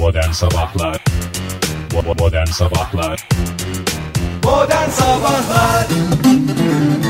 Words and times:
Modern 0.00 0.30
Sabahlar 0.30 1.04
Modern 2.18 2.46
Sabahlar 2.46 3.28
Modern 4.44 4.90
Sabahlar 4.90 5.86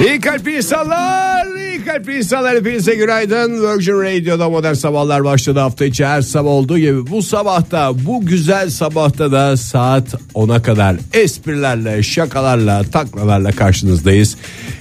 İyi 0.00 0.20
kalpli 0.20 0.56
insanlar, 0.56 1.46
iyi 1.56 1.84
kalpli 1.84 2.18
insanlar 2.18 2.56
hepinize 2.56 2.94
günaydın. 2.94 3.62
Virgin 3.62 3.92
Radio'da 3.92 4.50
modern 4.50 4.72
sabahlar 4.72 5.24
başladı 5.24 5.58
hafta 5.58 5.84
içi 5.84 6.06
her 6.06 6.22
sabah 6.22 6.50
olduğu 6.50 6.78
gibi. 6.78 7.06
Bu 7.06 7.22
sabahta, 7.22 8.06
bu 8.06 8.26
güzel 8.26 8.70
sabahta 8.70 9.32
da 9.32 9.56
saat 9.56 10.14
10'a 10.34 10.62
kadar 10.62 10.96
esprilerle, 11.12 12.02
şakalarla, 12.02 12.84
taklalarla 12.92 13.52
karşınızdayız. 13.52 14.36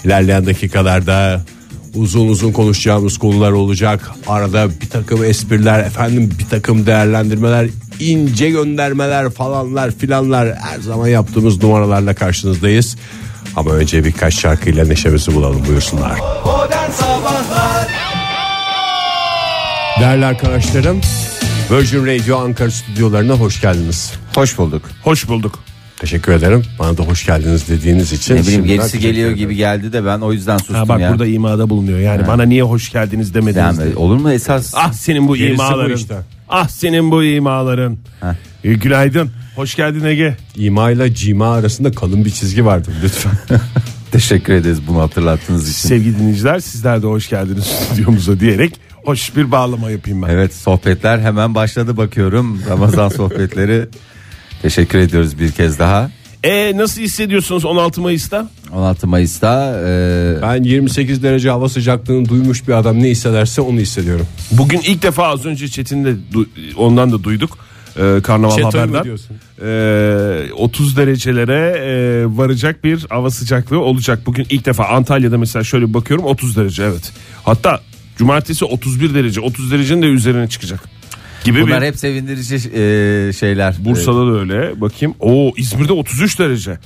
İlerleyen 0.05 0.46
dakikalarda 0.46 1.41
uzun 1.96 2.28
uzun 2.28 2.52
konuşacağımız 2.52 3.18
konular 3.18 3.52
olacak. 3.52 4.12
Arada 4.28 4.70
bir 4.82 4.89
takım 4.89 5.24
espriler, 5.24 5.80
efendim 5.80 6.32
bir 6.39 6.46
takım 6.46 6.86
değerlendirmeler, 6.86 7.70
ince 8.00 8.50
göndermeler 8.50 9.29
falanlar 9.29 9.92
filanlar 9.92 10.56
her 10.56 10.79
zaman 10.79 11.07
yaptığımız 11.07 11.64
numaralarla 11.64 12.14
karşınızdayız. 12.14 12.98
Ama 13.56 13.71
önce 13.71 14.06
birkaç 14.06 14.34
şarkıyla 14.34 14.86
neşemizi 14.86 15.36
bulalım 15.36 15.65
buyursunlar. 15.68 16.20
Değerli 20.00 20.26
arkadaşlarım 20.26 21.01
Virgin 21.71 22.06
Radio 22.06 22.37
Ankara 22.37 22.71
stüdyolarına 22.71 23.34
hoş 23.34 23.62
geldiniz. 23.62 24.14
Hoş 24.36 24.57
bulduk. 24.57 24.82
Hoş 25.04 25.28
bulduk. 25.28 25.60
Teşekkür 26.00 26.32
ederim. 26.32 26.64
Bana 26.80 26.98
da 26.98 27.04
hoş 27.04 27.26
geldiniz 27.26 27.70
dediğiniz 27.70 28.12
için. 28.14 28.36
Ne 28.36 28.42
bileyim 28.42 28.66
gerisi 28.66 29.00
geliyor 29.00 29.32
gibi 29.32 29.56
geldi 29.56 29.94
de 29.94 30.06
ben 30.06 30.20
o 30.20 30.34
yüzden 30.34 30.57
sustum 30.57 30.76
Ha 30.76 30.88
bak 30.90 31.00
ya. 31.00 31.12
burada 31.12 31.26
imada 31.28 31.70
bulunuyor. 31.70 32.00
Yani 32.00 32.28
bana 32.28 32.44
niye 32.44 32.64
hoş 32.64 32.92
geldiniz 32.92 33.34
demediniz. 33.34 33.78
Yani 33.80 33.92
de. 33.92 33.95
olur 33.95 34.16
mu 34.17 34.31
esas? 34.31 34.73
Ah 34.76 34.94
senin 34.94 35.28
bu 35.28 35.36
Gerisi 35.36 35.58
bu 35.59 35.64
imaların. 35.64 35.95
işte. 35.98 36.16
Ah 36.50 36.67
senin 36.67 37.12
bu 37.12 37.23
imaların. 37.23 37.98
Heh. 38.22 38.36
E, 38.64 38.73
günaydın. 38.73 39.30
Hoş 39.56 39.76
geldin 39.76 40.06
Ege. 40.06 40.38
İma 40.56 40.92
ile 40.92 41.16
cima 41.16 41.54
arasında 41.54 41.92
kalın 41.92 42.26
bir 42.26 42.30
çizgi 42.30 42.66
vardır 42.66 42.94
lütfen. 43.04 43.32
Teşekkür 44.12 44.54
ederiz 44.54 44.88
bunu 44.88 45.02
hatırlattığınız 45.02 45.70
için. 45.70 45.90
Sevgili 45.90 46.20
dinleyiciler 46.20 46.60
sizler 46.60 47.02
de 47.02 47.08
hoş 47.08 47.30
geldiniz 47.30 47.64
stüdyomuza 47.94 48.40
diyerek 48.40 48.73
hoş 49.06 49.36
bir 49.36 49.52
bağlama 49.52 49.92
yapayım 49.92 50.22
ben. 50.22 50.28
Evet 50.30 50.54
sohbetler 50.56 51.20
hemen 51.20 51.56
başladı 51.56 51.98
bakıyorum. 51.98 52.62
Ramazan 52.70 53.10
sohbetleri. 53.10 53.88
Teşekkür 54.62 55.00
ediyoruz 55.00 55.40
bir 55.40 55.52
kez 55.52 55.80
daha. 55.80 56.12
E 56.44 56.78
nasıl 56.78 57.02
hissediyorsunuz 57.02 57.66
16 57.66 58.02
Mayıs'ta? 58.02 58.50
16 58.74 59.08
Mayıs'ta 59.08 59.82
e, 59.86 60.42
ben 60.42 60.64
28 60.64 61.24
derece 61.24 61.50
hava 61.50 61.70
sıcaklığını 61.70 62.30
duymuş 62.30 62.68
bir 62.68 62.74
adam 62.74 63.04
ne 63.04 63.10
hissederse 63.10 63.62
onu 63.62 63.80
hissediyorum. 63.80 64.28
Bugün 64.52 64.80
ilk 64.80 65.04
defa 65.04 65.28
az 65.28 65.46
önce 65.46 65.68
Çetin 65.68 66.06
de 66.06 66.16
ondan 66.78 67.12
da 67.12 67.24
duyduk. 67.24 67.58
E, 67.96 68.22
karnaval 68.24 68.56
Çetoy 68.56 68.82
haberden. 68.82 69.18
E, 70.50 70.54
30 70.54 70.98
derecelere 70.98 71.78
e, 71.78 72.26
varacak 72.38 72.84
bir 72.84 73.06
hava 73.10 73.30
sıcaklığı 73.30 73.80
olacak. 73.80 74.26
Bugün 74.26 74.48
ilk 74.50 74.66
defa 74.66 74.86
Antalya'da 74.86 75.38
mesela 75.38 75.64
şöyle 75.64 75.88
bir 75.88 75.94
bakıyorum 75.94 76.26
30 76.26 76.56
derece 76.56 76.84
evet. 76.84 77.12
Hatta 77.44 77.80
cumartesi 78.18 78.66
31 78.66 79.14
derece 79.14 79.42
30 79.42 79.72
derecenin 79.72 80.02
de 80.02 80.06
üzerine 80.06 80.48
çıkacak. 80.48 80.98
Gibi 81.44 81.62
bunlar 81.62 81.82
bir 81.82 81.88
hep 81.88 81.98
sevindirici 81.98 82.56
e, 82.56 83.34
şeyler. 83.34 83.76
Bursa'da 83.80 84.28
da 84.28 84.40
öyle. 84.40 84.82
Bakayım. 84.82 85.16
Oo 85.20 85.52
İzmir'de 85.58 85.94
33 85.94 86.40
derece. 86.40 86.78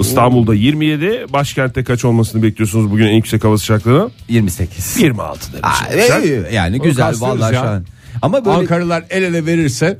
İstanbul'da 0.00 0.54
27. 0.54 1.32
Başkentte 1.32 1.84
kaç 1.84 2.04
olmasını 2.04 2.42
bekliyorsunuz 2.42 2.90
bugün 2.90 3.06
en 3.06 3.16
yüksek 3.16 3.44
hava 3.44 3.58
sıcaklığı? 3.58 4.10
E, 4.28 4.34
28. 4.34 4.96
26 4.96 5.52
derece. 5.52 6.14
Aa, 6.14 6.20
e, 6.20 6.54
yani 6.54 6.80
güzel 6.80 7.14
vallahi 7.18 7.54
ya. 7.54 7.60
şu 7.60 7.68
an. 7.68 7.84
Ama 8.22 8.44
böyle 8.44 8.56
Ankaralılar 8.56 9.04
el 9.10 9.22
ele 9.22 9.46
verirse 9.46 9.98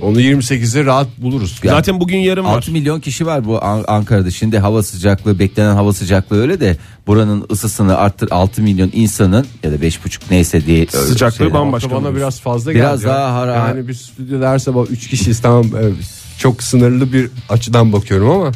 onu 0.00 0.20
28'e 0.20 0.84
rahat 0.84 1.06
buluruz. 1.18 1.60
Ya- 1.62 1.70
Zaten 1.72 2.00
bugün 2.00 2.18
yarın 2.18 2.44
var. 2.44 2.56
6 2.56 2.72
milyon 2.72 3.00
kişi 3.00 3.26
var 3.26 3.44
bu 3.44 3.64
An- 3.64 3.84
Ankara'da. 3.88 4.30
Şimdi 4.30 4.58
hava 4.58 4.82
sıcaklığı 4.82 5.38
beklenen 5.38 5.74
hava 5.74 5.92
sıcaklığı 5.92 6.40
öyle 6.40 6.60
de 6.60 6.76
buranın 7.06 7.46
ısısını 7.52 7.96
arttır 7.96 8.28
6 8.30 8.62
milyon 8.62 8.90
insanın 8.92 9.46
ya 9.62 9.72
da 9.72 9.76
5,5 9.76 10.20
neyse 10.30 10.66
diye 10.66 10.86
Sıcaklığı 10.86 11.52
bambaşka. 11.52 11.90
bana 11.90 12.16
biraz 12.16 12.40
fazla 12.40 12.74
Biraz 12.74 13.00
geldi. 13.00 13.10
ya. 13.10 13.16
daha 13.16 13.34
hara- 13.34 13.54
Yani 13.68 13.88
bir 13.88 13.94
stüdyoda 13.94 14.50
her 14.50 14.58
sabah 14.58 14.86
3 14.90 15.08
kişiyiz 15.08 15.40
tamam 15.40 15.66
evet. 15.80 15.94
çok 16.38 16.62
sınırlı 16.62 17.12
bir 17.12 17.30
açıdan 17.48 17.92
bakıyorum 17.92 18.30
ama 18.30 18.52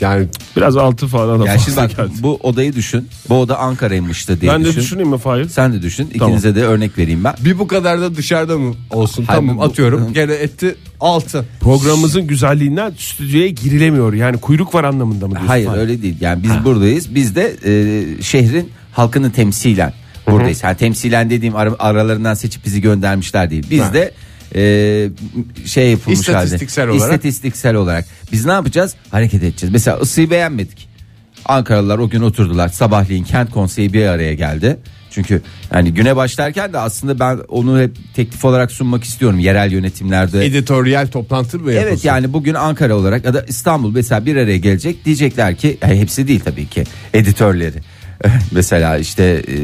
yani 0.00 0.26
Biraz 0.56 0.76
altı 0.76 1.06
falan 1.06 1.44
Yani 1.46 1.60
şimdi 1.60 1.76
fazla 1.76 1.82
bak 1.82 1.96
geldi. 1.96 2.22
bu 2.22 2.34
odayı 2.42 2.74
düşün. 2.74 3.08
Bu 3.28 3.34
oda 3.40 3.58
Ankara'ymıştı 3.58 4.40
diye 4.40 4.52
Ben 4.52 4.60
de 4.64 4.68
düşün. 4.68 4.80
düşüneyim 4.80 5.08
mi 5.10 5.18
Fahir? 5.18 5.48
Sen 5.48 5.72
de 5.72 5.82
düşün. 5.82 6.10
Tamam. 6.18 6.28
İkinize 6.28 6.54
de 6.54 6.64
örnek 6.64 6.98
vereyim 6.98 7.24
ben. 7.24 7.34
bir 7.44 7.58
bu 7.58 7.66
kadar 7.68 8.00
da 8.00 8.14
dışarıda 8.14 8.58
mı 8.58 8.74
olsun 8.90 9.24
Hayır, 9.26 9.40
tamam 9.40 9.58
bu- 9.58 9.62
atıyorum 9.62 10.12
gene 10.12 10.32
etti 10.32 10.74
6. 11.00 11.44
Programımızın 11.60 12.26
güzelliğinden 12.26 12.92
stüdyoya 12.98 13.48
girilemiyor. 13.48 14.12
Yani 14.12 14.36
kuyruk 14.38 14.74
var 14.74 14.84
anlamında 14.84 15.24
mı 15.26 15.30
diyorsun? 15.30 15.48
Hayır 15.48 15.66
Fahir? 15.66 15.78
öyle 15.78 16.02
değil. 16.02 16.16
Yani 16.20 16.42
biz 16.42 16.64
buradayız. 16.64 17.14
Biz 17.14 17.36
de 17.36 17.56
e, 17.64 18.22
şehrin 18.22 18.70
halkını 18.92 19.32
temsilen 19.32 19.92
buradayız. 20.30 20.62
Yani 20.62 20.76
temsilen 20.76 21.30
dediğim 21.30 21.56
ara- 21.56 21.76
aralarından 21.78 22.34
seçip 22.34 22.64
bizi 22.66 22.80
göndermişler 22.80 23.50
değil. 23.50 23.66
Biz 23.70 23.80
Ha. 23.80 23.92
de 23.94 24.12
e, 24.54 25.10
şey 25.64 25.90
yapılmış 25.90 26.20
İstatistiksel 26.20 26.86
halde. 26.86 26.96
olarak. 26.96 27.14
İstatistiksel 27.14 27.74
olarak. 27.74 28.04
Biz 28.32 28.46
ne 28.46 28.52
yapacağız? 28.52 28.94
Hareket 29.10 29.42
edeceğiz. 29.42 29.72
Mesela 29.72 29.96
ısıyı 29.96 30.30
beğenmedik. 30.30 30.88
Ankaralılar 31.44 31.98
o 31.98 32.08
gün 32.08 32.20
oturdular. 32.20 32.68
Sabahleyin 32.68 33.24
kent 33.24 33.50
konseyi 33.50 33.92
bir 33.92 34.06
araya 34.06 34.34
geldi. 34.34 34.78
Çünkü 35.10 35.42
yani 35.74 35.94
güne 35.94 36.16
başlarken 36.16 36.72
de 36.72 36.78
aslında 36.78 37.18
ben 37.20 37.38
onu 37.48 37.80
hep 37.80 37.96
teklif 38.14 38.44
olarak 38.44 38.72
sunmak 38.72 39.04
istiyorum 39.04 39.38
yerel 39.38 39.72
yönetimlerde. 39.72 40.46
Editoryal 40.46 41.06
toplantı 41.06 41.58
mı 41.58 41.72
yapılsın? 41.72 41.88
Evet 41.88 42.04
yani 42.04 42.32
bugün 42.32 42.54
Ankara 42.54 42.96
olarak 42.96 43.24
ya 43.24 43.34
da 43.34 43.44
İstanbul 43.48 43.92
mesela 43.92 44.26
bir 44.26 44.36
araya 44.36 44.56
gelecek 44.56 45.04
diyecekler 45.04 45.56
ki 45.56 45.78
yani 45.82 46.00
hepsi 46.00 46.28
değil 46.28 46.40
tabii 46.44 46.66
ki 46.66 46.84
editörleri. 47.14 47.78
mesela 48.52 48.98
işte 48.98 49.22
e, 49.24 49.54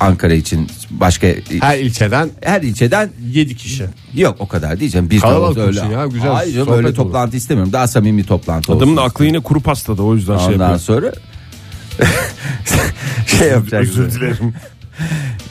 Ankara 0.00 0.34
için 0.34 0.68
başka 0.90 1.26
Her 1.60 1.78
ilçeden 1.78 2.30
her 2.42 2.62
ilçeden 2.62 3.10
7 3.32 3.56
kişi. 3.56 3.84
yok 4.14 4.36
o 4.38 4.48
kadar 4.48 4.80
diyeceğim. 4.80 5.10
Bir 5.10 5.20
Kalabalık 5.20 5.56
de 5.56 5.60
öyle. 5.62 5.80
olsun 5.80 5.90
ya, 5.92 6.06
güzel 6.06 6.28
Hayır 6.30 6.52
canım, 6.52 6.66
sohbet 6.66 6.76
öyle 6.78 6.86
olur. 6.88 6.96
toplantı 6.96 7.36
istemiyorum. 7.36 7.72
Daha 7.72 7.86
samimi 7.86 8.24
toplantı 8.24 8.72
olsun. 8.72 8.78
Adamın 8.86 8.96
aklı 9.08 9.24
yine 9.24 9.40
kuru 9.40 9.60
pastada 9.60 10.02
o 10.02 10.14
yüzden 10.14 10.38
şey 10.38 10.46
Ondan 10.46 10.70
yapıyor. 10.70 10.78
sonra 10.78 11.12
şey 13.38 13.48
yapacak. 13.48 13.82
Özür 13.82 14.10
dilerim. 14.10 14.54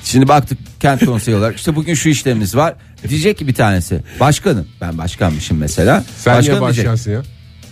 Şimdi 0.04 0.28
baktık 0.28 0.58
kent 0.80 1.06
konseyi 1.06 1.38
olarak 1.38 1.56
işte 1.58 1.76
bugün 1.76 1.94
şu 1.94 2.10
işlemimiz 2.10 2.56
var. 2.56 2.74
Diyecek 3.10 3.38
ki 3.38 3.48
bir 3.48 3.54
tanesi 3.54 4.00
başkanım 4.20 4.68
ben 4.82 4.98
başkanmışım 4.98 5.58
mesela. 5.58 6.04
Sen 6.18 6.38
Başkan 6.38 6.54
niye 6.56 6.62
diyecek, 6.62 6.86
başkansın 6.86 7.12
ya? 7.12 7.22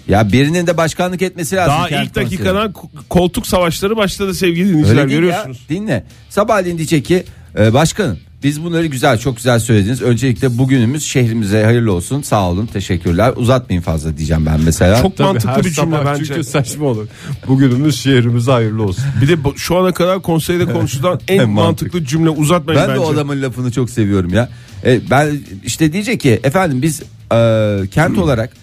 Ya 0.07 0.31
birinin 0.31 0.67
de 0.67 0.77
başkanlık 0.77 1.21
etmesi 1.21 1.55
lazım. 1.55 1.73
Daha 1.73 1.87
kent 1.87 2.05
ilk 2.07 2.13
konseyi. 2.15 2.25
dakikadan 2.25 2.73
koltuk 3.09 3.47
savaşları 3.47 3.97
başladı 3.97 4.33
sevgili 4.33 4.69
dinleyiciler 4.69 5.03
Öyle 5.03 5.13
görüyorsunuz. 5.15 5.59
ya. 5.69 5.75
Dinle. 5.77 6.03
Sabahleyin 6.29 6.77
diyecek 6.77 7.05
ki 7.05 7.23
e, 7.59 7.73
başkanım 7.73 8.19
biz 8.43 8.63
bunları 8.63 8.85
güzel 8.85 9.17
çok 9.17 9.35
güzel 9.37 9.59
söylediniz. 9.59 10.01
Öncelikle 10.01 10.57
bugünümüz 10.57 11.03
şehrimize 11.03 11.63
hayırlı 11.63 11.93
olsun. 11.93 12.21
Sağ 12.21 12.49
olun 12.49 12.65
teşekkürler. 12.65 13.33
Uzatmayın 13.35 13.81
fazla 13.81 14.17
diyeceğim 14.17 14.45
ben 14.45 14.59
mesela. 14.61 15.01
Çok 15.01 15.17
Tabii 15.17 15.27
mantıklı 15.27 15.63
bir 15.63 15.69
cümle 15.69 16.05
bence. 16.05 16.25
Çünkü 16.25 16.43
saçma 16.43 16.85
olur. 16.85 17.07
Bugünümüz 17.47 17.99
şehrimize 18.01 18.51
hayırlı 18.51 18.83
olsun. 18.83 19.03
Bir 19.21 19.27
de 19.27 19.43
bu- 19.43 19.57
şu 19.57 19.77
ana 19.77 19.91
kadar 19.93 20.21
konseyde 20.21 20.65
konuşulan 20.65 21.19
en 21.27 21.39
En 21.39 21.49
mantıklı 21.49 22.05
cümle 22.05 22.29
uzatmayın 22.29 22.81
ben 22.81 22.89
bence. 22.89 23.01
de 23.01 23.05
o 23.05 23.13
adamın 23.13 23.41
lafını 23.41 23.71
çok 23.71 23.89
seviyorum 23.89 24.33
ya. 24.33 24.49
E, 24.85 25.09
ben 25.09 25.29
işte 25.65 25.93
diyecek 25.93 26.19
ki 26.19 26.39
efendim 26.43 26.81
biz 26.81 27.01
e, 27.33 27.81
kent 27.91 28.17
olarak 28.17 28.53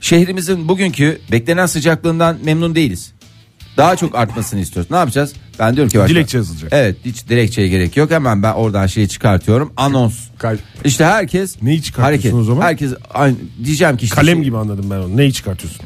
şehrimizin 0.00 0.68
bugünkü 0.68 1.18
beklenen 1.32 1.66
sıcaklığından 1.66 2.36
memnun 2.44 2.74
değiliz. 2.74 3.12
Daha 3.76 3.96
çok 3.96 4.14
artmasını 4.14 4.60
istiyoruz. 4.60 4.90
Ne 4.90 4.96
yapacağız? 4.96 5.32
Ben 5.58 5.76
diyorum 5.76 5.90
ki 5.90 5.98
başkan. 5.98 6.16
Dilekçe 6.16 6.36
yazılacak. 6.38 6.72
Evet 6.74 6.96
hiç 7.04 7.28
dilekçeye 7.28 7.68
gerek 7.68 7.96
yok. 7.96 8.10
Hemen 8.10 8.42
ben 8.42 8.52
oradan 8.52 8.86
şeyi 8.86 9.08
çıkartıyorum. 9.08 9.72
Anons. 9.76 10.14
Kal- 10.38 10.56
İşte 10.84 11.04
herkes 11.04 11.62
Neyi 11.62 11.82
çıkartıyorsun 11.82 12.28
hareket. 12.28 12.34
o 12.34 12.44
zaman? 12.44 12.62
Herkes 12.62 12.92
aynı, 13.14 13.36
diyeceğim 13.64 13.96
ki 13.96 14.04
işte 14.04 14.16
Kalem 14.16 14.34
şey- 14.36 14.44
gibi 14.44 14.56
anladım 14.56 14.86
ben 14.90 14.96
onu. 14.96 15.16
Neyi 15.16 15.32
çıkartıyorsun? 15.32 15.80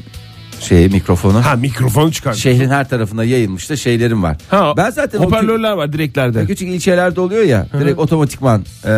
şey 0.61 0.87
mikrofonu. 0.89 1.45
Ha 1.45 1.55
mikrofonu 1.55 2.11
çıkartıyorsun. 2.11 2.59
Şehrin 2.59 2.69
her 2.69 2.89
tarafına 2.89 3.23
yayılmış 3.23 3.69
da 3.69 3.75
şeylerim 3.75 4.23
var. 4.23 4.37
Ha, 4.49 4.73
ben 4.77 4.89
zaten 4.89 5.19
hoparlörler 5.19 5.71
var 5.71 5.93
direklerde. 5.93 6.39
kü- 6.39 6.47
küçük 6.47 6.67
ilçelerde 6.69 7.21
oluyor 7.21 7.43
ya. 7.43 7.67
Direkt 7.79 7.99
otomatikman 7.99 8.65
e, 8.85 8.89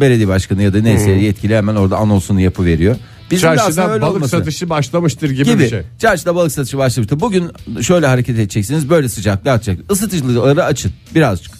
belediye 0.00 0.28
başkanı 0.28 0.62
ya 0.62 0.74
da 0.74 0.80
neyse 0.80 1.10
yetkili 1.10 1.56
hemen 1.56 1.74
orada 1.74 1.96
anonsunu 1.96 2.40
yapıveriyor. 2.40 2.96
Bizim 3.30 3.54
Çarşıda 3.54 3.90
öyle 3.92 4.02
balık 4.02 4.14
olması. 4.16 4.30
satışı 4.30 4.70
başlamıştır 4.70 5.30
gibi, 5.30 5.44
gibi. 5.44 5.58
bir 5.58 5.68
şey. 5.70 5.80
Çarşıda 5.98 6.34
balık 6.34 6.52
satışı 6.52 6.78
başlamıştı. 6.78 7.20
Bugün 7.20 7.50
şöyle 7.82 8.06
hareket 8.06 8.34
edeceksiniz. 8.36 8.90
Böyle 8.90 9.08
sıcaklığı 9.08 9.52
atacak. 9.52 9.78
Isıtıcıları 9.92 10.64
açın 10.64 10.92
birazcık. 11.14 11.56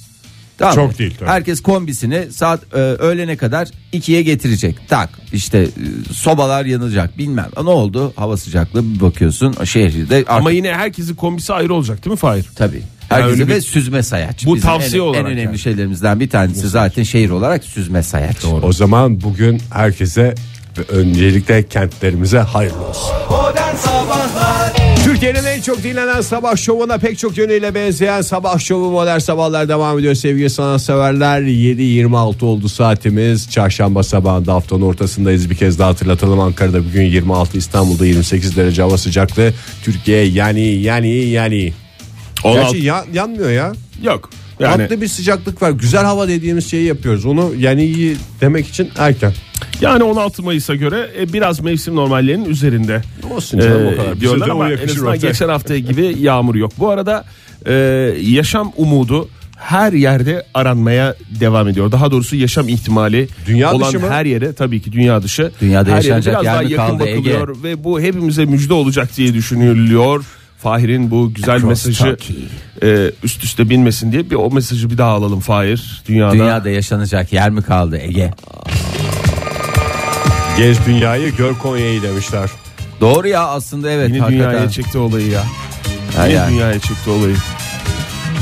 Tamam 0.59 0.75
mı? 0.77 0.81
Çok 0.91 0.99
değil 0.99 1.15
tabii. 1.19 1.29
Herkes 1.29 1.61
kombisini 1.61 2.27
saat 2.33 2.61
e, 2.75 2.77
öğlene 2.79 3.37
kadar 3.37 3.69
ikiye 3.93 4.23
getirecek. 4.23 4.77
Tak 4.89 5.11
işte 5.33 5.59
e, 5.59 5.69
sobalar 6.15 6.65
yanacak 6.65 7.19
bilmem. 7.19 7.49
Ne 7.63 7.71
oldu? 7.71 8.13
Hava 8.17 8.37
sıcaklığı 8.37 8.95
bir 8.95 9.01
bakıyorsun 9.01 9.55
şehirde 9.65 10.17
artık 10.17 10.31
Ama 10.31 10.51
yine 10.51 10.75
herkesin 10.75 11.15
kombisi 11.15 11.53
ayrı 11.53 11.75
olacak 11.75 12.05
değil 12.05 12.13
mi 12.13 12.19
Fahir? 12.19 12.47
Tabii. 12.57 12.83
Herkese 13.09 13.31
öyle 13.33 13.49
bir- 13.49 13.55
ve 13.55 13.61
süzme 13.61 14.03
sayaç. 14.03 14.47
Bu 14.47 14.55
Bizim 14.57 14.69
tavsiye 14.69 15.03
en, 15.03 15.07
olarak 15.07 15.21
En 15.21 15.27
önemli 15.27 15.43
yani. 15.45 15.59
şeylerimizden 15.59 16.21
bir 16.21 16.31
tanesi 16.31 16.69
zaten 16.69 17.03
şehir 17.03 17.31
olarak 17.31 17.65
süzme 17.65 18.03
sayaç. 18.03 18.37
O 18.63 18.73
zaman 18.73 19.21
bugün 19.23 19.61
herkese 19.73 20.35
öncelikle 20.89 21.69
kentlerimize 21.69 22.39
hayırlı 22.39 22.87
olsun. 22.89 23.11
Türkiye'nin 25.05 25.45
en 25.45 25.61
çok 25.61 25.83
dinlenen 25.83 26.21
sabah 26.21 26.57
şovuna 26.57 26.99
pek 26.99 27.19
çok 27.19 27.39
yönüyle 27.39 27.75
benzeyen 27.75 28.21
sabah 28.23 28.59
şovu 28.59 28.91
modern 28.91 29.19
sabahlar 29.19 29.69
devam 29.69 29.99
ediyor 29.99 30.15
sevgili 30.15 30.51
sanatseverler. 30.51 31.41
7.26 31.43 32.45
oldu 32.45 32.69
saatimiz. 32.69 33.51
Çarşamba 33.51 34.03
sabahında 34.03 34.55
haftanın 34.55 34.83
ortasındayız. 34.83 35.51
Bir 35.51 35.55
kez 35.57 35.79
daha 35.79 35.89
hatırlatalım 35.89 36.41
Ankara'da 36.41 36.85
bugün 36.85 37.03
26 37.05 37.59
İstanbul'da 37.59 38.07
28 38.07 38.57
derece 38.57 38.83
hava 38.83 38.99
sıcaklığı. 38.99 39.53
Türkiye 39.85 40.25
yani 40.25 40.61
yani 40.61 41.09
yani. 41.15 41.73
16 42.45 42.61
Gerçi 42.73 42.87
ya- 42.87 43.05
yanmıyor 43.13 43.51
ya. 43.51 43.73
yok. 44.03 44.31
Yani 44.61 44.83
Tatlı 44.83 45.01
bir 45.01 45.09
sıcaklık 45.09 45.63
var. 45.63 45.71
Güzel 45.71 46.05
hava 46.05 46.29
dediğimiz 46.29 46.71
şeyi 46.71 46.87
yapıyoruz. 46.87 47.25
Onu 47.27 47.53
yani 47.59 47.85
iyi 47.85 48.17
demek 48.41 48.69
için 48.69 48.91
erken. 48.99 49.33
yani 49.81 50.03
16 50.03 50.43
Mayıs'a 50.43 50.75
göre 50.75 51.11
e, 51.19 51.33
biraz 51.33 51.61
mevsim 51.61 51.97
normallerinin 51.97 52.45
üzerinde. 52.45 53.03
Olsun 53.31 53.59
canım, 53.61 53.87
o 53.87 53.97
kadar. 53.97 54.21
Diyorlar 54.21 54.49
ama 54.49 54.71
en 54.73 54.89
azından 54.89 55.07
ortaya. 55.07 55.29
geçen 55.29 55.49
hafta 55.49 55.79
gibi 55.79 56.17
yağmur 56.21 56.55
yok. 56.55 56.73
Bu 56.79 56.91
arada 56.91 57.25
e, 57.67 57.73
yaşam 58.21 58.73
umudu 58.77 59.29
her 59.57 59.93
yerde 59.93 60.47
aranmaya 60.55 61.15
devam 61.41 61.69
ediyor. 61.69 61.93
Daha 61.93 62.11
doğrusu 62.11 62.37
yaşam 62.37 62.69
ihtimali 62.69 63.29
Dünya 63.47 63.73
olan 63.73 63.89
dışı 63.89 64.01
mı? 64.01 64.11
her 64.11 64.25
yere 64.25 64.53
tabii 64.53 64.83
ki 64.83 64.93
dünya 64.93 65.23
dışı. 65.23 65.51
Dünyada 65.61 65.91
her 65.91 65.97
yere 65.97 66.07
yaşanacak 66.07 66.35
biraz 66.35 66.45
yer 66.45 66.55
daha 66.55 66.63
mi 66.63 66.73
yakın 66.73 66.99
kaldı 66.99 67.09
Ege? 67.09 67.17
bakılıyor 67.19 67.63
ve 67.63 67.85
bu 67.85 68.01
hepimize 68.01 68.45
müjde 68.45 68.75
olacak 68.75 69.17
diye 69.17 69.35
düşünülüyor. 69.35 70.25
Fahir'in 70.59 71.11
bu 71.11 71.35
güzel 71.35 71.55
Across 71.55 71.87
mesajı 71.87 72.17
e, 72.83 73.11
üst 73.23 73.45
üste 73.45 73.71
binmesin 73.71 74.13
diye 74.13 74.31
bir 74.31 74.35
o 74.35 74.51
mesajı 74.51 74.91
bir 74.91 74.99
daha 74.99 75.11
alalım 75.11 75.41
Fahir. 75.41 76.03
Dünyada, 76.09 76.33
Dünyada 76.33 76.71
yaşanacak 76.71 77.33
yer 77.33 77.51
mi 77.51 77.63
kaldı 77.63 77.99
Ege? 77.99 78.31
Gez 80.57 80.87
dünyayı 80.87 81.37
gör 81.37 81.55
Konya'yı 81.55 82.03
demişler. 82.03 82.51
Doğru 83.01 83.29
ya 83.29 83.47
aslında 83.47 83.91
evet 83.91 84.09
yine 84.09 84.19
hakikaten. 84.21 84.51
dünyaya 84.51 84.71
çekti 84.71 84.99
olayı 84.99 85.29
ya. 85.29 85.45
Yine 86.23 86.33
yani. 86.33 86.53
dünyaya 86.53 86.79
çekti 86.79 87.11
olayı. 87.11 87.37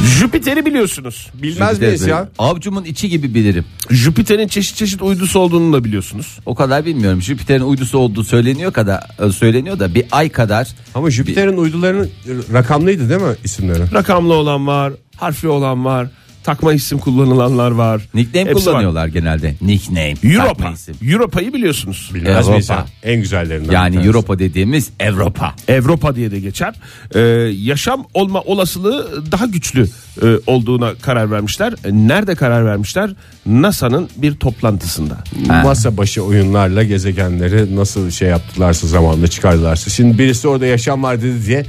Jüpiter'i 0.05 0.67
biliyorsunuz. 0.67 1.29
Bilmez 1.35 1.81
miyiz 1.81 2.07
ya? 2.07 2.29
Avcumun 2.39 2.85
içi 2.85 3.09
gibi 3.09 3.35
bilirim. 3.35 3.65
Jüpiter'in 3.91 4.49
çeşit 4.49 4.77
çeşit 4.77 5.03
uydusu 5.03 5.39
olduğunu 5.39 5.73
da 5.73 5.85
biliyorsunuz. 5.85 6.39
O 6.47 6.55
kadar 6.55 6.85
bilmiyorum. 6.85 7.23
Jüpiter'in 7.23 7.65
uydusu 7.65 7.99
olduğu 7.99 8.25
söyleniyor 8.25 8.73
kadar 8.73 9.01
söyleniyor 9.33 9.79
da 9.79 9.95
bir 9.95 10.05
ay 10.13 10.29
kadar 10.29 10.69
Ama 10.95 11.11
Jüpiter'in 11.11 11.57
uydularının 11.57 12.11
rakamlıydı 12.53 13.09
değil 13.09 13.21
mi 13.21 13.37
isimleri? 13.45 13.95
Rakamlı 13.95 14.35
olan 14.35 14.67
var, 14.67 14.93
harfli 15.17 15.49
olan 15.49 15.85
var, 15.85 16.09
takma 16.45 16.73
isim 16.73 16.99
kullanılanlar 16.99 17.71
var. 17.71 18.09
nickname 18.15 18.51
Hepsi 18.51 18.67
var. 18.67 18.73
kullanıyorlar 18.73 19.07
genelde. 19.07 19.55
Nickname. 19.61 20.15
Europa. 20.23 20.75
Europa'yı 21.03 21.53
biliyorsunuz. 21.55 22.11
Bilmez 22.15 22.69
ya? 22.69 22.87
En 23.03 23.21
güzellerinden. 23.21 23.73
Yani. 23.73 24.07
Europa 24.07 24.39
dediğimiz 24.39 24.91
Avrupa. 25.03 25.55
Avrupa 25.71 26.17
diye 26.17 26.31
de 26.31 26.41
geçer. 26.41 26.75
Ee, 27.15 27.21
yaşam 27.63 28.07
olma 28.15 28.41
olasılığı 28.41 29.25
daha 29.33 29.47
güçlü 29.47 29.89
e, 30.23 30.27
olduğuna 30.47 30.95
karar 30.95 31.31
vermişler. 31.31 31.75
Nerede 31.91 32.35
karar 32.35 32.67
vermişler? 32.67 33.11
NASA'nın 33.47 34.09
bir 34.17 34.35
toplantısında. 34.35 35.19
Masa 35.47 35.97
başı 35.97 36.23
oyunlarla 36.23 36.83
gezegenleri 36.83 37.77
nasıl 37.77 38.11
şey 38.11 38.29
yaptılarsa 38.29 38.87
zamanında 38.87 39.29
çıkardılarsa. 39.29 39.91
Şimdi 39.91 40.19
birisi 40.19 40.49
orada 40.49 40.67
yaşam 40.67 41.03
var 41.03 41.23
dedi 41.23 41.47
diye 41.47 41.67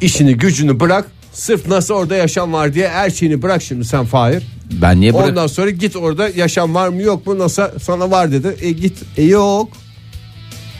işini 0.00 0.34
gücünü 0.34 0.80
bırak. 0.80 1.04
Sırf 1.38 1.66
nasıl 1.68 1.94
orada 1.94 2.14
yaşam 2.16 2.52
var 2.52 2.74
diye 2.74 2.88
her 2.88 3.10
şeyini 3.10 3.42
bırak 3.42 3.62
şimdi 3.62 3.84
sen 3.84 4.04
Fahir. 4.04 4.42
Ben 4.72 5.00
niye 5.00 5.14
bırak- 5.14 5.28
Ondan 5.30 5.46
sonra 5.46 5.70
git 5.70 5.96
orada 5.96 6.28
yaşam 6.28 6.74
var 6.74 6.88
mı 6.88 7.02
yok 7.02 7.26
mu 7.26 7.38
nasıl 7.38 7.62
sana 7.82 8.10
var 8.10 8.32
dedi. 8.32 8.56
E 8.60 8.70
git 8.70 8.98
e 9.16 9.22
yok. 9.22 9.68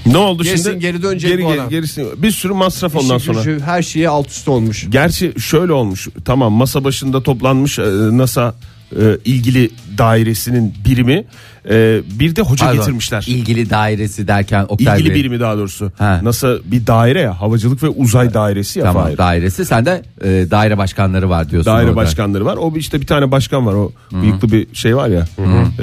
Ne 0.07 0.17
oldu 0.17 0.43
Gerisin 0.45 0.71
şimdi? 0.71 0.79
geri 0.81 1.03
dönecek 1.03 1.31
Geri, 1.31 1.45
bu 1.45 1.49
geri- 1.49 1.61
adam. 1.61 1.71
gerisi 1.71 2.05
bir 2.17 2.31
sürü 2.31 2.53
masraf 2.53 2.97
ondan 2.97 3.17
İşi 3.17 3.27
sonra. 3.27 3.39
gücü, 3.39 3.61
her 3.65 3.83
şeye 3.83 4.09
alt 4.09 4.29
üst 4.31 4.49
olmuş. 4.49 4.87
Gerçi 4.91 5.33
şöyle 5.41 5.73
olmuş. 5.73 6.09
Tamam 6.25 6.53
masa 6.53 6.85
başında 6.85 7.23
toplanmış 7.23 7.79
e, 7.79 7.83
NASA 8.17 8.55
e, 9.01 9.19
ilgili 9.25 9.71
dairesinin 9.99 10.75
birimi 10.85 11.25
e, 11.71 12.01
bir 12.21 12.37
de 12.37 12.43
hoca 12.43 12.65
Pardon, 12.67 12.79
getirmişler. 12.79 13.25
İlgili 13.29 13.71
dairesi 13.71 14.29
derken 14.29 14.67
Oktay 14.69 14.99
İlgili 14.99 15.15
Bey. 15.15 15.21
birimi 15.21 15.41
daha 15.41 15.57
doğrusu. 15.57 15.93
Ha. 15.99 16.21
NASA 16.23 16.57
bir 16.65 16.87
daire 16.87 17.21
ya 17.21 17.41
havacılık 17.41 17.83
ve 17.83 17.89
uzay 17.89 18.35
dairesi 18.35 18.79
ya 18.79 18.85
Tamam 18.85 19.03
Fahir. 19.05 19.19
dairesi 19.19 19.65
sende 19.65 20.03
e, 20.25 20.27
daire 20.51 20.79
başkanları 20.79 21.31
var 21.31 21.51
diyorsun. 21.51 21.73
Daire 21.73 21.87
orada. 21.89 21.97
başkanları 21.97 22.45
var. 22.45 22.57
O 22.57 22.73
işte 22.77 23.01
bir 23.01 23.07
tane 23.07 23.31
başkan 23.31 23.67
var. 23.67 23.75
O 23.75 23.93
bıyıklı 24.13 24.53
bir 24.53 24.75
şey 24.75 24.97
var 24.97 25.09
ya. 25.09 25.25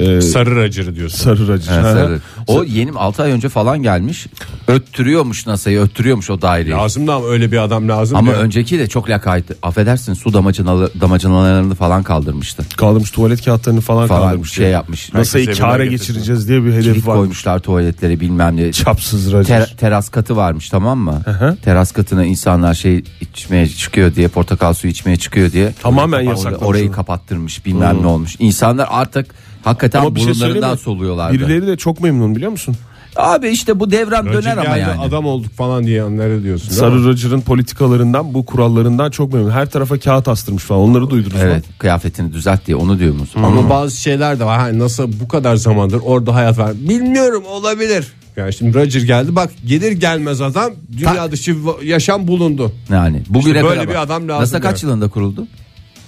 E, 0.00 0.20
Sarı 0.20 0.56
racırı 0.56 0.94
diyorsun. 0.96 1.18
sarı 1.18 1.48
racı. 1.48 1.70
Ha, 1.70 1.76
Ha. 1.76 1.82
sarı. 1.82 2.20
O 2.46 2.64
yeni 2.64 2.92
6 2.92 3.22
ay 3.22 3.30
önce 3.32 3.48
falan 3.48 3.82
gelmiş. 3.82 4.26
Öttürüyormuş 4.68 5.46
NASA'yı 5.46 5.80
öttürüyormuş 5.80 6.30
o 6.30 6.42
daireyi. 6.42 6.74
Lazım 6.74 7.06
da 7.06 7.14
ama 7.14 7.26
öyle 7.28 7.52
bir 7.52 7.58
adam 7.62 7.88
lazım. 7.88 8.16
Ama 8.16 8.32
ya. 8.32 8.38
önceki 8.38 8.78
de 8.78 8.86
çok 8.86 9.10
lakaydı. 9.10 9.56
Affedersin 9.62 10.14
su 10.14 10.32
damacanalı, 10.32 10.90
damacanalarını 11.00 11.74
falan 11.74 12.02
kaldırmıştı. 12.02 12.62
Kaldırmış 12.76 13.10
tuvalet 13.10 13.44
kağıtlarını 13.44 13.80
falan, 13.80 14.05
Falan 14.08 14.22
kaldırmış. 14.28 14.52
şey 14.52 14.70
yapmış. 14.70 15.10
Herkes 15.14 15.58
kâra 15.58 15.86
geçireceğiz 15.86 16.48
diye 16.48 16.64
bir 16.64 16.72
hedef 16.72 16.84
Kilit 16.84 17.06
var. 17.06 17.16
koymuşlar 17.16 17.58
tuvaletlere 17.58 18.20
bilmem 18.20 18.56
ne. 18.56 18.72
Çapsız. 18.72 19.46
Ter- 19.46 19.76
teras 19.76 20.08
katı 20.08 20.36
varmış 20.36 20.68
tamam 20.68 20.98
mı? 20.98 21.22
hı. 21.26 21.56
Teras 21.64 21.92
katına 21.92 22.24
insanlar 22.24 22.74
şey 22.74 23.04
içmeye 23.20 23.68
çıkıyor 23.68 24.14
diye 24.14 24.28
portakal 24.28 24.74
suyu 24.74 24.90
içmeye 24.90 25.16
çıkıyor 25.16 25.52
diye. 25.52 25.72
Tamamen 25.82 26.20
yasaklamış 26.20 26.62
Orayı 26.68 26.92
kapattırmış 26.92 27.66
bilmem 27.66 28.02
ne 28.02 28.06
olmuş. 28.06 28.36
İnsanlar 28.38 28.86
artık 28.90 29.26
hakikaten 29.64 30.00
Ama 30.00 30.18
şey 30.18 30.26
burunlarından 30.28 30.72
mi? 30.72 30.78
soluyorlardı. 30.78 31.34
Birileri 31.34 31.66
de 31.66 31.76
çok 31.76 32.00
memnun 32.00 32.36
biliyor 32.36 32.50
musun? 32.50 32.76
Abi 33.16 33.48
işte 33.48 33.80
bu 33.80 33.90
devran 33.90 34.26
Racır 34.26 34.42
döner 34.42 34.56
ama 34.56 34.76
geldi, 34.78 34.88
yani. 34.90 35.00
adam 35.00 35.26
olduk 35.26 35.52
falan 35.52 35.84
diye 35.84 36.04
onları 36.04 36.42
diyorsun. 36.42 36.70
değil 36.70 36.82
mi? 36.82 36.88
Sarı 36.88 37.04
Roger'ın 37.04 37.40
politikalarından 37.40 38.34
bu 38.34 38.46
kurallarından 38.46 39.10
çok 39.10 39.32
memnun. 39.32 39.50
Her 39.50 39.70
tarafa 39.70 39.98
kağıt 39.98 40.28
astırmış 40.28 40.62
falan. 40.62 40.80
Onları 40.80 41.10
duydunuz 41.10 41.36
Evet 41.42 41.68
mu? 41.68 41.74
kıyafetini 41.78 42.32
düzelt 42.32 42.66
diye 42.66 42.76
onu 42.76 42.98
diyor 42.98 43.14
musun? 43.14 43.42
Ama 43.42 43.70
bazı 43.70 43.96
şeyler 44.00 44.40
de 44.40 44.44
var. 44.44 44.58
Hani 44.58 44.78
nasıl 44.78 45.12
bu 45.20 45.28
kadar 45.28 45.56
zamandır 45.56 46.00
orada 46.04 46.34
hayat 46.34 46.58
var. 46.58 46.72
Bilmiyorum 46.74 47.44
olabilir. 47.46 48.12
Yani 48.36 48.52
şimdi 48.52 48.74
Roger 48.78 49.02
geldi 49.02 49.36
bak 49.36 49.50
gelir 49.66 49.92
gelmez 49.92 50.40
adam 50.40 50.70
dünya 50.98 51.32
dışı 51.32 51.50
va- 51.52 51.84
yaşam 51.84 52.28
bulundu. 52.28 52.72
Yani 52.90 53.22
bugüne 53.28 53.64
böyle 53.64 53.74
kadar 53.80 53.88
bir 53.88 54.02
adam 54.02 54.28
lazım 54.28 54.40
NASA 54.42 54.60
kaç 54.60 54.82
yılında 54.82 55.08
kuruldu? 55.08 55.46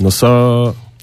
NASA 0.00 0.28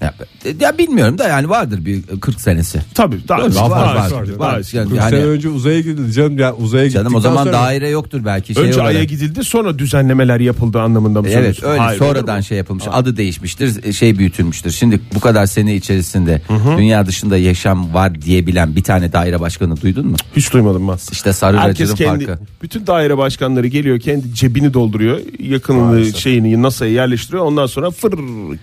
Ya, 0.00 0.14
ya 0.60 0.78
bilmiyorum 0.78 1.18
da 1.18 1.28
yani 1.28 1.48
vardır 1.48 1.84
bir 1.84 2.02
40 2.20 2.40
senesi. 2.40 2.80
tabii 2.94 3.28
daha 3.28 3.38
Var, 3.42 3.54
daha- 3.54 3.70
var, 3.70 3.80
var, 3.80 3.96
daha- 4.10 4.18
var. 4.20 4.38
daha- 4.38 4.52
Yani- 4.72 4.88
40 4.90 5.02
sene 5.02 5.14
önce 5.24 5.48
uzaya 5.48 5.80
gidildi 5.80 6.12
canım. 6.12 6.38
Ya 6.38 6.54
uzaya 6.54 6.90
Canım 6.90 7.14
o 7.14 7.20
zaman 7.20 7.44
sonra- 7.44 7.52
daire 7.56 7.88
yoktur 7.88 8.20
belki. 8.24 8.54
Şey 8.54 8.62
Önce 8.64 8.80
olarak. 8.80 8.94
Ay'a 8.96 9.04
gidildi 9.04 9.44
sonra 9.44 9.78
düzenlemeler 9.78 10.40
yapıldı 10.40 10.80
anlamında 10.80 11.22
mı 11.22 11.28
Evet 11.30 11.62
öyle 11.64 11.80
Hayır, 11.80 11.98
sonradan 11.98 12.40
şey 12.40 12.58
yapılmış 12.58 12.84
adı 12.92 13.16
değişmiştir 13.16 13.92
şey 13.92 14.18
büyütülmüştür. 14.18 14.70
Şimdi 14.70 15.00
bu 15.14 15.20
kadar 15.20 15.46
sene 15.46 15.74
içerisinde 15.76 16.42
dünya 16.78 17.06
dışında 17.06 17.36
yaşam 17.36 17.94
var 17.94 18.22
diyebilen 18.22 18.76
bir 18.76 18.82
tane 18.82 19.12
daire 19.12 19.40
başkanı 19.40 19.80
duydun 19.80 20.06
mu? 20.06 20.16
Hiç 20.36 20.52
duymadım 20.52 20.88
ben. 20.88 20.98
İşte 21.12 21.32
Sarı 21.32 21.56
Herkes 21.58 21.94
kendi 21.94 22.26
farkı. 22.26 22.42
bütün 22.62 22.86
daire 22.86 23.18
başkanları 23.18 23.66
geliyor 23.66 24.00
kendi 24.00 24.34
cebini 24.34 24.74
dolduruyor 24.74 25.18
yakınlığı 25.38 26.04
şeyini 26.12 26.62
NASA'ya 26.62 26.92
yerleştiriyor 26.92 27.44
ondan 27.44 27.66
sonra 27.66 27.90
fır 27.90 28.14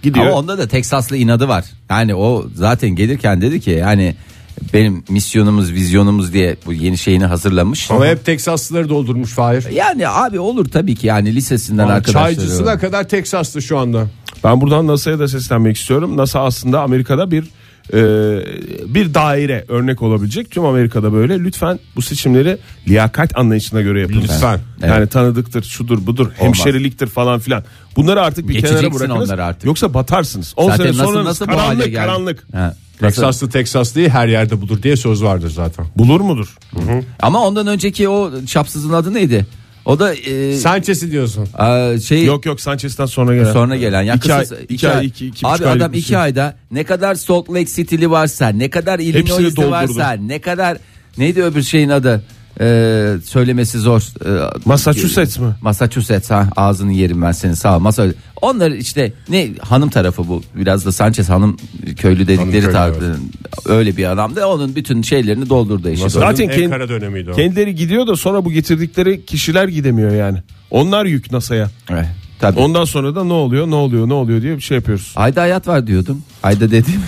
gidiyor. 0.04 0.26
Ama 0.26 0.36
onda 0.36 0.58
da 0.58 0.68
Teksaslı 0.68 1.18
inadı 1.24 1.48
var. 1.48 1.66
Yani 1.90 2.16
o 2.16 2.46
zaten 2.56 2.90
gelirken 2.90 3.42
dedi 3.42 3.62
ki 3.62 3.72
yani 3.72 4.16
benim 4.74 5.04
misyonumuz 5.10 5.72
vizyonumuz 5.72 6.34
diye 6.34 6.56
bu 6.66 6.74
yeni 6.74 6.98
şeyini 6.98 7.26
hazırlamış. 7.26 7.92
Ama 7.92 8.06
hep 8.06 8.26
Teksaslıları 8.26 8.90
doldurmuş 8.90 9.32
Fahir. 9.32 9.72
Yani 9.72 10.08
abi 10.08 10.40
olur 10.40 10.66
tabii 10.70 10.96
ki 10.96 11.08
yani 11.08 11.36
lisesinden 11.36 11.88
arkadaşları. 11.88 12.36
Çaycısına 12.36 12.80
kadar 12.80 13.10
Teksaslı 13.10 13.62
şu 13.62 13.78
anda. 13.78 14.08
Ben 14.44 14.62
buradan 14.62 14.88
NASA'ya 14.88 15.20
da 15.20 15.28
seslenmek 15.28 15.78
istiyorum. 15.78 16.18
NASA 16.18 16.44
aslında 16.44 16.82
Amerika'da 16.82 17.32
bir 17.32 17.46
e, 17.94 17.98
bir 18.96 19.14
daire 19.14 19.66
örnek 19.68 20.02
olabilecek. 20.02 20.52
Tüm 20.52 20.66
Amerika'da 20.66 21.14
böyle. 21.14 21.40
Lütfen 21.40 21.80
bu 21.96 22.02
seçimleri 22.02 22.58
liyakat 22.88 23.38
anlayışına 23.38 23.82
göre 23.82 24.02
yapın. 24.02 24.22
Lütfen. 24.22 24.60
Yani 24.82 25.08
tanıdıktır, 25.08 25.64
şudur, 25.64 26.06
budur, 26.08 26.32
hemşeriliktir 26.36 27.08
falan 27.08 27.40
filan. 27.40 27.64
Bunları 27.96 28.22
artık 28.22 28.48
bir 28.48 28.62
kenara 28.62 28.94
bırakınız. 28.94 29.30
artık. 29.32 29.66
Yoksa 29.66 29.94
batarsınız. 29.94 30.54
10 30.58 30.70
Zaten 30.70 30.84
sene 30.84 30.98
nasıl 30.98 31.04
sonra 31.14 31.26
nasıl 31.26 31.48
bu 31.48 31.52
hale 31.52 31.94
karanlık 31.94 31.96
karanlık. 31.96 32.48
Ha, 32.54 32.76
Teksaslı 33.00 33.50
Teksaslıyı 33.50 34.10
her 34.10 34.28
yerde 34.28 34.62
bulur 34.62 34.84
diye 34.84 34.96
söz 34.96 35.24
vardır 35.24 35.50
zaten. 35.50 35.86
Bulur 35.96 36.22
mudur? 36.22 36.56
Ama 37.22 37.48
ondan 37.48 37.68
önceki 37.68 38.10
o 38.10 38.32
çapsızın 38.46 38.94
adı 38.94 39.14
neydi? 39.14 39.46
O 39.86 40.00
da 40.00 40.14
e, 40.16 40.58
Sanchez'i 40.58 41.12
diyorsun. 41.12 41.48
e, 41.96 42.00
şey 42.00 42.26
Yok 42.26 42.46
yok 42.46 42.62
Sanchez'ten 42.62 43.06
sonra 43.06 43.36
gelen. 43.36 43.54
sonra 43.54 43.76
gelen. 43.76 44.02
Ya 44.02 44.16
iki 44.16 44.34
ay, 44.34 44.42
kısası- 44.42 44.64
iki 44.70 44.90
ay, 44.90 45.06
iki, 45.06 45.28
iki 45.28 45.48
abi 45.48 45.54
buçuk 45.54 45.68
aylık 45.68 45.82
adam 45.82 45.94
iki 45.94 46.08
şey. 46.08 46.18
ayda 46.18 46.56
ne 46.72 46.84
kadar 46.84 47.16
Salt 47.16 47.50
Lake 47.50 47.66
City'li 47.66 48.12
varsa, 48.12 48.48
ne 48.48 48.70
kadar 48.70 49.00
Illinois'li 49.00 49.72
varsa, 49.72 50.12
ne 50.12 50.40
kadar 50.42 50.78
neydi 51.18 51.44
öbür 51.44 51.62
şeyin 51.64 51.90
adı? 51.90 52.24
E, 52.62 53.16
söylemesi 53.26 53.80
zor. 53.80 54.02
E, 54.02 54.50
Massachusetts 54.66 55.40
mi? 55.40 55.48
Massachusetts 55.62 56.32
ha 56.32 56.50
ağzını 56.56 56.94
yerim 56.94 57.22
ben 57.22 57.32
senin 57.32 57.54
sağ 57.54 57.78
ol. 57.78 57.80
Masa 57.80 58.06
onlar 58.42 58.72
işte 58.72 59.14
ne 59.30 59.50
hanım 59.62 59.90
tarafı 59.90 60.28
bu 60.28 60.42
biraz 60.56 60.86
da 60.86 60.92
Sanchez 60.92 61.30
hanım 61.30 61.58
köylü 61.98 62.28
dedikleri 62.28 62.62
köylü, 62.62 62.72
tarzı 62.74 63.16
öyle 63.66 63.98
bir 63.98 64.12
adamdı. 64.12 64.46
Onun 64.46 64.76
bütün 64.76 65.02
şeylerini 65.02 65.50
doldurdu 65.50 65.90
eşi. 65.90 66.10
Zaten 66.10 66.20
Zaten 66.32 66.50
en 66.50 66.60
kend- 66.60 66.70
kara 66.70 66.90
dönemiydi 66.90 67.32
o. 67.32 67.36
Kendileri 67.36 67.76
gidiyor 67.76 68.08
da 68.08 68.16
sonra 68.16 68.46
bu 68.46 68.52
getirdikleri 68.52 69.26
kişiler 69.26 69.68
gidemiyor 69.68 70.12
yani. 70.12 70.38
Onlar 70.72 71.06
yük 71.06 71.32
NASA'ya. 71.32 71.70
Evet, 71.90 72.06
tabii. 72.40 72.60
Ondan 72.60 72.86
sonra 72.86 73.16
da 73.16 73.24
ne 73.24 73.34
oluyor 73.34 73.68
ne 73.68 73.76
oluyor 73.76 74.10
ne 74.10 74.14
oluyor 74.14 74.42
diye 74.42 74.56
bir 74.58 74.62
şey 74.62 74.76
yapıyoruz. 74.78 75.14
Ayda 75.16 75.42
hayat 75.42 75.68
var 75.68 75.88
diyordum. 75.88 76.22
Ayda 76.44 76.72
dedim. 76.72 77.02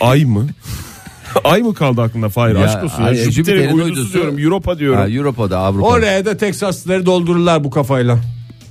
Ay 0.00 0.24
mı? 0.24 0.46
Ay 1.44 1.62
mı 1.62 1.74
kaldı 1.74 2.02
aklında 2.02 2.28
Fahir? 2.28 2.54
Ya, 2.54 2.64
Aşk 2.64 2.84
olsun. 2.84 3.02
Ya. 3.02 3.14
Jüpiter'in 3.14 3.30
Jüpiter'in 3.30 3.78
uydusu 3.78 4.00
uydusu- 4.00 4.12
diyorum. 4.12 4.38
Europa 4.38 4.78
diyorum. 4.78 4.98
ha, 4.98 5.04
Avrupa'da 5.04 5.58
Avrupa. 5.58 5.86
Oraya 5.88 6.24
da 6.24 6.36
Teksaslıları 6.36 7.06
doldururlar 7.06 7.64
bu 7.64 7.70
kafayla. 7.70 8.18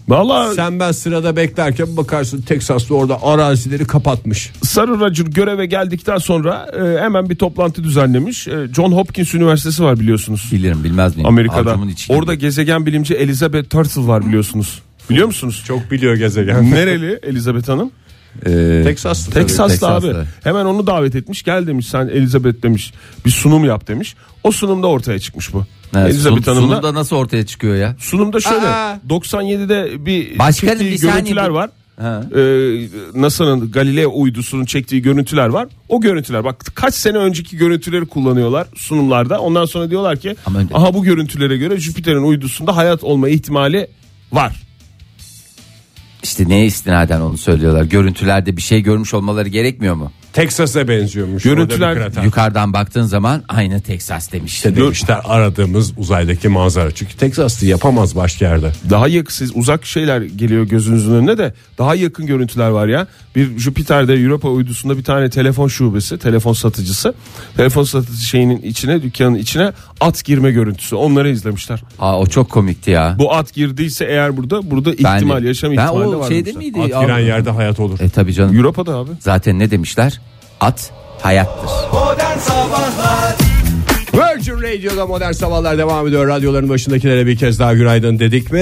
Valla 0.08 0.54
Sen 0.54 0.80
ben 0.80 0.92
sırada 0.92 1.36
beklerken 1.36 1.98
bakarsın 1.98 2.42
Teksaslı 2.42 2.96
orada 2.96 3.24
arazileri 3.24 3.86
kapatmış. 3.86 4.52
Sarı 4.64 5.00
Roger 5.00 5.26
göreve 5.26 5.66
geldikten 5.66 6.18
sonra 6.18 6.68
e, 6.80 7.02
hemen 7.02 7.30
bir 7.30 7.36
toplantı 7.36 7.84
düzenlemiş. 7.84 8.48
E, 8.48 8.68
John 8.76 8.92
Hopkins 8.92 9.34
Üniversitesi 9.36 9.84
var 9.84 10.00
biliyorsunuz. 10.00 10.50
Bilirim 10.52 10.84
bilmez 10.84 11.16
miyim? 11.16 11.28
Amerika'da. 11.28 11.76
Orada 12.10 12.34
gezegen 12.34 12.86
bilimci 12.86 13.14
Elizabeth 13.14 13.70
Turtle 13.70 14.08
var 14.08 14.26
biliyorsunuz. 14.28 14.80
Biliyor 15.10 15.28
musunuz? 15.28 15.64
Çok 15.68 15.92
biliyor 15.92 16.16
gezegen. 16.16 16.72
Nereli 16.72 17.20
Elizabeth 17.24 17.70
Hanım? 17.70 17.92
Ee, 18.46 18.81
Teksaslı. 18.84 19.88
abi. 19.88 20.27
Hemen 20.43 20.65
onu 20.65 20.88
davet 20.88 21.15
etmiş. 21.15 21.43
Gel 21.43 21.67
demiş 21.67 21.88
sen 21.88 22.07
Elizabeth 22.07 22.63
demiş. 22.63 22.93
Bir 23.25 23.29
sunum 23.31 23.65
yap 23.65 23.88
demiş. 23.88 24.15
O 24.43 24.51
sunumda 24.51 24.88
ortaya 24.88 25.19
çıkmış 25.19 25.53
bu. 25.53 25.65
evet, 25.96 26.10
Elizabeth 26.12 26.41
sun- 26.48 26.51
Hanım'la. 26.51 26.75
sunumda 26.75 26.93
nasıl 27.00 27.15
ortaya 27.15 27.46
çıkıyor 27.46 27.75
ya? 27.75 27.96
Sunumda 28.00 28.39
şöyle 28.39 28.67
Aa. 28.67 29.00
97'de 29.10 30.05
bir 30.05 30.39
Başkanım, 30.39 30.79
bir 30.79 31.00
görüntüler 31.01 31.48
var. 31.50 31.69
Ha. 32.01 32.24
Ee, 32.36 32.41
NASA'nın 33.22 33.72
Galileo 33.72 34.12
uydusunun 34.22 34.65
çektiği 34.65 35.01
görüntüler 35.01 35.48
var. 35.48 35.67
O 35.89 36.01
görüntüler 36.01 36.43
bak 36.43 36.65
kaç 36.75 36.93
sene 36.93 37.17
önceki 37.17 37.57
görüntüleri 37.57 38.05
kullanıyorlar 38.05 38.67
sunumlarda. 38.75 39.39
Ondan 39.39 39.65
sonra 39.65 39.89
diyorlar 39.89 40.17
ki 40.17 40.36
Ama 40.46 40.60
aha 40.74 40.93
bu 40.93 41.03
görüntülere 41.03 41.57
göre 41.57 41.77
Jüpiter'in 41.77 42.24
uydusunda 42.24 42.75
hayat 42.75 43.03
olma 43.03 43.29
ihtimali 43.29 43.88
var. 44.31 44.67
İşte 46.24 46.50
neye 46.50 46.66
istinaden 46.66 47.22
onu 47.22 47.38
söylüyorlar. 47.38 47.84
Görüntülerde 47.84 48.58
bir 48.58 48.62
şey 48.62 48.82
görmüş 48.82 49.14
olmaları 49.14 49.50
gerekmiyor 49.50 49.96
mu? 49.96 50.12
Teksas'a 50.38 50.88
benziyormuş. 50.88 51.44
Görüntüler-. 51.44 52.24
Yukarıdan 52.25 52.74
baktığın 52.74 53.03
zaman 53.03 53.44
aynı 53.48 53.82
Teksas 53.82 54.32
demiş. 54.32 54.53
İşte 54.53 54.75
demişler 54.75 55.20
aradığımız 55.24 55.94
uzaydaki 55.98 56.48
manzara. 56.48 56.91
Çünkü 56.91 57.17
Teksaslı 57.17 57.67
yapamaz 57.67 58.15
başka 58.15 58.46
yerde. 58.46 58.72
Daha 58.89 59.08
yakın 59.08 59.34
siz 59.34 59.51
uzak 59.56 59.86
şeyler 59.86 60.22
geliyor 60.22 60.63
gözünüzün 60.63 61.13
önüne 61.13 61.38
de 61.38 61.53
daha 61.77 61.96
yakın 61.96 62.25
görüntüler 62.25 62.70
var 62.70 62.88
ya. 62.88 63.08
Bir 63.36 63.60
Jüpiter'de 63.60 64.13
Europa 64.13 64.50
uydusunda 64.50 64.98
bir 64.98 65.03
tane 65.03 65.29
telefon 65.29 65.67
şubesi, 65.67 66.17
telefon 66.17 66.53
satıcısı. 66.53 67.13
Telefon 67.58 67.84
satıcı 67.84 68.25
şeyinin 68.25 68.62
içine, 68.62 69.01
dükkanın 69.03 69.36
içine 69.36 69.72
at 70.01 70.25
girme 70.25 70.51
görüntüsü. 70.51 70.96
Onları 70.96 71.29
izlemişler. 71.29 71.84
Aa, 72.00 72.20
o 72.20 72.25
çok 72.25 72.50
komikti 72.50 72.91
ya. 72.91 73.15
Bu 73.20 73.34
at 73.34 73.53
girdiyse 73.53 74.06
eğer 74.06 74.38
burada 74.38 74.72
burada 74.72 74.89
Ben 75.03 75.15
ihtimal 75.15 75.44
yaşam 75.44 75.72
ben 75.72 75.75
ihtimali 75.86 76.08
o 76.15 76.20
var. 76.20 76.27
şeyde 76.27 76.53
demişler. 76.53 76.82
miydi? 76.84 76.96
At 76.96 77.01
giren 77.03 77.20
yerde 77.20 77.50
hayat 77.50 77.79
olur. 77.79 78.00
E 78.00 78.10
tabi 78.10 78.34
canım. 78.34 78.58
Europa'da 78.58 78.96
abi. 78.96 79.12
Zaten 79.20 79.60
ne 79.60 79.72
demişler? 79.72 80.20
At 80.62 80.92
hayattır. 81.22 81.70
Modern 81.94 82.38
Sabahlar 82.40 83.36
Virgin 84.14 84.62
Radio'da 84.62 85.06
modern 85.08 85.32
sabahlar 85.32 85.78
devam 85.78 86.08
ediyor. 86.08 86.28
Radyoların 86.28 86.70
başındakilere 86.70 87.26
bir 87.28 87.38
kez 87.38 87.60
daha 87.60 87.74
günaydın 87.74 88.20
dedik 88.20 88.52
mi? 88.52 88.60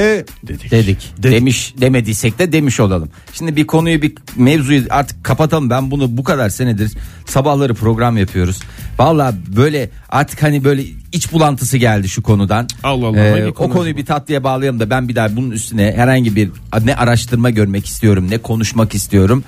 Dedik. 0.47 0.71
Dedik. 0.71 1.13
Demiş 1.17 1.73
demediysek 1.81 2.39
de 2.39 2.51
demiş 2.51 2.79
olalım. 2.79 3.09
Şimdi 3.33 3.55
bir 3.55 3.67
konuyu 3.67 4.01
bir 4.01 4.13
mevzuyu 4.35 4.83
artık 4.89 5.23
kapatalım. 5.23 5.69
Ben 5.69 5.91
bunu 5.91 6.17
bu 6.17 6.23
kadar 6.23 6.49
senedir 6.49 6.91
sabahları 7.25 7.73
program 7.73 8.17
yapıyoruz. 8.17 8.59
Valla 8.99 9.33
böyle 9.55 9.89
artık 10.09 10.43
hani 10.43 10.63
böyle 10.63 10.83
iç 11.11 11.31
bulantısı 11.33 11.77
geldi 11.77 12.09
şu 12.09 12.23
konudan. 12.23 12.67
Allah 12.83 13.07
Allah, 13.07 13.19
Ee, 13.19 13.47
o 13.47 13.53
konu 13.53 13.73
konuyu 13.73 13.97
bir 13.97 14.05
tatlıya 14.05 14.43
bağlayalım 14.43 14.79
da 14.79 14.89
ben 14.89 15.09
bir 15.09 15.15
daha 15.15 15.35
bunun 15.35 15.51
üstüne 15.51 15.93
herhangi 15.95 16.35
bir 16.35 16.49
ne 16.83 16.95
araştırma 16.95 17.49
görmek 17.49 17.85
istiyorum 17.85 18.27
ne 18.29 18.37
konuşmak 18.37 18.95
istiyorum. 18.95 19.43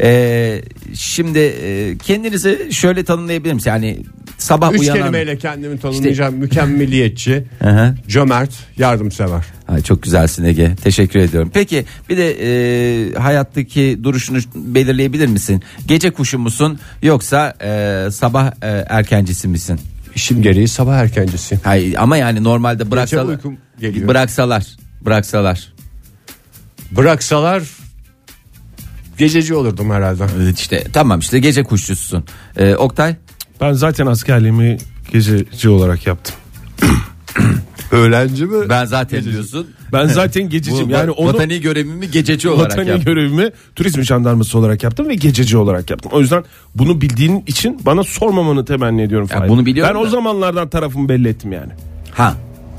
Ee, 0.00 0.62
şimdi 0.94 1.38
e, 1.38 1.98
kendinizi 1.98 2.68
şöyle 2.70 3.04
tanımlayabilir 3.04 3.52
misiniz? 3.52 3.66
Yani 3.66 3.98
sabah 4.38 4.72
Üç 4.72 4.80
uyanan 4.80 5.00
kelimeyle 5.00 5.38
kendimi 5.38 5.78
tanımlayacağım. 5.78 6.34
Mükemmeliyetçi, 6.34 7.44
Hı 7.58 7.68
hı. 7.70 7.94
cömert, 8.08 8.50
yardımsever. 8.76 9.44
Ay 9.68 9.82
çok 9.82 10.02
güzelsin 10.02 10.44
Ege. 10.44 10.76
Teşekkür 10.84 11.18
ediyorum. 11.18 11.50
Peki 11.54 11.84
bir 12.08 12.16
de 12.16 12.36
e, 12.40 13.14
hayattaki 13.14 13.98
duruşunu 14.02 14.38
belirleyebilir 14.54 15.26
misin? 15.26 15.62
Gece 15.86 16.10
kuşu 16.10 16.38
musun 16.38 16.78
yoksa 17.02 17.54
e, 17.62 18.10
sabah 18.10 18.46
e, 18.62 18.84
erkencisi 18.88 19.48
misin? 19.48 19.80
İşim 20.14 20.42
gereği 20.42 20.68
sabah 20.68 20.96
erkencisi. 20.96 21.58
Hayır 21.64 21.94
ama 21.98 22.16
yani 22.16 22.44
normalde 22.44 22.90
bıraksalar 22.90 23.24
uykum 23.24 23.56
geliyor. 23.80 24.08
bıraksalar 24.08 24.66
bıraksalar 25.00 25.74
Bıraksalar 26.90 27.62
gececi 29.18 29.54
olurdum 29.54 29.90
herhalde. 29.90 30.24
işte 30.54 30.84
tamam 30.92 31.20
işte 31.20 31.38
gece 31.38 31.62
kuşçusun. 31.64 32.24
E, 32.56 32.74
Oktay 32.74 33.16
Ben 33.60 33.72
zaten 33.72 34.06
askerliğimi 34.06 34.76
gececi 35.12 35.68
olarak 35.68 36.06
yaptım. 36.06 36.34
Öğlenci 37.92 38.44
mi? 38.46 38.68
ben 38.68 38.84
zaten 38.84 39.24
diyorsun. 39.24 39.66
Ben 39.92 40.06
zaten 40.06 40.48
gececiyim. 40.48 40.90
Yani 40.90 41.10
onu 41.10 41.28
vatani 41.28 41.60
görevimi 41.60 42.10
gececi 42.10 42.48
olarak 42.48 42.72
vatani 42.72 42.88
yaptım. 42.88 43.04
görevimi 43.04 43.50
turizm 43.76 44.02
jandarması 44.02 44.58
olarak 44.58 44.82
yaptım 44.82 45.08
ve 45.08 45.14
gececi 45.14 45.56
olarak 45.56 45.90
yaptım. 45.90 46.12
O 46.14 46.20
yüzden 46.20 46.44
bunu 46.74 47.00
bildiğin 47.00 47.44
için 47.46 47.80
bana 47.86 48.02
sormamanı 48.04 48.64
temenni 48.64 49.02
ediyorum. 49.02 49.28
Ya 49.32 49.48
bunu 49.48 49.66
biliyorum 49.66 49.94
Ben 49.94 50.00
o 50.00 50.04
da. 50.04 50.10
zamanlardan 50.10 50.68
tarafımı 50.68 51.08
belli 51.08 51.28
ettim 51.28 51.52
yani. 51.52 51.72
Ha 52.12 52.34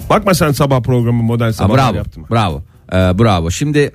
Bakma 0.09 0.33
sen 0.33 0.51
sabah 0.51 0.81
programı 0.81 1.23
modern 1.23 1.45
Ha, 1.47 1.53
sabah 1.53 1.75
bravo 1.75 1.95
yaptım. 1.95 2.25
bravo 2.31 2.63
Ee, 2.91 2.95
bravo 2.95 3.51
şimdi 3.51 3.91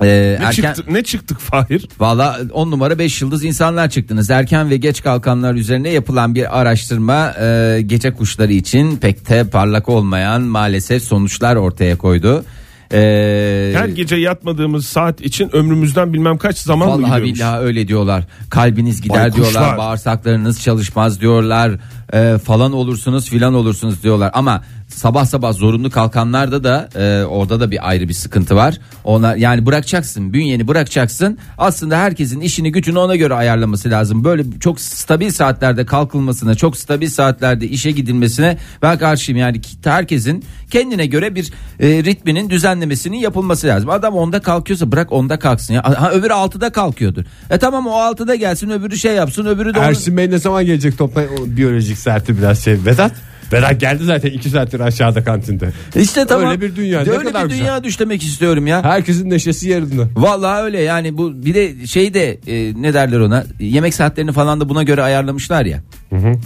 e, 0.00 0.06
Ne, 0.06 0.44
erken 0.46 0.74
çıktı, 0.74 0.82
ne 0.94 1.02
çıktık 1.04 1.38
Fahir? 1.40 1.88
Valla 2.00 2.38
10 2.52 2.70
numara 2.70 2.98
5 2.98 3.22
yıldız 3.22 3.44
insanlar 3.44 3.90
çıktınız. 3.90 4.30
Erken 4.30 4.70
ve 4.70 4.76
geç 4.76 5.02
kalkanlar 5.02 5.54
üzerine 5.54 5.90
yapılan 5.90 6.34
bir 6.34 6.60
araştırma 6.60 7.34
e, 7.40 7.80
gece 7.86 8.12
kuşları 8.14 8.52
için 8.52 8.96
pek 8.96 9.28
de 9.28 9.44
parlak 9.50 9.88
olmayan 9.88 10.42
maalesef 10.42 11.02
sonuçlar 11.02 11.56
ortaya 11.56 11.96
koydu. 11.98 12.44
E, 12.92 13.72
Her 13.76 13.88
gece 13.88 14.16
yatmadığımız 14.16 14.86
saat 14.86 15.20
için 15.20 15.56
ömrümüzden 15.56 16.12
bilmem 16.12 16.38
kaç 16.38 16.58
zaman 16.58 16.88
mı 16.88 16.94
Vallahi 16.94 17.04
gidiyormuş? 17.10 17.34
billahi 17.38 17.58
öyle 17.60 17.88
diyorlar. 17.88 18.24
Kalbiniz 18.50 19.02
gider 19.02 19.22
Baykuşlar. 19.22 19.50
diyorlar. 19.52 19.78
Bağırsaklarınız 19.78 20.62
çalışmaz 20.62 21.20
diyorlar. 21.20 21.72
E, 22.12 22.38
falan 22.38 22.72
olursunuz 22.72 23.28
filan 23.30 23.54
olursunuz 23.54 24.02
diyorlar. 24.02 24.30
Ama 24.34 24.62
sabah 24.88 25.26
sabah 25.26 25.52
zorunlu 25.52 25.90
kalkanlarda 25.90 26.64
da 26.64 26.88
e, 26.96 27.24
orada 27.24 27.60
da 27.60 27.70
bir 27.70 27.88
ayrı 27.88 28.08
bir 28.08 28.14
sıkıntı 28.14 28.56
var. 28.56 28.78
Ona 29.04 29.36
yani 29.36 29.66
bırakacaksın. 29.66 30.32
Bünyeni 30.32 30.68
bırakacaksın. 30.68 31.38
Aslında 31.58 31.98
herkesin 31.98 32.40
işini 32.40 32.72
gücünü 32.72 32.98
ona 32.98 33.16
göre 33.16 33.34
ayarlaması 33.34 33.90
lazım. 33.90 34.24
Böyle 34.24 34.44
çok 34.60 34.80
stabil 34.80 35.30
saatlerde 35.30 35.86
kalkılmasına, 35.86 36.54
çok 36.54 36.76
stabil 36.76 37.08
saatlerde 37.08 37.68
işe 37.68 37.90
gidilmesine 37.90 38.58
ben 38.82 38.98
karşıyım. 38.98 39.38
Yani 39.38 39.60
herkesin 39.84 40.44
kendine 40.70 41.06
göre 41.06 41.34
bir 41.34 41.52
e, 41.80 42.04
ritminin 42.04 42.50
düzenlemesinin 42.50 43.16
yapılması 43.16 43.66
lazım. 43.66 43.90
Adam 43.90 44.14
onda 44.14 44.40
kalkıyorsa 44.40 44.92
bırak 44.92 45.12
onda 45.12 45.38
kalksın 45.38 45.74
ya. 45.74 45.84
Ha, 45.84 46.10
öbürü 46.12 46.32
6'da 46.32 46.70
kalkıyordur. 46.70 47.24
E 47.50 47.58
tamam 47.58 47.86
o 47.86 47.90
6'da 47.90 48.34
gelsin 48.34 48.70
öbürü 48.70 48.96
şey 48.98 49.14
yapsın 49.14 49.46
öbürü 49.46 49.74
de 49.74 49.78
onu- 49.78 49.86
Ersin 49.86 50.16
Bey 50.16 50.30
ne 50.30 50.38
zaman 50.38 50.64
gelecek 50.66 50.98
topla 50.98 51.22
o 51.40 51.56
biyolojik 51.96 51.98
saati 51.98 52.38
biraz 52.38 52.64
şey. 52.64 52.74
Vedat? 52.86 53.12
Vedat 53.52 53.80
geldi 53.80 54.04
zaten 54.04 54.30
iki 54.30 54.50
saattir 54.50 54.80
aşağıda 54.80 55.24
kantinde. 55.24 55.72
İşte 55.96 56.26
tamam. 56.26 56.50
Öyle 56.50 56.60
bir 56.60 56.76
dünya, 56.76 57.02
ne 57.02 57.10
Öyle 57.10 57.24
kadar 57.28 57.44
bir 57.44 57.48
güzel. 57.50 57.64
dünya 57.64 57.84
düşlemek 57.84 58.22
istiyorum 58.22 58.66
ya. 58.66 58.84
Herkesin 58.84 59.30
neşesi 59.30 59.68
yerinde. 59.68 60.02
Vallahi 60.16 60.62
öyle 60.62 60.80
yani 60.80 61.18
bu 61.18 61.44
bir 61.44 61.54
de 61.54 61.86
şey 61.86 62.14
de 62.14 62.38
e, 62.46 62.72
ne 62.82 62.94
derler 62.94 63.20
ona 63.20 63.44
yemek 63.60 63.94
saatlerini 63.94 64.32
falan 64.32 64.60
da 64.60 64.68
buna 64.68 64.82
göre 64.82 65.02
ayarlamışlar 65.02 65.64
ya. 65.66 65.82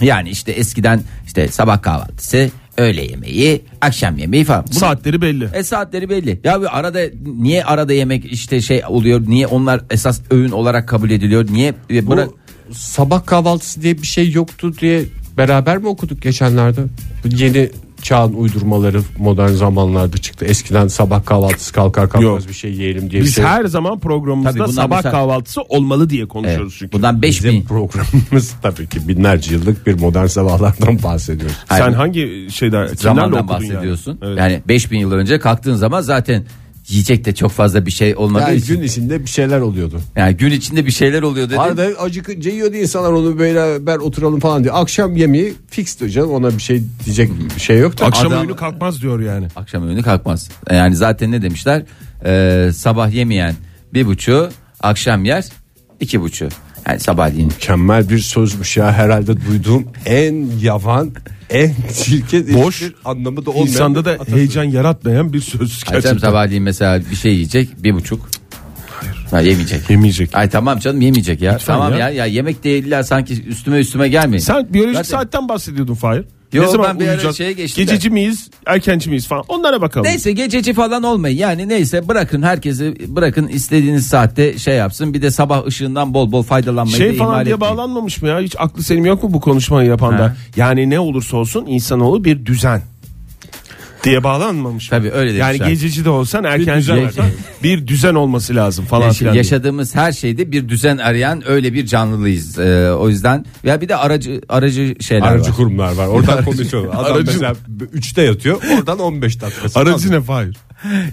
Yani 0.01 0.29
işte 0.29 0.51
eskiden 0.51 1.01
işte 1.25 1.47
sabah 1.47 1.81
kahvaltısı, 1.81 2.49
öğle 2.77 3.01
yemeği, 3.03 3.61
akşam 3.81 4.17
yemeği 4.17 4.43
falan. 4.45 4.65
Bu- 4.71 4.75
Saatleri 4.75 5.21
belli. 5.21 5.49
E 5.53 5.63
saatleri 5.63 6.09
belli. 6.09 6.39
Ya 6.43 6.61
bir 6.61 6.79
arada 6.79 6.99
niye 7.37 7.63
arada 7.65 7.93
yemek 7.93 8.25
işte 8.31 8.61
şey 8.61 8.81
oluyor? 8.87 9.21
Niye 9.27 9.47
onlar 9.47 9.81
esas 9.89 10.21
öğün 10.31 10.51
olarak 10.51 10.87
kabul 10.89 11.09
ediliyor? 11.09 11.47
Niye 11.51 11.73
e, 11.91 12.07
Bu 12.07 12.37
sabah 12.73 13.25
kahvaltısı 13.25 13.81
diye 13.81 13.97
bir 13.97 14.07
şey 14.07 14.31
yoktu 14.31 14.73
diye 14.81 15.03
beraber 15.47 15.77
mi 15.77 15.87
okuduk 15.87 16.21
geçenlerde? 16.21 16.81
Bu 17.23 17.35
yeni 17.35 17.69
çağın 18.01 18.33
uydurmaları 18.33 19.01
modern 19.17 19.49
zamanlarda 19.51 20.17
çıktı. 20.17 20.45
Eskiden 20.45 20.87
sabah 20.87 21.25
kahvaltısı 21.25 21.73
kalkar 21.73 22.09
kalkmaz 22.09 22.23
Yok. 22.43 22.49
bir 22.49 22.53
şey 22.53 22.71
yiyelim 22.71 23.11
diye 23.11 23.21
Biz 23.21 23.35
şey. 23.35 23.43
her 23.45 23.65
zaman 23.65 23.99
programımızda 23.99 24.63
Tabii 24.65 24.73
sabah 24.73 24.95
mesela- 24.95 25.11
kahvaltısı 25.11 25.61
olmalı 25.61 26.09
diye 26.09 26.21
Evet. 26.21 26.31
konuşuyoruz 26.31 26.75
çünkü. 26.79 26.91
Bundan 26.93 27.21
5000 27.21 27.49
Bizim 27.51 27.65
programımız 27.67 28.53
tabii 28.61 28.87
ki 28.89 29.07
binlerce 29.07 29.53
yıllık 29.53 29.87
bir 29.87 29.99
modern 29.99 30.25
sabahlardan 30.25 31.03
bahsediyoruz. 31.03 31.55
Hayır. 31.67 31.83
Sen 31.85 31.93
hangi 31.93 32.47
şeyden 32.51 32.87
zamandan 32.87 33.47
bahsediyorsun. 33.47 34.11
Yani? 34.21 34.29
Evet. 34.31 34.39
Yani 34.39 34.61
5000 34.67 34.99
yıl 34.99 35.11
önce 35.11 35.39
kalktığın 35.39 35.75
zaman 35.75 36.01
zaten 36.01 36.43
yiyecek 36.91 37.25
de 37.25 37.35
çok 37.35 37.51
fazla 37.51 37.85
bir 37.85 37.91
şey 37.91 38.15
olmadığı 38.15 38.43
Yani 38.43 38.55
için. 38.57 38.75
gün 38.75 38.83
içinde 38.83 39.21
bir 39.23 39.29
şeyler 39.29 39.59
oluyordu. 39.59 39.99
Yani 40.15 40.37
gün 40.37 40.51
içinde 40.51 40.85
bir 40.85 40.91
şeyler 40.91 41.21
oluyor 41.21 41.49
dedi. 41.49 41.59
Arada 41.59 41.83
acıkınca 41.83 42.51
yiyordu 42.51 42.75
insanlar 42.75 43.11
onu 43.11 43.39
böyle 43.39 43.85
ben 43.87 43.97
oturalım 43.97 44.39
falan 44.39 44.63
diye. 44.63 44.73
Akşam 44.73 45.15
yemeği 45.15 45.53
fixti 45.69 46.11
canım 46.11 46.31
ona 46.31 46.49
bir 46.57 46.61
şey 46.61 46.81
diyecek 47.05 47.29
bir 47.55 47.61
şey 47.61 47.79
yok 47.79 47.99
da. 47.99 48.05
Akşam 48.05 48.27
Adam- 48.27 48.39
oyunu 48.39 48.55
kalkmaz 48.55 49.01
diyor 49.01 49.19
yani. 49.19 49.47
Akşam 49.55 49.87
öğünü 49.87 50.01
kalkmaz. 50.03 50.49
Yani 50.71 50.95
zaten 50.95 51.31
ne 51.31 51.41
demişler? 51.41 51.83
Ee, 52.25 52.69
sabah 52.73 53.11
yemeyen 53.11 53.55
bir 53.93 54.05
buçuğu, 54.05 54.49
akşam 54.81 55.25
yer 55.25 55.45
iki 55.99 56.21
buçuğu. 56.21 56.49
Yani 56.91 56.99
sabahleyin. 56.99 57.47
Mükemmel 57.47 58.09
bir 58.09 58.19
sözmüş 58.19 58.77
ya 58.77 58.91
herhalde 58.93 59.45
duyduğum 59.45 59.85
en 60.05 60.49
yavan 60.61 61.11
en 61.49 61.73
çirkin 62.03 62.53
Boş, 62.63 62.83
anlamı 63.05 63.45
da 63.45 63.49
olmayan 63.49 63.67
İnsanda 63.67 64.05
da 64.05 64.11
atasözü. 64.11 64.37
heyecan 64.37 64.63
yaratmayan 64.63 65.33
bir 65.33 65.39
söz 65.41 65.83
gerçekten. 65.83 66.17
sabahleyin 66.17 66.63
mesela 66.63 67.01
bir 67.11 67.15
şey 67.15 67.33
yiyecek 67.33 67.83
bir 67.83 67.93
buçuk. 67.93 68.29
Ha, 69.31 69.41
yemeyecek. 69.41 69.89
Yemeyecek. 69.89 70.35
Ay 70.35 70.49
tamam 70.49 70.79
canım 70.79 71.01
yemeyecek 71.01 71.41
ya. 71.41 71.53
Lütfen 71.53 71.73
tamam 71.73 71.91
ya. 71.91 71.97
ya. 71.99 72.09
ya 72.09 72.25
yemek 72.25 72.63
de 72.63 72.77
illa 72.77 73.03
sanki 73.03 73.43
üstüme 73.45 73.79
üstüme 73.79 74.07
gelmeyin. 74.09 74.41
Sen 74.43 74.73
biyolojik 74.73 74.95
Zaten- 75.05 75.09
saatten 75.17 75.49
bahsediyordun 75.49 75.95
Fahir. 75.95 76.25
Yo, 76.53 76.63
ne 76.63 76.67
zaman 76.67 76.87
ben 76.89 76.99
bir 76.99 77.05
uyuyacağız? 77.05 77.37
şeye 77.37 77.53
geçtim. 77.53 77.85
Gececi 77.85 78.09
miyiz, 78.09 78.49
erkenci 78.65 79.09
miyiz 79.09 79.27
falan. 79.27 79.43
Onlara 79.47 79.81
bakalım. 79.81 80.07
Neyse 80.07 80.31
gececi 80.31 80.73
falan 80.73 81.03
olmayın. 81.03 81.37
Yani 81.37 81.69
neyse 81.69 82.07
bırakın 82.07 82.41
herkesi 82.41 82.95
bırakın 83.15 83.47
istediğiniz 83.47 84.07
saatte 84.07 84.57
şey 84.57 84.75
yapsın. 84.75 85.13
Bir 85.13 85.21
de 85.21 85.31
sabah 85.31 85.65
ışığından 85.65 86.13
bol 86.13 86.31
bol 86.31 86.43
faydalanmayı 86.43 86.93
da 86.93 86.97
Şey 86.97 87.15
ihmal 87.15 87.25
falan 87.25 87.45
diye 87.45 87.55
etmeyin. 87.55 87.77
bağlanmamış 87.77 88.21
mı 88.21 88.27
ya? 88.27 88.39
Hiç 88.39 88.55
aklı 88.59 88.83
selim 88.83 89.05
yok 89.05 89.23
mu 89.23 89.33
bu 89.33 89.39
konuşmayı 89.41 89.89
yapan 89.89 90.17
da? 90.17 90.23
Ha. 90.23 90.35
Yani 90.55 90.89
ne 90.89 90.99
olursa 90.99 91.37
olsun 91.37 91.65
insanoğlu 91.65 92.23
bir 92.23 92.45
düzen 92.45 92.81
diye 94.03 94.23
bağlanmamış 94.23 94.91
mı? 94.91 94.97
Tabii 94.97 95.11
öyle 95.11 95.31
Yani 95.33 95.49
demişler. 95.49 95.67
gececi 95.67 96.05
de 96.05 96.09
olsan 96.09 96.43
erkenci 96.43 96.81
düzen 96.81 96.97
de 97.01 97.05
olsan 97.07 97.25
bir 97.63 97.87
düzen 97.87 98.15
olması 98.15 98.55
lazım 98.55 98.85
falan 98.85 99.05
Yaş- 99.05 99.17
filan. 99.17 99.33
diye. 99.33 99.43
yaşadığımız 99.43 99.95
her 99.95 100.11
şeyde 100.11 100.51
bir 100.51 100.69
düzen 100.69 100.97
arayan 100.97 101.43
öyle 101.49 101.73
bir 101.73 101.85
canlılıyız. 101.85 102.59
Ee, 102.59 102.91
o 102.91 103.09
yüzden 103.09 103.45
ya 103.63 103.81
bir 103.81 103.89
de 103.89 103.95
aracı 103.95 104.41
aracı 104.49 104.95
şeyler 104.99 105.27
Aracı 105.27 105.49
var. 105.49 105.55
kurumlar 105.57 105.93
var. 105.93 106.07
Oradan 106.07 106.45
konuşuyorlar. 106.45 106.93
Adam 107.03 107.13
Aracı- 107.13 107.31
mesela 107.31 107.55
3'te 107.93 108.21
yatıyor. 108.21 108.61
Oradan 108.77 108.99
15 108.99 109.41
dakikası. 109.41 109.79
Aracı 109.79 110.11
ne 110.11 110.21
Fahir? 110.21 110.57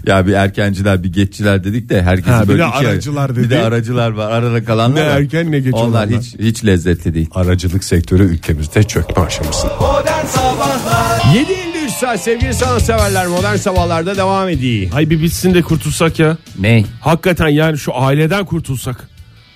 Ya 0.05 0.27
bir 0.27 0.33
erkenciler 0.33 1.03
bir 1.03 1.13
geççiler 1.13 1.63
dedik 1.63 1.89
de 1.89 2.01
herkesi 2.03 2.29
Ha, 2.31 2.43
bir 2.43 2.47
böyle 2.47 2.63
de 2.63 2.67
ikiye- 2.67 2.89
aracılar 2.91 3.31
Bir 3.31 3.35
dedi. 3.35 3.49
de 3.49 3.59
aracılar 3.63 4.09
var 4.11 4.31
arada 4.31 4.63
kalanlar 4.65 5.01
Ne 5.01 5.09
var. 5.09 5.19
erken 5.19 5.51
ne 5.51 5.59
geç 5.59 5.73
Onlar 5.73 5.87
olanlar. 6.05 6.21
hiç 6.21 6.35
hiç 6.39 6.65
lezzetli 6.65 7.13
değil. 7.13 7.27
Aracılık 7.35 7.83
sektörü 7.83 8.23
ülkemizde 8.23 8.83
çökme 8.83 9.23
aşamasında. 9.23 9.75
Modern 9.75 10.25
Sabahlar 10.25 11.19
7.53 11.35 11.68
saat 11.99 12.21
sevgili 12.21 12.53
sanatseverler 12.53 13.27
modern 13.27 13.55
sabahlarda 13.55 14.17
devam 14.17 14.49
ediyor. 14.49 14.91
Hay 14.91 15.09
bir 15.09 15.21
bitsin 15.21 15.53
de 15.53 15.61
kurtulsak 15.61 16.19
ya. 16.19 16.37
Ne? 16.59 16.83
Hakikaten 17.01 17.47
yani 17.47 17.77
şu 17.77 17.95
aileden 17.95 18.45
kurtulsak. 18.45 19.09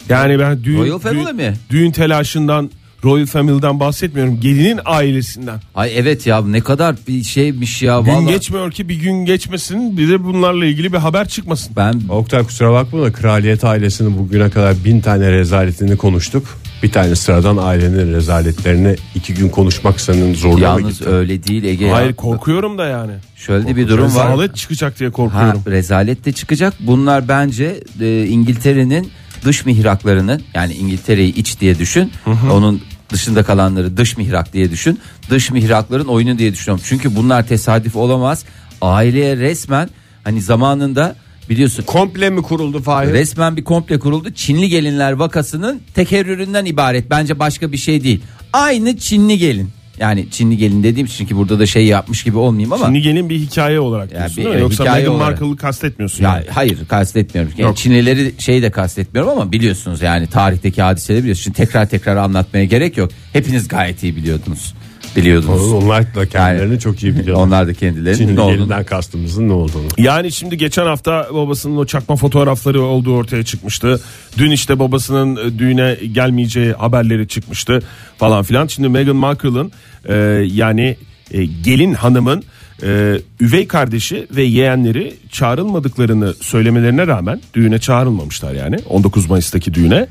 Yani 0.10 0.40
ben 0.40 0.64
düğün, 0.64 0.78
Royal 0.78 1.00
Family 1.00 1.26
düğün, 1.26 1.36
mi? 1.36 1.54
düğün 1.70 1.92
telaşından 1.92 2.72
Royal 3.04 3.26
Family'den 3.26 3.80
bahsetmiyorum. 3.80 4.40
Gelinin 4.40 4.80
ailesinden. 4.86 5.60
Ay 5.76 5.92
evet 5.96 6.28
ya 6.28 6.42
ne 6.42 6.62
kadar 6.62 6.96
bir 7.08 7.24
şeymiş 7.24 7.82
ya. 7.82 8.00
Gün 8.00 8.12
Vallahi 8.12 8.34
geçmiyor 8.34 8.72
ki 8.72 8.90
bir 8.90 8.96
gün 8.96 9.26
geçmesin 9.26 9.98
bir 9.98 10.10
de 10.10 10.24
bunlarla 10.24 10.66
ilgili 10.66 10.94
bir 10.94 10.98
haber 10.98 11.28
çıkmasın. 11.28 11.74
ben 11.76 12.02
Oktay 12.10 12.44
kusura 12.44 12.74
bakma 12.74 13.02
da 13.02 13.12
kraliyet 13.12 13.64
ailesinin 13.64 14.18
bugüne 14.18 14.50
kadar 14.50 14.76
bin 14.86 15.02
tane 15.02 15.32
rezaletini 15.32 15.98
konuştuk. 15.98 16.48
Bir 16.84 16.92
tane 16.92 17.16
sıradan 17.16 17.58
ailenin 17.58 18.14
rezaletlerini 18.14 18.96
iki 19.16 19.34
gün 19.34 19.50
konuşmak 19.50 20.02
senin 20.02 20.34
zorluğuna 20.36 20.64
yalnız 20.64 20.98
gitti. 21.00 21.10
öyle 21.10 21.44
değil 21.44 21.64
Ege 21.64 21.86
ya. 21.86 21.96
Hayır 21.96 22.14
korkuyorum 22.14 22.78
da 22.78 22.86
yani. 22.86 23.12
Şöyle 23.36 23.68
de 23.68 23.76
bir 23.76 23.88
durum 23.88 24.04
var. 24.16 24.28
Rezalet 24.32 24.56
çıkacak 24.56 25.00
diye 25.00 25.10
Ha, 25.10 25.16
korkuyorum. 25.16 25.64
rezalet 25.68 26.26
de 26.26 26.32
çıkacak. 26.32 26.74
Bunlar 26.80 27.28
bence 27.28 27.84
e, 28.02 28.26
İngiltere'nin 28.26 29.12
dış 29.46 29.66
mihraklarının 29.66 30.42
yani 30.54 30.74
İngiltere'yi 30.74 31.34
iç 31.36 31.60
diye 31.62 31.80
düşün. 31.80 32.12
Onun 32.52 32.82
dışında 33.10 33.44
kalanları 33.44 33.98
dış 33.98 34.18
mihrak 34.18 34.54
diye 34.54 34.72
düşün. 34.72 35.00
Dış 35.30 35.52
mihrakların 35.52 36.06
oyunu 36.06 36.38
diye 36.38 36.54
düşünüyorum. 36.54 36.84
Çünkü 36.88 37.16
bunlar 37.16 37.48
tesadüf 37.48 37.96
olamaz. 37.96 38.44
Aileye 38.82 39.38
resmen 39.38 39.90
hani 40.24 40.42
zamanında 40.42 41.16
biliyorsun 41.50 41.84
Komple 41.84 42.30
mi 42.30 42.42
kuruldu 42.42 42.82
Fahir? 42.82 43.14
resmen 43.14 43.58
bir 43.58 43.64
komple 43.64 44.00
kuruldu. 44.00 44.32
Çinli 44.32 44.70
gelinler 44.70 45.12
vakasının 45.12 45.82
tekerrüründen 45.94 46.66
ibaret. 46.66 47.10
Bence 47.10 47.40
başka 47.40 47.72
bir 47.72 47.78
şey 47.78 48.04
değil. 48.04 48.22
Aynı 48.54 48.98
Çinli 48.98 49.38
gelin. 49.38 49.70
Yani 50.00 50.26
Çinli 50.32 50.58
gelin 50.58 50.84
dediğim 50.84 51.08
için 51.08 51.26
ki 51.26 51.36
burada 51.38 51.60
da 51.60 51.66
şey 51.66 51.86
yapmış 51.86 52.24
gibi 52.24 52.38
olmayayım 52.38 52.74
ama. 52.74 52.86
Şimdi 52.86 53.02
gelin 53.02 53.30
bir 53.30 53.40
hikaye 53.40 53.80
olarak 53.80 54.12
Ya 54.12 54.18
diyorsun 54.18 54.38
bir- 54.38 54.44
değil 54.44 54.56
mi? 54.56 54.62
Yoksa 54.62 54.84
Meghan 54.84 55.06
olarak. 55.16 55.42
Markle'ı 55.42 55.58
kastetmiyorsun. 55.58 56.24
Ya 56.24 56.30
yani. 56.36 56.46
hayır 56.50 56.78
kastetmiyorum. 56.88 57.52
Yani 57.58 57.68
Yok. 57.68 57.78
Çinlileri 57.78 58.34
şey 58.38 58.62
de 58.62 58.72
kastetmiyorum 58.72 59.32
ama 59.32 59.52
biliyorsunuz 59.52 60.02
yani 60.02 60.28
tarihteki 60.28 60.82
hadiseleri 60.82 61.22
biliyorsunuz. 61.22 61.44
Şimdi 61.44 61.58
tekrar 61.58 61.90
tekrar 61.90 62.16
anlatmaya 62.16 62.66
gerek 62.66 62.98
yok. 62.98 63.12
Hepiniz 63.34 63.68
gayet 63.68 64.04
iyi 64.04 64.16
biliyordunuz. 64.16 64.74
Biliyordunuz. 65.16 65.72
Onlar 65.74 66.16
da 66.16 66.26
kendilerini 66.30 66.72
Yani- 66.72 66.80
çok 66.80 67.04
iyi 67.04 67.16
biliyorlar. 67.18 67.44
Onlar 67.46 67.68
da 67.68 67.74
kendilerinin 67.74 68.18
Çinli 68.18 68.36
ne 68.36 68.42
olduğunu. 68.42 68.56
gelinden 68.56 68.84
kastımızın 68.84 69.50
ne 69.50 69.54
olduğunu. 69.54 69.88
Yani 69.98 70.32
şimdi 70.32 70.58
geçen 70.58 70.86
hafta 70.86 71.28
babasının 71.34 71.78
o 71.78 71.86
çakma 71.86 72.16
fotoğrafları 72.16 72.82
olduğu 72.82 73.16
ortaya 73.16 73.44
çıkmıştı. 73.44 74.02
Dün 74.38 74.52
işte 74.52 74.80
babasının 74.80 75.36
e, 75.36 75.60
düğüne 75.60 75.96
gelmeyeceği 76.12 76.74
haberleri 76.74 77.28
çıkmıştı 77.28 77.80
falan 78.18 78.44
filan. 78.44 78.68
Şimdi 78.68 78.90
Meghan 78.90 79.16
Markle'ın 79.16 79.72
e, 80.10 80.14
yani 80.54 80.98
e, 81.32 81.46
gelin 81.46 81.94
hanımın 81.94 82.44
e, 82.84 83.18
üvey 83.42 83.68
kardeşi 83.68 84.28
ve 84.32 84.44
yeğenleri 84.44 85.14
çağrılmadıklarını 85.32 86.34
söylemelerine 86.42 87.08
rağmen 87.08 87.42
düğüne 87.54 87.80
çağrılmamışlar 87.80 88.54
yani 88.54 88.78
19 88.90 89.30
Mayıs'taki 89.30 89.74
düğüne. 89.74 90.08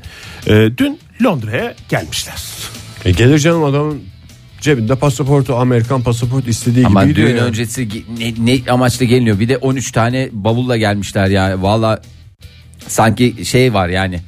E, 0.47 0.69
dün 0.77 0.99
Londra'ya 1.23 1.73
gelmişler. 1.89 2.35
E 3.05 3.11
gelir 3.11 3.39
canım 3.39 3.63
adamın 3.63 4.01
cebinde 4.63 4.95
pasaportu 4.95 5.55
Amerikan 5.55 6.01
pasaport 6.01 6.47
istediği 6.47 6.85
Ama 6.85 7.03
gibi 7.03 7.15
düğün 7.15 7.27
gidiyor. 7.27 7.45
öncesi 7.45 7.87
ne, 8.19 8.33
ne 8.45 8.71
amaçla 8.71 9.05
geliniyor. 9.05 9.39
Bir 9.39 9.49
de 9.49 9.57
13 9.57 9.91
tane 9.91 10.29
bavulla 10.31 10.77
gelmişler 10.77 11.27
ya. 11.27 11.61
Valla 11.61 12.01
sanki 12.87 13.45
şey 13.45 13.73
var 13.73 13.89
yani. 13.89 14.19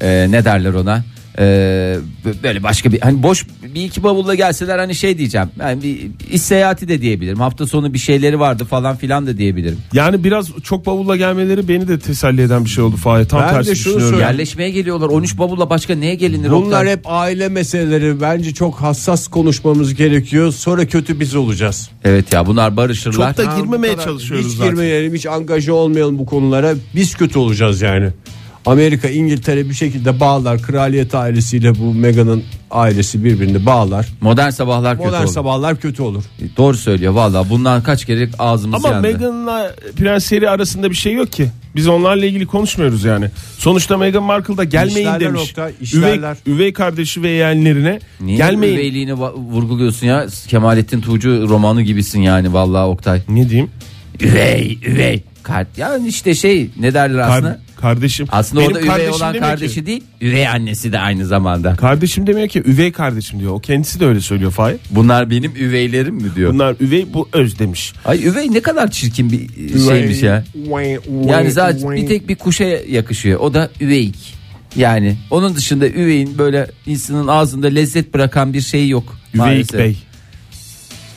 Ee, 0.00 0.26
ne 0.30 0.44
derler 0.44 0.74
ona? 0.74 1.04
Ee, 1.40 1.96
böyle 2.42 2.62
başka 2.62 2.92
bir 2.92 3.00
hani 3.00 3.22
boş 3.22 3.46
bir 3.74 3.84
iki 3.84 4.02
bavulla 4.02 4.34
gelseler 4.34 4.78
hani 4.78 4.94
şey 4.94 5.18
diyeceğim. 5.18 5.48
Yani 5.60 5.82
bir 5.82 5.98
iş 6.34 6.42
seyahati 6.42 6.88
de 6.88 7.02
diyebilirim. 7.02 7.38
Hafta 7.40 7.66
sonu 7.66 7.94
bir 7.94 7.98
şeyleri 7.98 8.40
vardı 8.40 8.64
falan 8.64 8.96
filan 8.96 9.26
da 9.26 9.38
diyebilirim. 9.38 9.78
Yani 9.92 10.24
biraz 10.24 10.48
çok 10.62 10.86
bavulla 10.86 11.16
gelmeleri 11.16 11.68
beni 11.68 11.88
de 11.88 11.98
teselli 11.98 12.42
eden 12.42 12.64
bir 12.64 12.70
şey 12.70 12.84
oldu 12.84 12.96
Fahir. 12.96 13.24
Tam 13.24 13.40
Ben 13.42 13.48
de 13.48 13.52
tersi 13.52 13.76
şunu 13.76 13.94
düşünüyorum. 13.94 14.20
Yerleşmeye 14.20 14.70
geliyorlar. 14.70 15.06
13 15.08 15.38
bavulla 15.38 15.70
başka 15.70 15.94
neye 15.94 16.14
gelinir? 16.14 16.50
Bunlar 16.50 16.80
Oktay? 16.80 16.92
hep 16.92 17.00
aile 17.06 17.48
meseleleri. 17.48 18.20
Bence 18.20 18.54
çok 18.54 18.74
hassas 18.74 19.28
konuşmamız 19.28 19.94
gerekiyor. 19.94 20.52
Sonra 20.52 20.86
kötü 20.86 21.20
biz 21.20 21.34
olacağız. 21.34 21.90
Evet 22.04 22.32
ya 22.32 22.46
bunlar 22.46 22.76
barışırlar. 22.76 23.34
Çok 23.36 23.46
da 23.46 23.52
Ha, 23.52 23.60
girmemeye 23.60 23.92
kadar. 23.92 24.04
çalışıyoruz 24.04 24.46
Hiç 24.46 24.52
zaten. 24.54 24.70
girmeyelim, 24.70 25.14
hiç 25.14 25.26
angaja 25.26 25.72
olmayalım 25.72 26.18
bu 26.18 26.26
konulara. 26.26 26.74
Biz 26.94 27.14
kötü 27.14 27.38
olacağız 27.38 27.80
yani. 27.82 28.08
Amerika, 28.72 29.08
İngiltere 29.08 29.68
bir 29.68 29.74
şekilde 29.74 30.20
bağlar. 30.20 30.62
Kraliyet 30.62 31.14
ailesiyle 31.14 31.74
bu 31.78 31.94
Meghan'ın 31.94 32.44
ailesi 32.70 33.24
birbirini 33.24 33.66
bağlar. 33.66 34.06
Modern 34.20 34.50
sabahlar 34.50 34.96
kötü 34.96 35.08
Modern 35.08 35.22
olur. 35.24 35.32
sabahlar 35.32 35.80
kötü 35.80 36.02
olur. 36.02 36.24
Doğru 36.56 36.76
söylüyor 36.76 37.12
valla. 37.12 37.50
Bundan 37.50 37.82
kaç 37.82 38.04
kere 38.04 38.28
ağzımız 38.38 38.84
Ama 38.84 38.94
yandı. 38.94 39.08
Meghan'la 39.08 39.74
Prens 39.96 40.32
Harry 40.32 40.48
arasında 40.50 40.90
bir 40.90 40.94
şey 40.96 41.12
yok 41.12 41.32
ki. 41.32 41.48
Biz 41.76 41.88
onlarla 41.88 42.26
ilgili 42.26 42.46
konuşmuyoruz 42.46 43.04
yani. 43.04 43.30
Sonuçta 43.58 43.96
Meghan 43.96 44.22
Markle 44.22 44.56
da 44.56 44.64
gelmeyin 44.64 44.98
İşlerler 44.98 45.20
demiş. 45.20 45.42
Oktay, 45.50 45.70
üvey, 45.70 45.76
işlerler. 45.80 46.36
üvey 46.46 46.72
kardeşi 46.72 47.22
ve 47.22 47.28
yeğenlerine 47.30 47.98
Niye 48.20 48.36
gelmeyin. 48.36 48.74
üveyliğini 48.74 49.12
va- 49.12 49.34
vurguluyorsun 49.34 50.06
ya? 50.06 50.26
Kemalettin 50.48 51.00
Tuğcu 51.00 51.48
romanı 51.48 51.82
gibisin 51.82 52.20
yani 52.20 52.52
vallahi 52.52 52.84
Oktay. 52.84 53.20
Ne 53.28 53.48
diyeyim? 53.48 53.70
Üvey, 54.20 54.78
üvey. 54.86 55.22
Kart 55.42 55.78
yani 55.78 56.08
işte 56.08 56.34
şey 56.34 56.70
ne 56.80 56.94
derler 56.94 57.26
Kar- 57.26 57.36
aslında? 57.38 57.60
Kardeşim. 57.80 58.26
Aslında 58.30 58.60
Benim 58.60 58.70
orada 58.72 58.80
üvey 58.80 58.88
kardeşim 58.90 59.12
olan 59.12 59.34
demiyor 59.34 59.50
kardeşi 59.50 59.74
Ki, 59.74 59.86
değil, 59.86 60.02
üvey 60.20 60.48
annesi 60.48 60.92
de 60.92 60.98
aynı 60.98 61.26
zamanda. 61.26 61.76
kardeşim 61.76 62.26
demiyor 62.26 62.48
ki 62.48 62.62
üvey 62.66 62.92
kardeşim 62.92 63.40
diyor. 63.40 63.52
O 63.52 63.60
kendisi 63.60 64.00
de 64.00 64.06
öyle 64.06 64.20
söylüyor 64.20 64.50
Fahir. 64.50 64.76
Bunlar 64.90 65.30
benim 65.30 65.52
üveylerim 65.56 66.14
mi 66.14 66.34
diyor. 66.36 66.52
Bunlar 66.52 66.76
üvey 66.80 67.14
bu 67.14 67.28
öz 67.32 67.58
demiş. 67.58 67.92
Ay 68.04 68.26
üvey 68.26 68.52
ne 68.52 68.60
kadar 68.60 68.90
çirkin 68.90 69.32
bir 69.32 69.48
şeymiş 69.78 70.22
ya. 70.22 70.44
Yani 71.26 71.50
zaten 71.50 71.96
bir 71.96 72.06
tek 72.06 72.28
bir 72.28 72.36
kuşa 72.36 72.64
yakışıyor. 72.64 73.40
O 73.40 73.54
da 73.54 73.70
üveyik. 73.80 74.38
Yani 74.76 75.16
onun 75.30 75.54
dışında 75.56 75.88
üveyin 75.88 76.38
böyle 76.38 76.70
insanın 76.86 77.28
ağzında 77.28 77.66
lezzet 77.66 78.14
bırakan 78.14 78.52
bir 78.52 78.60
şey 78.60 78.88
yok. 78.88 79.04
Üveyik 79.34 79.34
maalesef. 79.34 79.80
bey. 79.80 79.96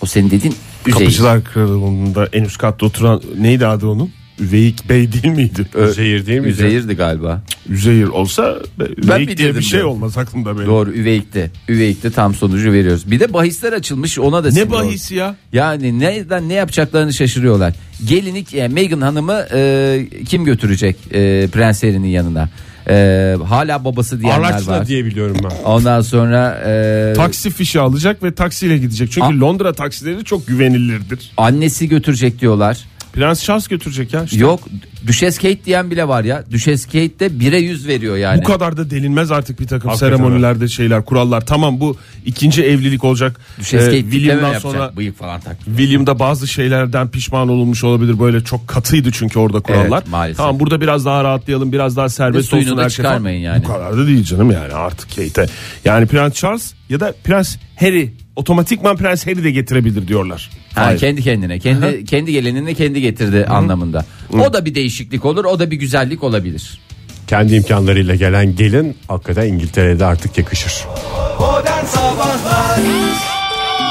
O 0.02 0.06
senin 0.06 0.32
dediğin 0.32 0.56
Üzeyir. 0.88 1.00
Kapıcılar 1.00 1.44
Kralı'nda 1.44 2.30
en 2.34 2.44
üst 2.44 2.58
katta 2.58 2.86
oturan 2.86 3.22
neydi 3.40 3.66
adı 3.68 3.88
onun? 3.88 4.12
Üveyik 4.40 4.90
Bey 4.90 5.12
değil 5.12 5.34
miydi? 5.36 5.66
Üzeyir 5.90 6.26
değil 6.26 6.42
mi? 6.42 6.48
Üzeyir'di 6.48 6.94
galiba. 6.96 7.42
Üzeyir 7.70 8.08
olsa 8.08 8.56
be- 8.80 8.84
Üveyik 9.06 9.38
diye 9.38 9.56
bir 9.56 9.62
şey 9.62 9.80
de. 9.80 9.84
olmaz 9.86 10.18
aklımda 10.18 10.56
benim. 10.58 10.68
Doğru 10.68 10.92
Üveyik'te. 10.92 11.52
Üveyik'te 11.70 12.12
tam 12.12 12.36
sonucu 12.36 12.72
veriyoruz. 12.72 13.12
Bir 13.12 13.20
de 13.20 13.34
bahisler 13.34 13.74
açılmış 13.74 14.20
ona 14.20 14.44
da 14.44 14.50
Ne 14.52 14.72
bahisi 14.72 15.16
ya? 15.16 15.36
Yani 15.54 16.00
neden 16.00 16.50
ne 16.50 16.54
yapacaklarını 16.54 17.14
şaşırıyorlar. 17.14 17.74
Gelinlik 18.08 18.54
yani 18.54 18.74
Meghan 18.74 19.02
Hanım'ı 19.02 19.48
e, 19.54 20.08
kim 20.28 20.46
götürecek 20.46 20.96
e, 21.12 21.48
Prens 21.48 21.84
Harry'nin 21.84 22.08
yanına? 22.08 22.50
E, 22.90 23.36
hala 23.48 23.86
babası 23.86 24.22
diyenler 24.22 24.52
Araçla 24.52 24.72
var. 24.72 24.88
diye 24.88 25.06
biliyorum 25.06 25.38
ben. 25.44 25.64
Ondan 25.66 26.02
sonra 26.02 26.62
e, 26.68 27.14
Taksi 27.16 27.50
fişi 27.50 27.80
alacak 27.80 28.24
ve 28.24 28.34
taksiyle 28.34 28.78
gidecek. 28.78 29.12
Çünkü 29.12 29.28
A- 29.28 29.40
Londra 29.40 29.74
taksileri 29.74 30.24
çok 30.24 30.48
güvenilirdir. 30.48 31.32
annesi 31.38 31.90
götürecek 31.90 32.40
diyorlar. 32.42 32.80
Prens 33.14 33.44
Charles 33.44 33.68
götürecek 33.68 34.14
ya. 34.14 34.24
işte. 34.24 34.38
Yok 34.38 34.60
Düşes 35.08 35.38
Kate 35.38 35.66
diyen 35.66 35.92
bile 35.92 36.08
var 36.08 36.24
ya. 36.24 36.44
Düşes 36.52 36.86
Kate 36.86 37.20
de 37.20 37.28
1'e 37.28 37.58
100 37.58 37.88
veriyor 37.88 38.18
yani. 38.18 38.42
Bu 38.42 38.44
kadar 38.44 38.78
da 38.78 38.90
delinmez 38.90 39.32
artık 39.32 39.60
bir 39.60 39.68
takım 39.68 39.90
Hakikaten 39.90 40.18
seremonilerde 40.18 40.68
şeyler 40.68 41.06
kurallar. 41.06 41.46
Tamam 41.46 41.80
bu 41.80 41.98
ikinci 42.26 42.64
evlilik 42.64 43.04
olacak. 43.04 43.40
Düşes 43.60 43.82
Ee, 43.82 43.86
Kate 43.86 44.02
William'dan 44.02 44.60
sonra 44.60 44.92
Bıyık 44.98 45.18
falan 45.18 45.40
tak. 45.42 45.58
William'da 45.66 46.20
bazı 46.20 46.48
şeylerden 46.48 47.08
pişman 47.08 47.50
olunmuş 47.50 47.84
olabilir. 47.84 48.20
Böyle 48.20 48.44
çok 48.44 48.68
katıydı 48.68 49.12
çünkü 49.12 49.40
orada 49.40 49.60
kurallar. 49.60 49.98
Evet, 49.98 50.12
maalesef. 50.12 50.38
Tamam 50.38 50.60
burada 50.60 50.82
biraz 50.82 51.06
daha 51.06 51.24
rahatlayalım. 51.24 51.72
Biraz 51.72 51.98
daha 51.98 52.10
serbest 52.10 52.54
olsun 52.54 52.66
da 52.66 52.72
her 52.72 52.76
falan. 52.76 52.90
çıkarmayın 52.90 53.42
yani. 53.42 53.64
Bu 53.64 53.68
kadar 53.68 53.98
da 53.98 54.08
değil 54.08 54.24
canım 54.24 54.52
yani 54.52 54.74
artık 54.74 55.10
Kate'e. 55.16 55.46
Yani 55.86 56.06
Prens 56.06 56.34
Charles 56.34 56.74
ya 56.90 57.00
da 57.00 57.14
Prens 57.24 57.56
Harry 57.76 58.14
otomatikman 58.36 58.98
Prens 58.98 59.28
Harry 59.28 59.44
de 59.44 59.52
getirebilir 59.52 60.08
diyorlar. 60.08 60.50
Ha, 60.76 60.86
Hayır. 60.86 61.00
kendi 61.00 61.22
kendine 61.22 61.60
kendi 61.60 62.06
kendi 62.06 62.32
gelinini 62.32 62.76
kendi 62.76 63.02
getirdi 63.02 63.46
anlamında. 63.46 64.06
O 64.34 64.54
da 64.54 64.66
bir 64.66 64.76
değişiklik 64.76 65.26
olur, 65.26 65.46
o 65.46 65.60
da 65.60 65.72
bir 65.72 65.76
güzellik 65.76 66.24
olabilir. 66.24 66.80
Kendi 67.28 67.56
imkanlarıyla 67.56 68.16
gelen 68.16 68.56
gelin 68.56 68.98
hakikaten 69.08 69.48
İngiltere'de 69.48 70.06
artık 70.06 70.38
yakışır. 70.38 70.74
Modern 71.40 71.86
Sabahlar 71.86 72.80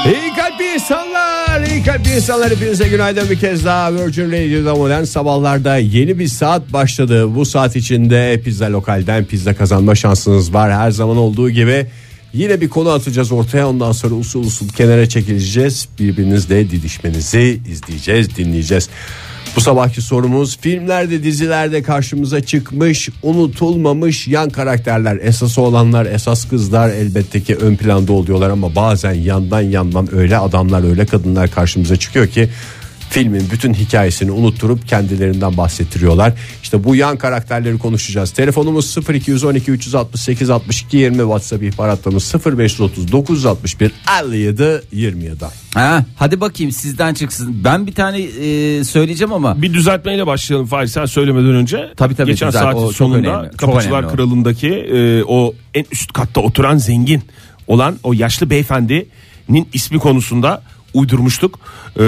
İyi 0.05 0.35
kalpli 0.35 0.73
insanlar, 0.75 1.61
iyi 1.67 1.83
kalpli 1.83 2.15
insanlar 2.15 2.51
hepinize 2.51 2.87
günaydın 2.87 3.29
bir 3.29 3.39
kez 3.39 3.65
daha 3.65 3.93
Virgin 3.93 4.31
Radio'da 4.31 4.75
modern 4.75 5.03
sabahlarda 5.03 5.77
yeni 5.77 6.19
bir 6.19 6.27
saat 6.27 6.73
başladı. 6.73 7.35
Bu 7.35 7.45
saat 7.45 7.75
içinde 7.75 8.41
pizza 8.45 8.71
lokalden 8.71 9.25
pizza 9.25 9.53
kazanma 9.53 9.95
şansınız 9.95 10.53
var. 10.53 10.73
Her 10.73 10.91
zaman 10.91 11.17
olduğu 11.17 11.49
gibi 11.49 11.85
yine 12.33 12.61
bir 12.61 12.69
konu 12.69 12.89
atacağız 12.89 13.31
ortaya 13.31 13.69
ondan 13.69 13.91
sonra 13.91 14.15
usul 14.15 14.43
usul 14.43 14.69
kenara 14.69 15.09
çekileceğiz. 15.09 15.87
Birbirinizle 15.99 16.69
didişmenizi 16.69 17.61
izleyeceğiz, 17.69 18.35
dinleyeceğiz. 18.35 18.89
Bu 19.55 19.61
sabahki 19.61 20.01
sorumuz 20.01 20.57
filmlerde 20.57 21.23
dizilerde 21.23 21.83
karşımıza 21.83 22.41
çıkmış 22.41 23.09
unutulmamış 23.23 24.27
yan 24.27 24.49
karakterler 24.49 25.19
esas 25.21 25.57
olanlar 25.57 26.05
esas 26.05 26.49
kızlar 26.49 26.89
elbette 26.89 27.43
ki 27.43 27.55
ön 27.55 27.75
planda 27.75 28.13
oluyorlar 28.13 28.49
ama 28.49 28.75
bazen 28.75 29.13
yandan 29.13 29.61
yandan 29.61 30.15
öyle 30.15 30.37
adamlar 30.37 30.89
öyle 30.89 31.05
kadınlar 31.05 31.51
karşımıza 31.51 31.95
çıkıyor 31.95 32.27
ki 32.27 32.49
filmin 33.11 33.43
bütün 33.51 33.73
hikayesini 33.73 34.31
unutturup 34.31 34.87
kendilerinden 34.87 35.57
bahsettiriyorlar. 35.57 36.33
İşte 36.63 36.83
bu 36.83 36.95
yan 36.95 37.17
karakterleri 37.17 37.77
konuşacağız. 37.77 38.31
Telefonumuz 38.31 38.97
0212 39.09 39.71
368 39.71 40.49
62 40.49 40.97
20 40.97 41.17
WhatsApp 41.17 41.63
ihbar 41.63 41.89
hattımız 41.89 42.33
0530 42.45 43.11
961 43.11 43.91
57 44.23 44.81
27. 44.91 45.45
Ha, 45.73 46.05
hadi 46.15 46.41
bakayım 46.41 46.71
sizden 46.71 47.13
çıksın. 47.13 47.61
Ben 47.63 47.87
bir 47.87 47.93
tane 47.93 48.21
e, 48.21 48.83
söyleyeceğim 48.83 49.33
ama 49.33 49.61
Bir 49.61 49.73
düzeltmeyle 49.73 50.27
başlayalım 50.27 50.67
Fahri 50.67 50.89
sen 50.89 51.05
söylemeden 51.05 51.55
önce. 51.55 51.89
Tabii, 51.97 52.15
tabii, 52.15 52.31
Geçen 52.31 52.49
düzelt. 52.49 52.75
O 52.75 52.79
saatin 52.79 52.95
sonunda 52.95 53.51
Kapıcılar. 53.57 54.15
Kralı'ndaki 54.15 54.69
e, 54.69 55.23
o 55.23 55.53
en 55.73 55.85
üst 55.91 56.13
katta 56.13 56.41
oturan 56.41 56.77
zengin 56.77 57.21
olan 57.67 57.97
o 58.03 58.13
yaşlı 58.13 58.49
beyefendinin 58.49 59.67
ismi 59.73 59.99
konusunda 59.99 60.61
uydurmuştuk. 60.93 61.59
E, 61.95 62.03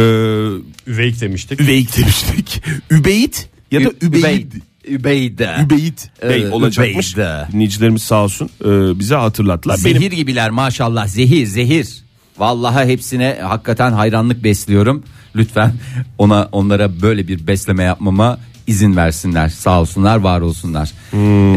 Üveyik 0.88 1.22
demiştik. 1.22 1.62
Üveyik 1.62 1.98
demiştik. 1.98 2.64
Übeyit 2.92 3.50
ya 3.72 3.86
da 3.86 3.92
Übeyit. 4.02 4.54
Übeyde. 4.88 5.56
Übeyit 5.66 6.10
Bey 6.24 6.42
Evet, 6.42 6.54
olacakmış. 6.54 7.14
Übeyde. 7.14 7.48
Dinleyicilerimiz 7.52 8.02
sağ 8.04 8.24
olsun 8.24 8.50
e, 8.66 9.00
bize 9.00 9.16
hatırlattılar. 9.16 9.76
Zehir 9.78 9.96
Benim 9.96 10.10
gibiler 10.10 10.50
maşallah 10.50 11.08
zehir 11.08 11.46
zehir. 11.46 12.04
Vallahi 12.38 12.88
hepsine 12.88 13.40
hakikaten 13.42 13.92
hayranlık 13.92 14.44
besliyorum. 14.44 15.04
Lütfen 15.36 15.74
ona 16.18 16.50
onlara 16.52 17.02
böyle 17.02 17.28
bir 17.28 17.48
besleme 17.48 17.84
yapmama 17.84 18.40
izin 18.68 18.96
versinler. 18.96 19.50
Sağ 19.50 19.82
olsunlar, 19.82 20.18
var 20.18 20.42
olsunlar. 20.42 20.92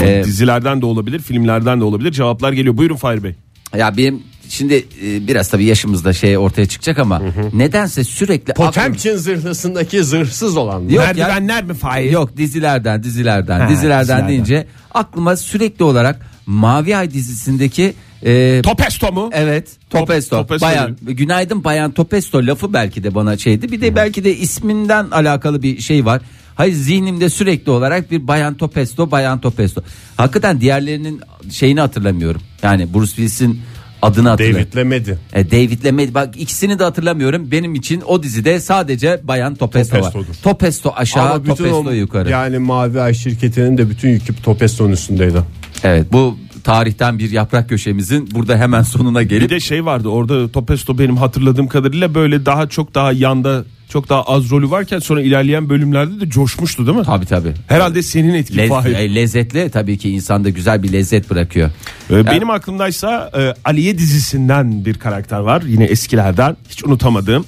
Ee, 0.03 0.23
dizilerden 0.25 0.81
de 0.83 0.87
olabilir, 0.87 1.19
filmlerden 1.19 1.81
de 1.81 1.85
olabilir. 1.85 2.13
Cevaplar 2.13 2.53
geliyor. 2.53 2.77
Buyurun 2.77 2.97
Fahri 2.97 3.25
Bey. 3.25 3.35
ya 3.77 3.97
benim 3.97 4.23
şimdi 4.49 4.75
e, 4.75 5.27
biraz 5.27 5.49
tabii 5.49 5.65
yaşımızda 5.65 6.13
şey 6.13 6.39
ortaya 6.39 6.67
çıkacak 6.67 6.99
ama 6.99 7.23
nedense 7.53 8.05
sürekli 8.05 8.53
aklım- 8.53 8.67
Potemkin 8.67 9.17
zırhlısındaki 9.17 10.05
zırhsız 10.05 10.57
olan. 10.57 10.81
Yok 10.83 10.93
ya. 10.93 11.01
Merdivenler 11.07 11.65
mi 11.65 11.75
Fahir? 11.75 12.11
Yok 12.11 12.37
dizilerden 12.37 13.03
dizilerden 13.03 13.61
Ha, 13.61 13.69
dizilerden 13.69 14.03
dizilerden. 14.03 14.29
deyince 14.29 14.67
aklıma 14.95 15.37
sürekli 15.37 15.85
olarak 15.85 16.27
Mavi 16.47 16.97
Ay 16.97 17.11
dizisindeki 17.11 17.95
e, 18.23 18.63
Topesto 18.63 19.13
mu? 19.13 19.31
Evet 19.33 19.69
Topesto. 19.91 20.37
Topesto 20.37 20.67
Bayan 20.67 20.97
günaydın 21.03 21.65
Bayan 21.65 21.91
Topesto 21.93 22.39
lafı 22.47 22.73
belki 22.73 23.05
de 23.05 23.15
bana 23.15 23.37
şeydi. 23.39 23.73
Bir 23.73 23.81
de 23.81 23.97
belki 23.97 24.25
de 24.25 24.37
isminden 24.37 25.05
alakalı 25.11 25.63
bir 25.63 25.81
şey 25.81 26.05
var. 26.05 26.23
Hayır 26.55 26.75
zihnimde 26.75 27.29
sürekli 27.29 27.71
olarak 27.71 28.11
bir 28.11 28.29
Bayan 28.29 28.55
Topesto, 28.55 29.11
Bayan 29.11 29.41
Topesto. 29.41 29.83
Hakikaten 30.17 30.61
diğerlerinin 30.61 31.21
şeyini 31.51 31.81
hatırlamıyorum. 31.81 32.41
Yani 32.63 32.95
Bruce 32.95 33.07
Willis'in 33.11 33.61
adını 34.03 34.29
hatırlamıyorum. 34.29 34.73
David'le 34.73 34.87
Medi. 34.87 35.19
E, 35.33 35.51
David'le 35.51 35.93
Med 35.93 36.15
bak 36.15 36.37
ikisini 36.37 36.79
de 36.79 36.85
hatırlamıyorum. 36.85 37.51
Benim 37.51 37.75
için 37.75 38.01
o 38.07 38.23
dizide 38.23 38.61
sadece 38.61 39.21
Bayan 39.25 39.55
Topesto 39.55 40.01
var. 40.01 40.15
Topesto 40.43 40.93
aşağı, 40.97 41.31
Ama 41.31 41.45
bütün 41.45 41.55
Topesto 41.55 41.89
o, 41.89 41.91
yukarı. 41.91 42.31
yani 42.31 42.59
Mavi 42.59 43.01
Ay 43.01 43.15
şirketinin 43.15 43.79
de 43.79 43.91
bütün 43.91 44.09
yükü 44.09 44.43
Topesto'nun 44.43 44.93
üstündeydi. 44.93 45.39
Evet 45.85 46.13
bu 46.13 46.37
tarihten 46.65 47.19
bir 47.19 47.31
yaprak 47.31 47.69
köşemizin 47.69 48.29
burada 48.35 48.57
hemen 48.59 48.83
sonuna 48.83 49.21
Bir 49.21 49.29
gelip 49.29 49.51
de 49.51 49.61
şey 49.61 49.85
vardı 49.85 50.09
orada 50.09 50.49
Topesto 50.53 50.99
benim 50.99 51.17
hatırladığım 51.17 51.69
kadarıyla 51.69 52.15
böyle 52.15 52.47
daha 52.47 52.69
çok 52.69 52.95
daha 52.95 53.13
yanda 53.13 53.65
çok 53.89 54.09
daha 54.09 54.23
az 54.23 54.51
rolü 54.51 54.71
varken 54.71 54.99
sonra 54.99 55.21
ilerleyen 55.23 55.69
bölümlerde 55.69 56.21
de 56.21 56.31
coşmuştu 56.31 56.87
değil 56.87 56.99
mi? 56.99 57.05
tabi 57.05 57.27
tabi. 57.27 57.49
Herhalde 57.69 58.03
senin 58.03 58.35
etkin 58.35 58.57
Lez- 58.59 58.69
Fahir. 58.69 58.95
e, 58.95 59.15
lezzetli 59.15 59.71
tabii 59.71 59.99
ki 59.99 60.11
insanda 60.11 60.51
güzel 60.51 60.83
bir 60.83 60.93
lezzet 60.93 61.31
bırakıyor. 61.31 61.71
Ee, 62.11 62.27
Benim 62.27 62.51
aklımdaysa 62.51 63.31
e, 63.39 63.55
Aliye 63.69 63.99
dizisinden 63.99 64.85
bir 64.85 64.95
karakter 64.95 65.39
var. 65.39 65.63
Yine 65.63 65.85
eskilerden 65.85 66.57
hiç 66.69 66.85
unutamadığım. 66.85 67.45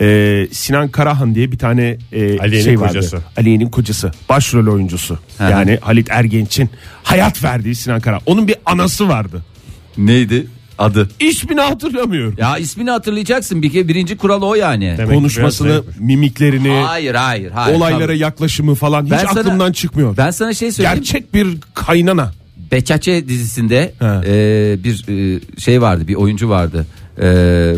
Ee, 0.00 0.48
Sinan 0.52 0.88
Karahan 0.88 1.34
diye 1.34 1.52
bir 1.52 1.58
tane 1.58 1.98
e, 2.12 2.38
Aliye'nin 2.38 2.64
şey 2.64 2.80
vardı. 2.80 2.88
kocası. 2.94 3.18
Aliye'nin 3.36 3.68
kocası. 3.70 4.10
Başrol 4.28 4.74
oyuncusu. 4.74 5.18
Hı. 5.38 5.44
Yani 5.50 5.78
Halit 5.80 6.10
Ergenç'in 6.10 6.70
hayat 7.02 7.44
verdiği 7.44 7.74
Sinan 7.74 8.00
Karahan. 8.00 8.22
Onun 8.26 8.48
bir 8.48 8.56
anası 8.66 9.08
vardı. 9.08 9.42
Neydi 9.98 10.46
adı? 10.84 11.08
İsmini 11.20 11.60
hatırlamıyorum. 11.60 12.34
Ya 12.38 12.58
ismini 12.58 12.90
hatırlayacaksın 12.90 13.62
bir 13.62 13.72
kere 13.72 13.88
birinci 13.88 14.16
kural 14.16 14.42
o 14.42 14.54
yani. 14.54 14.94
Demek 14.98 15.08
ki 15.08 15.14
Konuşmasını, 15.14 15.68
biraz 15.68 15.82
mimiklerini, 16.00 16.68
Hayır 16.86 17.14
hayır 17.14 17.50
hayır. 17.50 17.76
olaylara 17.76 18.06
tabii. 18.06 18.18
yaklaşımı 18.18 18.74
falan 18.74 19.04
hiç 19.04 19.10
Ben 19.10 19.18
sana- 19.26 19.40
aklımdan 19.40 19.72
çıkmıyor. 19.72 20.16
Ben 20.16 20.30
sana 20.30 20.54
şey 20.54 20.72
söyleyeyim. 20.72 20.96
Gerçek 20.98 21.34
bir 21.34 21.46
kaynana. 21.74 22.32
Beçaçe 22.72 23.28
dizisinde 23.28 23.92
He. 23.98 24.06
e, 24.06 24.84
bir 24.84 25.04
e, 25.08 25.40
şey 25.60 25.82
vardı 25.82 26.08
bir 26.08 26.14
oyuncu 26.14 26.48
vardı. 26.48 26.86
E, 27.18 27.26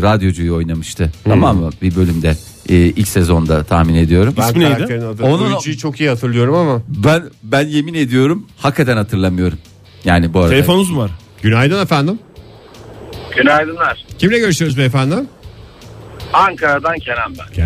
radyocuyu 0.01 0.55
oynamıştı. 0.55 1.11
Tamam 1.23 1.57
mı? 1.57 1.69
Bir 1.81 1.95
bölümde 1.95 2.35
e, 2.69 2.75
ilk 2.75 3.07
sezonda 3.07 3.63
tahmin 3.63 3.95
ediyorum. 3.95 4.33
Ben 4.37 4.47
İsmi 4.47 4.59
neydi? 4.59 4.73
karakterin 4.73 5.01
adını 5.01 5.25
Onun- 5.27 5.43
oyuncuyu 5.45 5.77
çok 5.77 5.99
iyi 5.99 6.09
hatırlıyorum 6.09 6.55
ama. 6.55 6.81
Ben 6.87 7.23
ben 7.43 7.67
yemin 7.67 7.93
ediyorum 7.93 8.45
hakikaten 8.57 8.97
hatırlamıyorum. 8.97 9.57
Yani 10.05 10.33
bu 10.33 10.39
arada. 10.39 10.49
Telefonunuz 10.49 10.89
mu 10.89 10.97
var? 10.99 11.11
Günaydın 11.41 11.81
efendim. 11.83 12.19
Günaydınlar. 13.35 14.05
Kimle 14.19 14.39
görüşüyoruz 14.39 14.77
beyefendi? 14.77 15.15
Ankara'dan 16.33 16.99
Kenan 16.99 17.33
ben. 17.39 17.65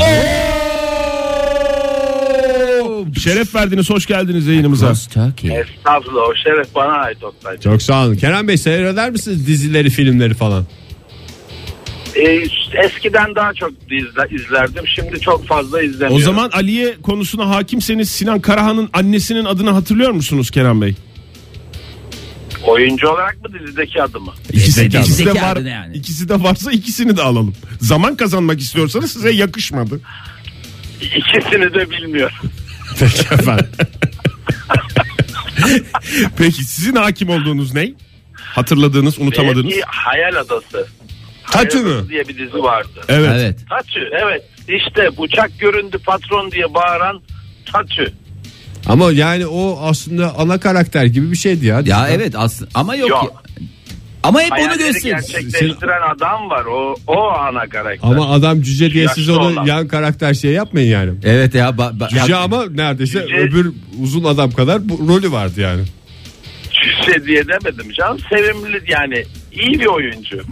Şeref 3.19 3.55
verdiniz, 3.55 3.89
hoş 3.89 4.05
geldiniz 4.05 4.47
yayınımıza. 4.47 4.91
Estağfurullah 4.91 6.21
o 6.29 6.35
şeref 6.43 6.75
bana 6.75 6.91
ait 6.91 7.23
Oktay. 7.23 7.57
Çok 7.59 7.81
sağ 7.81 8.05
olun. 8.05 8.15
Kenan 8.15 8.47
Bey 8.47 8.57
seyreder 8.57 9.09
misiniz 9.11 9.47
dizileri 9.47 9.89
filmleri 9.89 10.33
falan? 10.33 10.65
Ee, 12.15 12.41
eskiden 12.83 13.35
daha 13.35 13.53
çok 13.53 13.71
izle- 13.71 14.35
izlerdim. 14.35 14.83
Şimdi 14.87 15.19
çok 15.19 15.47
fazla 15.47 15.81
izlemiyorum. 15.81 16.15
O 16.15 16.19
zaman 16.19 16.49
Aliye 16.49 16.95
konusuna 17.03 17.49
hakimseniz 17.49 18.09
Sinan 18.09 18.39
Karahan'ın 18.39 18.89
annesinin 18.93 19.45
adını 19.45 19.69
hatırlıyor 19.71 20.11
musunuz 20.11 20.51
Kenan 20.51 20.81
Bey? 20.81 20.95
Oyuncu 22.69 23.09
olarak 23.09 23.37
mı 23.43 23.59
dizideki 23.59 24.03
adı 24.03 24.19
mı? 24.19 24.33
İkisi, 24.49 24.65
Dizideki 24.65 24.97
ikisi 24.97 25.25
de 25.25 25.41
var. 25.41 25.57
yani? 25.57 25.97
İkisi 25.97 26.29
de 26.29 26.43
varsa 26.43 26.71
ikisini 26.71 27.17
de 27.17 27.21
alalım. 27.21 27.55
Zaman 27.81 28.15
kazanmak 28.15 28.59
istiyorsanız 28.59 29.11
size 29.13 29.31
yakışmadı. 29.31 30.01
İkisini 31.01 31.73
de 31.73 31.91
bilmiyorum. 31.91 32.35
Peki 32.99 33.21
efendim. 33.33 33.67
Peki 36.37 36.63
sizin 36.63 36.95
hakim 36.95 37.29
olduğunuz 37.29 37.73
ne? 37.73 37.91
Hatırladığınız, 38.33 39.19
unutamadığınız? 39.19 39.71
Belki 39.71 39.81
Hayal 39.87 40.35
Adası. 40.35 40.87
Tatü 41.51 41.77
Hayal 41.77 41.85
mü? 41.87 41.93
Adası 41.93 42.09
diye 42.09 42.27
bir 42.27 42.37
dizi 42.37 42.63
vardı. 42.63 43.01
Evet. 43.07 43.29
Evet. 43.33 43.59
Tatü 43.69 44.09
evet. 44.23 44.43
İşte 44.67 45.09
uçak 45.17 45.59
göründü 45.59 45.97
patron 46.05 46.51
diye 46.51 46.73
bağıran 46.73 47.21
Tatü. 47.71 48.13
Ama 48.87 49.11
yani 49.11 49.47
o 49.47 49.79
aslında 49.81 50.35
ana 50.37 50.59
karakter 50.59 51.05
gibi 51.05 51.31
bir 51.31 51.35
şeydi 51.35 51.65
ya. 51.65 51.81
Ya 51.85 52.07
evet 52.09 52.33
aslında 52.37 52.71
ama 52.73 52.95
yok. 52.95 53.09
Yok. 53.09 53.23
ya. 53.23 53.65
Ama 54.23 54.41
hep 54.41 54.51
onu 54.51 54.57
Hayalleri 54.59 54.77
göster. 54.93 55.09
gerçekleştiren 55.11 56.01
adam 56.15 56.49
var. 56.49 56.65
O, 56.65 56.95
o 57.07 57.29
ana 57.29 57.69
karakter. 57.69 58.09
Ama 58.09 58.29
adam 58.31 58.61
cüce 58.61 58.91
diye 58.93 59.07
siz 59.07 59.27
Yaşlı 59.27 59.39
onu 59.41 59.53
olan. 59.53 59.65
yan 59.65 59.87
karakter 59.87 60.33
şey 60.33 60.51
yapmayın 60.51 60.91
yani. 60.91 61.11
Evet 61.23 61.55
ya. 61.55 61.77
Ba, 61.77 61.83
ba- 61.99 62.09
Cüce 62.09 62.31
ya- 62.31 62.39
ama 62.39 62.65
neredeyse 62.65 63.19
Cüce- 63.19 63.35
öbür 63.39 63.73
uzun 64.01 64.23
adam 64.23 64.51
kadar 64.51 64.89
bu 64.89 65.07
rolü 65.07 65.31
vardı 65.31 65.61
yani. 65.61 65.81
Cüce 66.71 67.25
diye 67.25 67.47
demedim 67.47 67.91
canım. 67.97 68.17
Sevimli 68.29 68.81
yani 68.87 69.23
iyi 69.51 69.79
bir 69.79 69.85
oyuncu. 69.85 70.37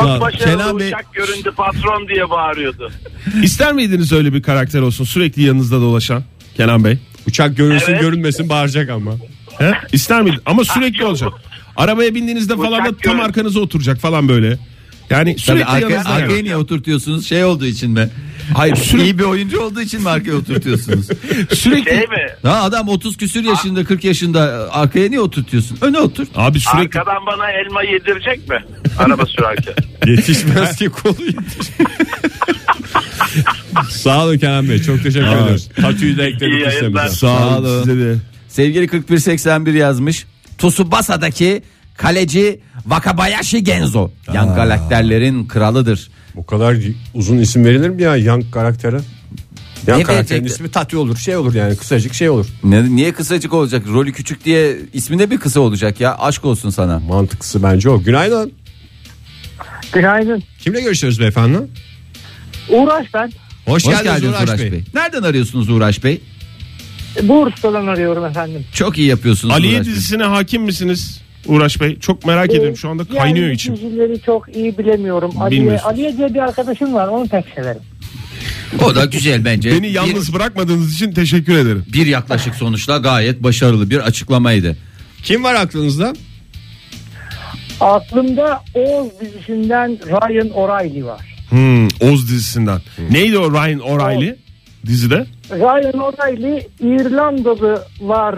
Çok 0.00 0.20
başarılı 0.20 0.44
Kenan 0.58 0.76
Bey- 0.80 0.88
uçak 0.88 1.14
göründü 1.14 1.50
patron 1.56 2.08
diye 2.08 2.30
bağırıyordu. 2.30 2.92
İster 3.42 3.72
miydiniz 3.72 4.12
öyle 4.12 4.32
bir 4.34 4.42
karakter 4.42 4.80
olsun 4.80 5.04
sürekli 5.04 5.42
yanınızda 5.42 5.80
dolaşan 5.80 6.22
Kenan 6.56 6.84
Bey? 6.84 6.98
Uçak 7.28 7.56
görünsün 7.56 7.92
Evet. 7.92 8.00
görünmesin 8.00 8.48
bağıracak 8.48 8.90
ama. 8.90 9.12
He? 9.58 9.72
İster 9.92 10.22
miydin? 10.22 10.40
Ama 10.46 10.64
sürekli 10.64 11.04
olacak. 11.04 11.32
Arabaya 11.76 12.14
bindiğinizde 12.14 12.56
falan 12.56 12.84
da 12.84 12.88
Uçak 12.88 13.02
tam 13.02 13.12
görün- 13.16 13.24
arkanıza 13.24 13.60
oturacak 13.60 13.98
falan 13.98 14.28
böyle. 14.28 14.58
Yani 15.10 15.30
Tabii 15.36 15.40
sürekli 15.40 15.64
arka, 15.64 16.10
arkaya 16.10 16.42
niye 16.42 16.56
oturtuyorsunuz? 16.56 17.26
Şey 17.28 17.44
olduğu 17.44 17.66
için 17.66 17.90
mi? 17.90 18.08
Hayır 18.54 18.76
sürekli, 18.76 19.04
İyi 19.04 19.18
bir 19.18 19.24
oyuncu 19.24 19.60
olduğu 19.60 19.80
için 19.80 20.02
mi 20.02 20.08
arkaya 20.08 20.32
oturtuyorsunuz? 20.36 21.06
sürekli 21.54 21.90
Şey 21.90 21.98
mi? 22.00 22.26
ha 22.42 22.62
adam 22.62 22.88
30 22.88 23.16
küsür 23.16 23.44
yaşında 23.44 23.84
40 23.84 24.04
yaşında 24.04 24.68
arkaya 24.72 25.08
niye 25.08 25.20
oturtuyorsun? 25.20 25.78
Öne 25.80 25.98
otur. 25.98 26.26
Abi 26.34 26.60
sürekli 26.60 27.00
Arkadan 27.00 27.26
bana 27.26 27.50
elma 27.52 27.82
yedirecek 27.82 28.48
mi? 28.48 28.64
Araba 28.98 29.26
sürerken. 29.26 29.74
Yetişmez 30.06 30.76
ki 30.76 30.88
kolu. 30.88 31.16
Sağ 33.90 34.24
olun 34.24 34.38
Kenan 34.38 34.68
Bey 34.68 34.82
çok 34.82 35.02
teşekkür. 35.02 35.26
Tatüyü 35.82 36.16
de 36.18 36.28
İyi 36.30 36.34
ekledik 36.34 36.66
listemize. 36.66 37.08
sağ 37.08 37.48
olun 37.58 37.64
olun. 37.64 37.82
size 37.84 37.96
de. 38.04 38.14
Sevgili 38.48 38.92
4181 38.92 39.74
yazmış. 39.74 40.24
Tsubasa'daki 40.58 41.62
kaleci 41.96 42.60
Wakabayashi 42.82 43.64
Genzo. 43.64 44.10
Yan 44.34 44.54
karakterlerin 44.54 45.46
kralıdır. 45.48 46.10
Bu 46.34 46.46
kadar 46.46 46.76
uzun 47.14 47.38
isim 47.38 47.64
verilir 47.64 47.88
mi 47.88 48.02
ya 48.02 48.16
yan 48.16 48.42
karaktere? 48.42 49.00
Yan 49.86 49.98
Ne 49.98 50.02
karakterin 50.02 50.40
verecek? 50.40 50.56
ismi 50.56 50.70
Tatü 50.70 50.96
olur 50.96 51.16
şey 51.16 51.36
olur 51.36 51.54
yani 51.54 51.76
kısacık 51.76 52.14
şey 52.14 52.30
olur. 52.30 52.46
Ne, 52.64 52.96
niye 52.96 53.12
kısacık 53.12 53.52
olacak? 53.52 53.86
Rolü 53.88 54.12
küçük 54.12 54.44
diye 54.44 54.76
isminde 54.92 55.30
bir 55.30 55.38
kısa 55.38 55.60
olacak 55.60 56.00
ya. 56.00 56.18
Aşk 56.18 56.44
olsun 56.44 56.70
sana. 56.70 56.98
Mantıklısı 56.98 57.62
bence 57.62 57.90
o. 57.90 58.02
Günaydın. 58.02 58.52
Günaydın. 59.92 60.42
Kimle 60.60 60.80
görüşüyoruz 60.80 61.20
beyefendi? 61.20 61.58
Uğraş 62.68 63.06
ben. 63.14 63.32
Hoş, 63.66 63.84
Hoş 63.86 63.92
geldiniz, 63.92 64.04
geldiniz 64.04 64.30
Uğraş, 64.30 64.48
Uğraş 64.48 64.60
Bey. 64.60 64.72
Bey. 64.72 64.84
Nereden 64.94 65.22
arıyorsunuz 65.22 65.68
Uğraş 65.70 66.04
Bey? 66.04 66.20
Bursa'dan 67.22 67.86
arıyorum 67.86 68.24
efendim. 68.24 68.64
Çok 68.74 68.98
iyi 68.98 69.08
yapıyorsunuz 69.08 69.54
Aliye 69.54 69.76
Uğraş 69.76 69.86
Bey. 69.86 69.94
dizisine 69.94 70.22
hakim 70.24 70.62
misiniz 70.62 71.20
Uğraş 71.46 71.80
Bey? 71.80 71.98
Çok 71.98 72.26
merak 72.26 72.50
ediyorum 72.50 72.76
şu 72.76 72.88
anda 72.88 73.02
Yani 73.08 73.18
kaynıyor 73.18 73.50
içim. 73.50 73.76
dizileri 73.76 74.20
çok 74.26 74.56
iyi 74.56 74.78
bilemiyorum. 74.78 75.32
Aliye. 75.40 75.80
Aliye 75.80 76.16
diye 76.16 76.34
bir 76.34 76.38
arkadaşım 76.38 76.94
var 76.94 77.08
onu 77.08 77.28
pek 77.28 77.44
severim. 77.54 77.82
O 78.84 78.94
da 78.94 79.04
güzel 79.04 79.44
bence. 79.44 79.70
Beni 79.70 79.88
yalnız 79.88 80.34
bırakmadığınız 80.34 80.94
için 80.94 81.12
teşekkür 81.12 81.56
ederim. 81.58 81.84
bir, 81.88 81.92
bir 81.92 82.06
yaklaşık 82.06 82.54
sonuçla 82.54 82.96
gayet 82.98 83.42
başarılı 83.42 83.90
bir 83.90 83.98
açıklamaydı. 83.98 84.76
Kim 85.22 85.44
var 85.44 85.54
aklınızda? 85.54 86.14
Aklımda 87.80 88.62
Oğuz 88.74 89.10
dizisinden 89.20 89.98
Ryan 90.06 90.50
O'Reilly 90.50 91.04
var. 91.04 91.36
Hmm, 91.50 91.86
Oz 91.86 92.28
dizisinden. 92.30 92.80
Neydi 93.10 93.38
o 93.38 93.52
Ryan 93.52 93.80
O'Reilly 93.80 94.36
dizide? 94.86 95.26
Ryan 95.50 95.98
O'Reilly 95.98 96.66
İrlandalı 96.80 97.82
var. 98.00 98.34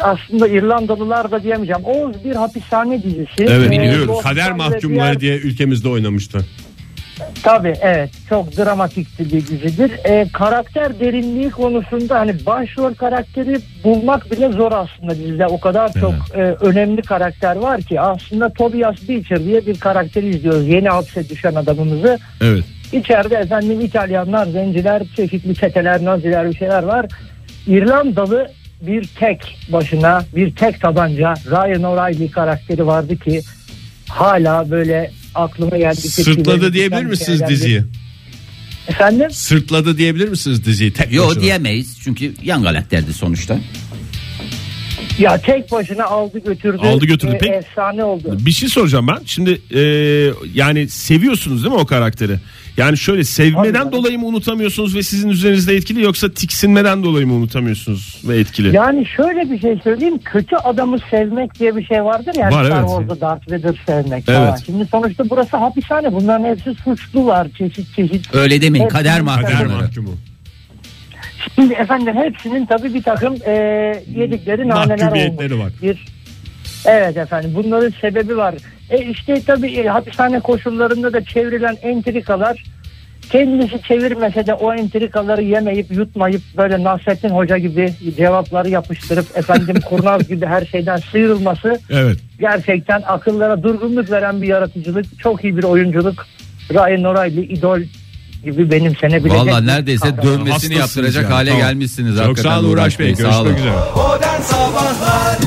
Aslında 0.00 0.48
İrlandalılar 0.48 1.30
da 1.30 1.42
diyemeyeceğim. 1.42 1.84
Oğuz 1.84 2.24
bir 2.24 2.34
hapishane 2.36 3.02
dizisi. 3.02 3.26
Evet, 3.38 3.68
Ee, 3.68 3.70
biliyorum. 3.70 4.08
Bostan 4.08 4.30
Kader 4.30 4.52
mahkumları 4.52 4.88
diğer- 4.94 5.20
diye 5.20 5.36
ülkemizde 5.36 5.88
oynamıştı. 5.88 6.38
Tabii 7.42 7.74
evet 7.80 8.10
çok 8.28 8.56
dramatikti 8.56 9.24
bir 9.24 9.30
dizidir. 9.46 9.90
Ee, 10.04 10.26
karakter 10.32 11.00
derinliği 11.00 11.50
konusunda 11.50 12.18
hani 12.18 12.46
başrol 12.46 12.94
karakteri 12.94 13.58
bulmak 13.84 14.30
bile 14.30 14.52
zor 14.52 14.72
aslında 14.72 15.14
dizide. 15.18 15.46
O 15.46 15.60
kadar 15.60 15.92
çok 15.92 16.14
e, 16.34 16.40
önemli 16.40 17.02
karakter 17.02 17.56
var 17.56 17.80
ki 17.82 18.00
aslında 18.00 18.52
Tobias 18.52 19.08
Beecher 19.08 19.44
diye 19.44 19.66
bir 19.66 19.80
karakteri 19.80 20.28
izliyoruz. 20.28 20.68
Yeni 20.68 20.88
hapse 20.88 21.28
düşen 21.28 21.54
adamımızı. 21.54 22.18
Evet. 22.40 22.64
İçeride 22.94 23.34
efendim 23.34 23.80
İtalyanlar, 23.80 24.46
zenciler, 24.46 25.02
çeşitli 25.16 25.54
çeteler, 25.54 26.04
naziler 26.04 26.50
bir 26.50 26.56
şeyler 26.56 26.82
var. 26.82 27.06
İrlandalı 27.66 28.50
bir 28.80 29.04
tek 29.04 29.58
başına 29.68 30.24
bir 30.36 30.54
tek 30.54 30.80
tabanca 30.80 31.34
Ryan 31.46 31.82
O'Reilly 31.82 32.30
karakteri 32.30 32.86
vardı 32.86 33.16
ki 33.16 33.42
hala 34.08 34.70
böyle 34.70 35.10
aklıma 35.34 35.78
geldi. 35.78 35.96
Sırtladı 36.00 36.72
diyebilir 36.72 37.04
misiniz 37.04 37.42
diziyi? 37.48 37.82
Efendim? 38.88 39.30
Sırtladı 39.30 39.98
diyebilir 39.98 40.28
misiniz 40.28 40.64
diziyi? 40.64 40.92
Tek 40.92 41.12
Yo 41.12 41.28
başına. 41.28 41.42
diyemeyiz 41.42 41.98
çünkü 42.04 42.32
yan 42.42 42.62
karakterdi 42.62 43.12
sonuçta. 43.12 43.58
Ya 45.18 45.38
tek 45.38 45.72
başına 45.72 46.04
aldı 46.04 46.38
götürdü. 46.38 46.86
Aldı 46.86 47.06
götürdü. 47.06 47.32
Ee, 47.34 47.38
Peki- 47.38 47.52
efsane 47.52 48.04
oldu. 48.04 48.38
Bir 48.46 48.50
şey 48.50 48.68
soracağım 48.68 49.08
ben. 49.08 49.18
Şimdi 49.26 49.60
e, 49.74 49.80
yani 50.54 50.88
seviyorsunuz 50.88 51.64
değil 51.64 51.74
mi 51.74 51.80
o 51.80 51.86
karakteri? 51.86 52.38
Yani 52.76 52.98
şöyle 52.98 53.24
sevmeden 53.24 53.82
tabii. 53.82 53.92
dolayı 53.92 54.18
mı 54.18 54.26
unutamıyorsunuz 54.26 54.96
ve 54.96 55.02
sizin 55.02 55.28
üzerinizde 55.28 55.74
etkili 55.74 56.02
yoksa 56.02 56.30
tiksinmeden 56.30 57.02
dolayı 57.02 57.26
mı 57.26 57.32
unutamıyorsunuz 57.32 58.22
ve 58.28 58.38
etkili? 58.38 58.76
Yani 58.76 59.06
şöyle 59.06 59.50
bir 59.50 59.60
şey 59.60 59.80
söyleyeyim. 59.84 60.18
Kötü 60.24 60.56
adamı 60.56 60.98
sevmek 61.10 61.58
diye 61.58 61.76
bir 61.76 61.84
şey 61.84 62.04
vardır 62.04 62.34
ya. 62.34 62.46
Var, 62.46 62.64
Star 62.64 62.80
evet. 62.80 62.88
Wars'da 62.88 63.20
Darth 63.20 63.52
Vader 63.52 63.82
sevmek 63.86 64.24
Evet. 64.28 64.38
falan. 64.38 64.56
Şimdi 64.56 64.86
sonuçta 64.86 65.30
burası 65.30 65.56
hapishane. 65.56 66.12
Bunların 66.12 66.44
hepsi 66.44 66.74
suçlular. 66.74 67.48
Çeşit 67.58 67.94
çeşit. 67.96 68.34
Öyle 68.34 68.62
demeyin 68.62 68.88
kader 68.88 69.26
kader 69.26 69.42
Kader 69.42 69.66
mahkumu. 69.66 70.14
Şimdi 71.54 71.74
efendim 71.74 72.14
hepsinin 72.16 72.66
tabii 72.66 72.94
bir 72.94 73.02
takım 73.02 73.36
e, 73.46 73.52
yedikleri 74.14 74.68
naneler 74.68 75.00
Mahkumiyetleri 75.00 75.54
olmuş. 75.54 75.66
var. 75.66 75.72
Bir, 75.82 76.04
evet 76.86 77.16
efendim 77.16 77.52
bunların 77.54 77.92
sebebi 78.00 78.36
var. 78.36 78.54
E 78.90 78.98
işte 78.98 79.40
tabii 79.46 79.72
e, 79.72 79.88
hapishane 79.88 80.40
koşullarında 80.40 81.12
da 81.12 81.24
çevrilen 81.24 81.76
entrikalar 81.82 82.64
kendisi 83.30 83.82
çevirmese 83.82 84.46
de 84.46 84.54
o 84.54 84.74
entrikaları 84.74 85.42
yemeyip 85.42 85.90
yutmayıp 85.90 86.42
böyle 86.56 86.84
Nasrettin 86.84 87.28
Hoca 87.28 87.58
gibi 87.58 87.92
cevapları 88.16 88.68
yapıştırıp 88.68 89.26
efendim 89.38 89.76
kurnaz 89.88 90.28
gibi 90.28 90.46
her 90.46 90.64
şeyden 90.64 90.96
sıyrılması 90.96 91.78
Evet. 91.90 92.18
gerçekten 92.38 93.02
akıllara 93.06 93.62
durgunluk 93.62 94.10
veren 94.10 94.42
bir 94.42 94.46
yaratıcılık. 94.46 95.18
Çok 95.18 95.44
iyi 95.44 95.56
bir 95.56 95.64
oyunculuk. 95.64 96.26
Ryan 96.70 97.04
O'Reilly 97.04 97.40
idol 97.42 97.80
gibi 98.44 98.70
benimsenebilecek. 98.70 99.40
Valla 99.40 99.60
neredeyse 99.60 100.16
dövmesini 100.16 100.50
Hastasınız 100.50 100.78
yaptıracak 100.78 101.22
yani, 101.22 101.32
hale 101.32 101.50
tamam. 101.50 101.66
gelmişsiniz. 101.66 102.16
Çok 102.26 102.38
sağ 102.38 102.60
olun 102.60 102.72
Uğraş 102.72 102.98
Bey. 102.98 103.14
Görüşmek 103.14 103.58
üzere. 103.58 103.74
Modern 103.96 104.40
Sabahlar 104.40 105.38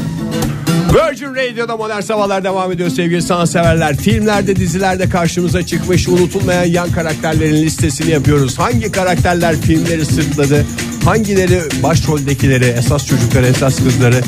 Virgin 0.94 1.36
Radio'da 1.36 1.78
Modern 1.78 2.02
Sabahlar 2.02 2.44
devam 2.44 2.72
ediyor 2.72 2.90
sevgili 2.90 3.22
sanatseverler. 3.22 3.96
Filmlerde 3.98 4.56
dizilerde 4.56 5.10
karşımıza 5.10 5.66
çıkmış 5.66 6.08
unutulmayan 6.08 6.66
yan 6.66 6.92
karakterlerin 6.92 7.56
listesini 7.56 8.12
yapıyoruz. 8.12 8.60
Hangi 8.60 8.92
karakterler 8.92 9.56
filmleri 9.56 10.06
sırtladı? 10.06 10.66
Hangileri 11.06 11.60
başroldekileri, 11.84 12.66
esas 12.66 13.08
çocukları, 13.08 13.46
esas 13.46 13.78
kızları 13.84 14.22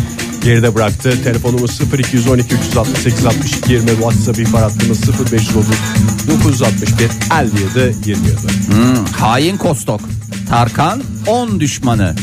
geride 0.43 0.75
bıraktı? 0.75 1.23
Telefonumuz 1.23 1.81
0212 1.99 2.55
368 2.55 3.25
62 3.25 3.73
20 3.73 3.87
WhatsApp 3.89 4.39
ihbar 4.39 4.61
hattımız 4.61 5.31
0530 5.33 5.65
961 6.27 7.09
57 7.41 8.09
27. 8.09 8.37
Hmm, 8.67 9.05
hain 9.05 9.57
Kostok. 9.57 10.01
Tarkan 10.49 11.01
10 11.27 11.59
düşmanı. 11.59 12.15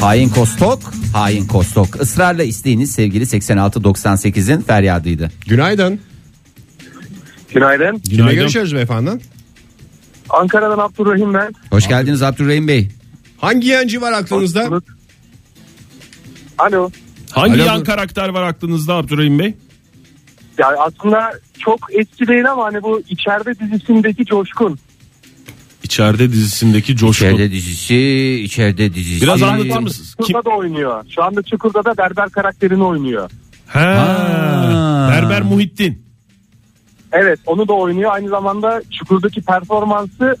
Hain 0.00 0.28
Kostok, 0.28 0.80
hain 1.12 1.46
Kostok. 1.46 2.02
Israrla 2.02 2.42
isteğiniz 2.42 2.90
sevgili 2.92 3.24
8698'in 3.24 4.60
feryadıydı. 4.62 5.30
Günaydın. 5.46 6.00
Günaydın. 7.54 7.98
Kime 7.98 8.16
Günaydın. 8.16 8.36
görüşüyoruz 8.38 8.74
beyefendi? 8.74 9.10
Ankara'dan 10.30 10.78
Abdurrahim 10.78 11.34
ben. 11.34 11.52
Hoş 11.70 11.88
geldiniz 11.88 12.22
Abdurrahim 12.22 12.68
Bey. 12.68 12.88
Hangi 13.38 13.68
yancı 13.68 14.00
var 14.00 14.12
aklınızda? 14.12 14.70
Alo. 16.58 16.90
Hangi 17.34 17.54
Alo, 17.54 17.64
yan 17.64 17.80
bu- 17.80 17.84
karakter 17.84 18.28
var 18.28 18.42
aklınızda 18.42 18.94
Abdurrahim 18.94 19.38
Bey? 19.38 19.54
Ya 20.58 20.68
aslında 20.78 21.32
çok 21.58 21.78
eski 21.90 22.26
değil 22.28 22.50
ama 22.50 22.64
hani 22.64 22.82
bu 22.82 23.02
içeride 23.08 23.58
dizisindeki 23.58 24.24
Coşkun. 24.24 24.78
İçeride 25.82 26.32
dizisindeki 26.32 26.96
Coşkun. 26.96 27.26
İçeride 27.26 27.50
dizisi, 27.52 27.96
içeride 28.44 28.94
dizisi. 28.94 29.22
Biraz 29.22 29.42
anlatır 29.42 29.78
mısınız? 29.78 30.14
Kim? 30.14 30.26
Çukur'da 30.26 30.50
da 30.50 30.54
oynuyor. 30.56 31.04
Şu 31.14 31.22
anda 31.24 31.42
Çukur'da 31.42 31.84
da 31.84 31.96
berber 31.98 32.28
karakterini 32.30 32.84
oynuyor. 32.84 33.30
Ha, 33.66 33.80
Ha. 33.80 35.08
Berber 35.10 35.42
Muhittin. 35.42 36.04
Evet 37.12 37.40
onu 37.46 37.68
da 37.68 37.72
oynuyor. 37.72 38.10
Aynı 38.14 38.28
zamanda 38.28 38.82
Çukur'daki 38.98 39.40
performansı 39.42 40.36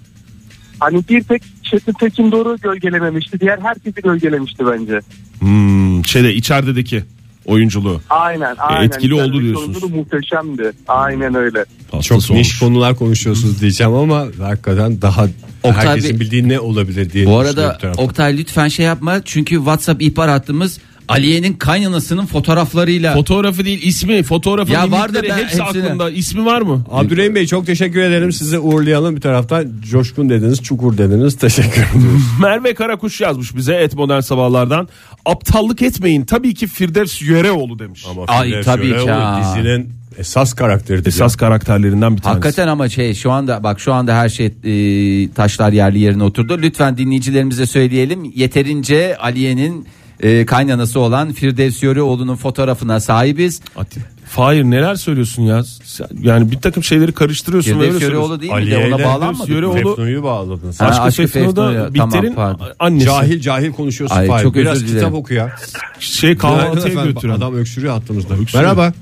hani 0.80 1.02
bir 1.08 1.22
tek 1.24 1.42
Çetin 1.70 1.92
Tekindor'u 1.92 2.56
gölgelememişti. 2.62 3.40
Diğer 3.40 3.58
herkesi 3.58 4.02
gölgelemişti 4.02 4.64
bence. 4.66 5.00
Hmm, 5.38 6.04
şeyde 6.06 6.34
içerideki 6.34 7.02
oyunculuğu. 7.46 8.00
Aynen 8.10 8.54
aynen. 8.58 8.86
etkili 8.86 9.14
oldu 9.14 9.42
diyorsunuz. 9.42 9.82
oyunculuğu 9.82 9.96
muhteşemdi. 9.96 10.72
Aynen 10.88 11.34
öyle. 11.34 11.64
Çok 11.90 11.94
Hastası 12.00 12.16
niş 12.16 12.30
olmuş. 12.30 12.58
konular 12.58 12.96
konuşuyorsunuz 12.96 13.60
diyeceğim 13.60 13.92
ama 13.94 14.26
hakikaten 14.40 15.02
daha 15.02 15.28
Oktay 15.62 15.86
herkesin 15.86 16.16
Bey- 16.16 16.20
bildiği 16.20 16.48
ne 16.48 16.60
olabilir 16.60 17.10
diye. 17.12 17.26
Bu 17.26 17.30
düşünüyorum 17.30 17.58
arada 17.60 17.78
taraftan. 17.78 18.04
Oktay 18.04 18.36
lütfen 18.38 18.68
şey 18.68 18.86
yapma. 18.86 19.20
Çünkü 19.24 19.54
WhatsApp 19.56 20.02
ihbar 20.02 20.28
hattımız 20.30 20.78
Aliye'nin 21.08 21.52
kaynanasının 21.52 22.26
fotoğraflarıyla. 22.26 23.14
Fotoğrafı 23.14 23.64
değil 23.64 23.82
ismi 23.82 24.22
fotoğrafı 24.22 24.72
Ya 24.72 24.90
var 24.90 25.14
da 25.14 25.22
ben 25.22 25.36
hepsi 25.36 25.58
hepsini- 25.58 25.62
aklımda 25.62 26.10
ismi 26.10 26.44
var 26.44 26.62
mı? 26.62 26.84
Abdülhamim 26.90 27.34
Bey 27.34 27.46
çok 27.46 27.66
teşekkür 27.66 28.00
ederim. 28.00 28.32
Sizi 28.32 28.58
uğurlayalım 28.58 29.16
bir 29.16 29.20
taraftan. 29.20 29.66
Coşkun 29.90 30.28
dediniz, 30.28 30.62
çukur 30.62 30.98
dediniz. 30.98 31.36
Teşekkür 31.38 31.82
ediyoruz. 31.98 32.22
Merve 32.40 32.74
Karakuş 32.74 33.20
yazmış 33.20 33.56
bize 33.56 33.74
et 33.74 33.94
modern 33.94 34.20
sabahlardan. 34.20 34.88
Aptallık 35.24 35.82
etmeyin 35.82 36.24
tabii 36.24 36.54
ki 36.54 36.66
Firdevs 36.66 37.22
Yöreoğlu 37.22 37.78
demiş. 37.78 38.04
Ama 38.10 38.24
Ay, 38.28 38.48
Firdevs 38.48 38.64
tabii 38.64 38.86
Yöreoğlu 38.86 39.04
ki 39.06 39.10
ha. 39.12 39.54
Dizinin 39.56 39.92
esas 40.18 40.52
karakteridir. 40.54 41.06
Esas 41.06 41.36
karakterlerinden 41.36 42.16
bir 42.16 42.22
tanesi. 42.22 42.38
Hakikaten 42.46 42.68
ama 42.68 42.88
şey 42.88 43.14
şu 43.14 43.30
anda 43.30 43.62
bak 43.62 43.80
şu 43.80 43.92
anda 43.92 44.16
her 44.16 44.28
şey 44.28 44.46
e, 44.46 45.30
taşlar 45.32 45.72
yerli 45.72 45.98
yerine 45.98 46.24
oturdu. 46.24 46.58
Lütfen 46.62 46.96
dinleyicilerimize 46.98 47.66
söyleyelim. 47.66 48.32
Yeterince 48.34 49.16
Aliye'nin 49.16 49.86
e, 50.24 50.46
kaynanası 50.46 51.00
olan 51.00 51.32
Firdevs 51.32 51.82
Yöreoğlu'nun 51.82 52.36
fotoğrafına 52.36 53.00
sahibiz. 53.00 53.60
Ati- 53.76 54.00
Fahir 54.30 54.64
neler 54.64 54.94
söylüyorsun 54.94 55.42
ya? 55.42 55.62
Sen- 55.84 56.08
Yani 56.22 56.50
bir 56.50 56.56
takım 56.60 56.84
şeyleri 56.84 57.12
karıştırıyorsun. 57.12 57.72
Firdevs. 57.72 58.02
Yöreoğlu 58.02 58.40
değil 58.40 58.52
mi 58.52 58.56
Aliye 58.58 58.80
de 58.80 58.86
ona 58.86 58.96
ile 58.96 59.04
bağlanmadı. 59.04 59.50
Yöreoğlu- 59.52 59.76
Defno'yu 59.90 60.22
bağladınız. 60.22 60.80
Ha, 60.80 60.86
Aşkı 60.86 61.02
Aşkı 61.02 61.22
Fefno 61.26 61.48
Fefno 61.48 61.70
ya. 61.70 61.94
da 61.94 62.34
Tamam, 62.34 62.58
annesi. 62.78 63.06
Cahil 63.06 63.40
cahil 63.40 63.72
konuşuyorsun. 63.72 64.16
Ay, 64.16 64.26
Fahir. 64.26 64.42
çok 64.42 64.54
Biraz 64.54 64.76
özür 64.76 64.86
kitap 64.86 65.14
oku 65.14 65.34
ya. 65.34 65.56
Şey 66.00 66.36
kahvaltıya 66.36 67.04
götüren. 67.04 67.32
Adam 67.34 67.54
öksürüyor 67.54 67.92
hattımızda. 67.92 68.34
Öksürüyor. 68.34 68.62
Merhaba. 68.64 68.92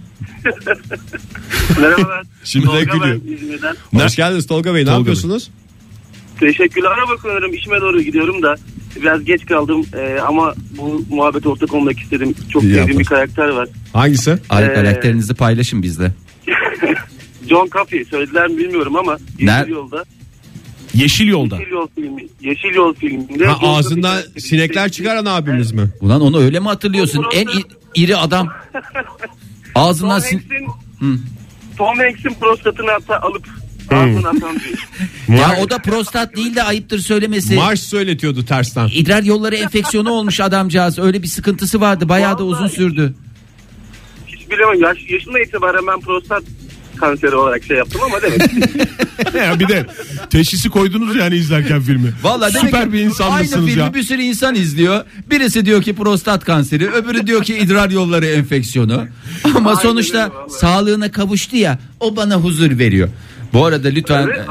Merhabalar. 1.80 2.22
Şimdi 2.44 2.66
de 2.66 2.70
Tolga 2.70 2.82
gülüyor. 2.82 3.20
Hoş 4.04 4.16
geldiniz 4.16 4.46
Tolga 4.46 4.74
Bey. 4.74 4.80
Ne 4.80 4.84
Tolga 4.84 4.92
Bey. 4.94 4.98
yapıyorsunuz? 4.98 5.50
Teşekkürler. 6.40 6.88
Araba 6.90 7.16
kullanıyorum. 7.22 7.54
İşime 7.54 7.80
doğru 7.80 8.02
gidiyorum 8.02 8.42
da 8.42 8.56
biraz 8.96 9.24
geç 9.24 9.46
kaldım 9.46 9.86
Ee, 9.96 10.18
ama 10.26 10.54
bu 10.78 11.04
muhabbete 11.10 11.48
ortak 11.48 11.74
olmak 11.74 11.98
istedim. 12.00 12.34
Çok 12.52 12.62
İyi 12.62 12.66
sevdiğim 12.66 12.78
yaptın. 12.78 12.98
bir 12.98 13.04
karakter 13.04 13.48
var. 13.48 13.68
Hangisi? 13.92 14.38
Ay, 14.50 14.64
Ee, 14.64 14.74
karakterinizi 14.74 15.34
paylaşın 15.34 15.82
bizle. 15.82 16.12
John 17.48 17.68
Coffey 17.72 18.04
söylediler 18.04 18.48
mi 18.48 18.58
bilmiyorum 18.58 18.96
ama 18.96 19.18
Yeşil 19.38 19.68
Yolda. 19.68 20.04
Yeşil 20.94 21.26
yolda. 21.28 21.56
Yeşil 21.58 21.70
Yol 21.72 21.86
filmi. 21.94 22.22
Yeşil 22.40 22.74
Yol 22.74 22.94
filminde. 22.94 23.46
Ha, 23.46 23.56
ağzından 23.62 24.18
sinekler 24.38 24.88
çıkaran 24.92 25.24
abimiz 25.26 25.72
mi? 25.72 25.90
Ulan 26.00 26.20
onu 26.20 26.38
öyle 26.40 26.60
mi 26.60 26.66
hatırlıyorsun? 26.66 27.24
En 27.34 27.46
i- 27.46 27.64
iri 27.94 28.16
adam. 28.16 28.48
Tom 29.74 29.82
Ağzından 29.82 30.20
sin- 30.20 30.40
Hanks'in 30.40 31.20
Tom 31.78 31.98
Hanks'in 31.98 32.34
prostatını 32.40 32.90
hatta 32.90 33.20
alıp 33.20 33.46
atan 33.96 34.56
bir. 34.56 34.82
Ya 35.38 35.56
o 35.62 35.70
da 35.70 35.78
prostat 35.78 36.36
değil 36.36 36.54
de 36.54 36.62
ayıptır 36.62 36.98
söylemesi. 36.98 37.54
Marş 37.54 37.80
söyletiyordu 37.80 38.44
tersten. 38.44 38.88
İdrar 38.94 39.22
yolları 39.22 39.56
enfeksiyonu 39.56 40.10
olmuş 40.10 40.40
adamcağız. 40.40 40.98
Öyle 40.98 41.22
bir 41.22 41.28
sıkıntısı 41.28 41.80
vardı. 41.80 42.08
Bayağı 42.08 42.38
da 42.38 42.44
uzun 42.44 42.58
Vallahi. 42.64 42.74
sürdü. 42.74 43.14
Hiç 44.26 44.50
bilemem. 44.50 44.82
Yaş, 44.82 44.98
yaşımda 45.10 45.40
itibaren 45.40 45.86
ben 45.86 46.00
prostat 46.00 46.42
kanseri 46.96 47.34
olarak 47.36 47.64
şey 47.64 47.76
yaptım 47.76 48.00
ama 48.04 48.22
demek 48.22 48.40
ki 48.50 48.60
ya 49.38 49.60
bir 49.60 49.68
de 49.68 49.86
teşhisi 50.30 50.70
koydunuz 50.70 51.16
yani 51.16 51.36
izlerken 51.36 51.80
filmi. 51.80 52.12
Vallahi 52.22 52.54
demek 52.54 52.66
Süper 52.66 52.84
ki 52.84 52.92
bir 52.92 52.98
Aynı 52.98 53.06
insanmışsınız 53.08 53.66
filmi 53.66 53.80
ya. 53.80 53.94
bir 53.94 54.02
sürü 54.02 54.22
insan 54.22 54.54
izliyor. 54.54 55.04
Birisi 55.30 55.66
diyor 55.66 55.82
ki 55.82 55.94
prostat 55.94 56.44
kanseri, 56.44 56.90
öbürü 56.90 57.26
diyor 57.26 57.42
ki 57.44 57.58
idrar 57.58 57.90
yolları 57.90 58.26
enfeksiyonu. 58.26 59.06
Ama 59.54 59.70
Aynen 59.70 59.80
sonuçta 59.82 60.18
öyle 60.24 60.34
vallahi. 60.34 60.50
sağlığına 60.50 61.12
kavuştu 61.12 61.56
ya. 61.56 61.78
O 62.00 62.16
bana 62.16 62.34
huzur 62.36 62.78
veriyor. 62.78 63.08
Bu 63.52 63.64
arada 63.66 63.88
lütfen 63.88 64.22
Evet, 64.26 64.46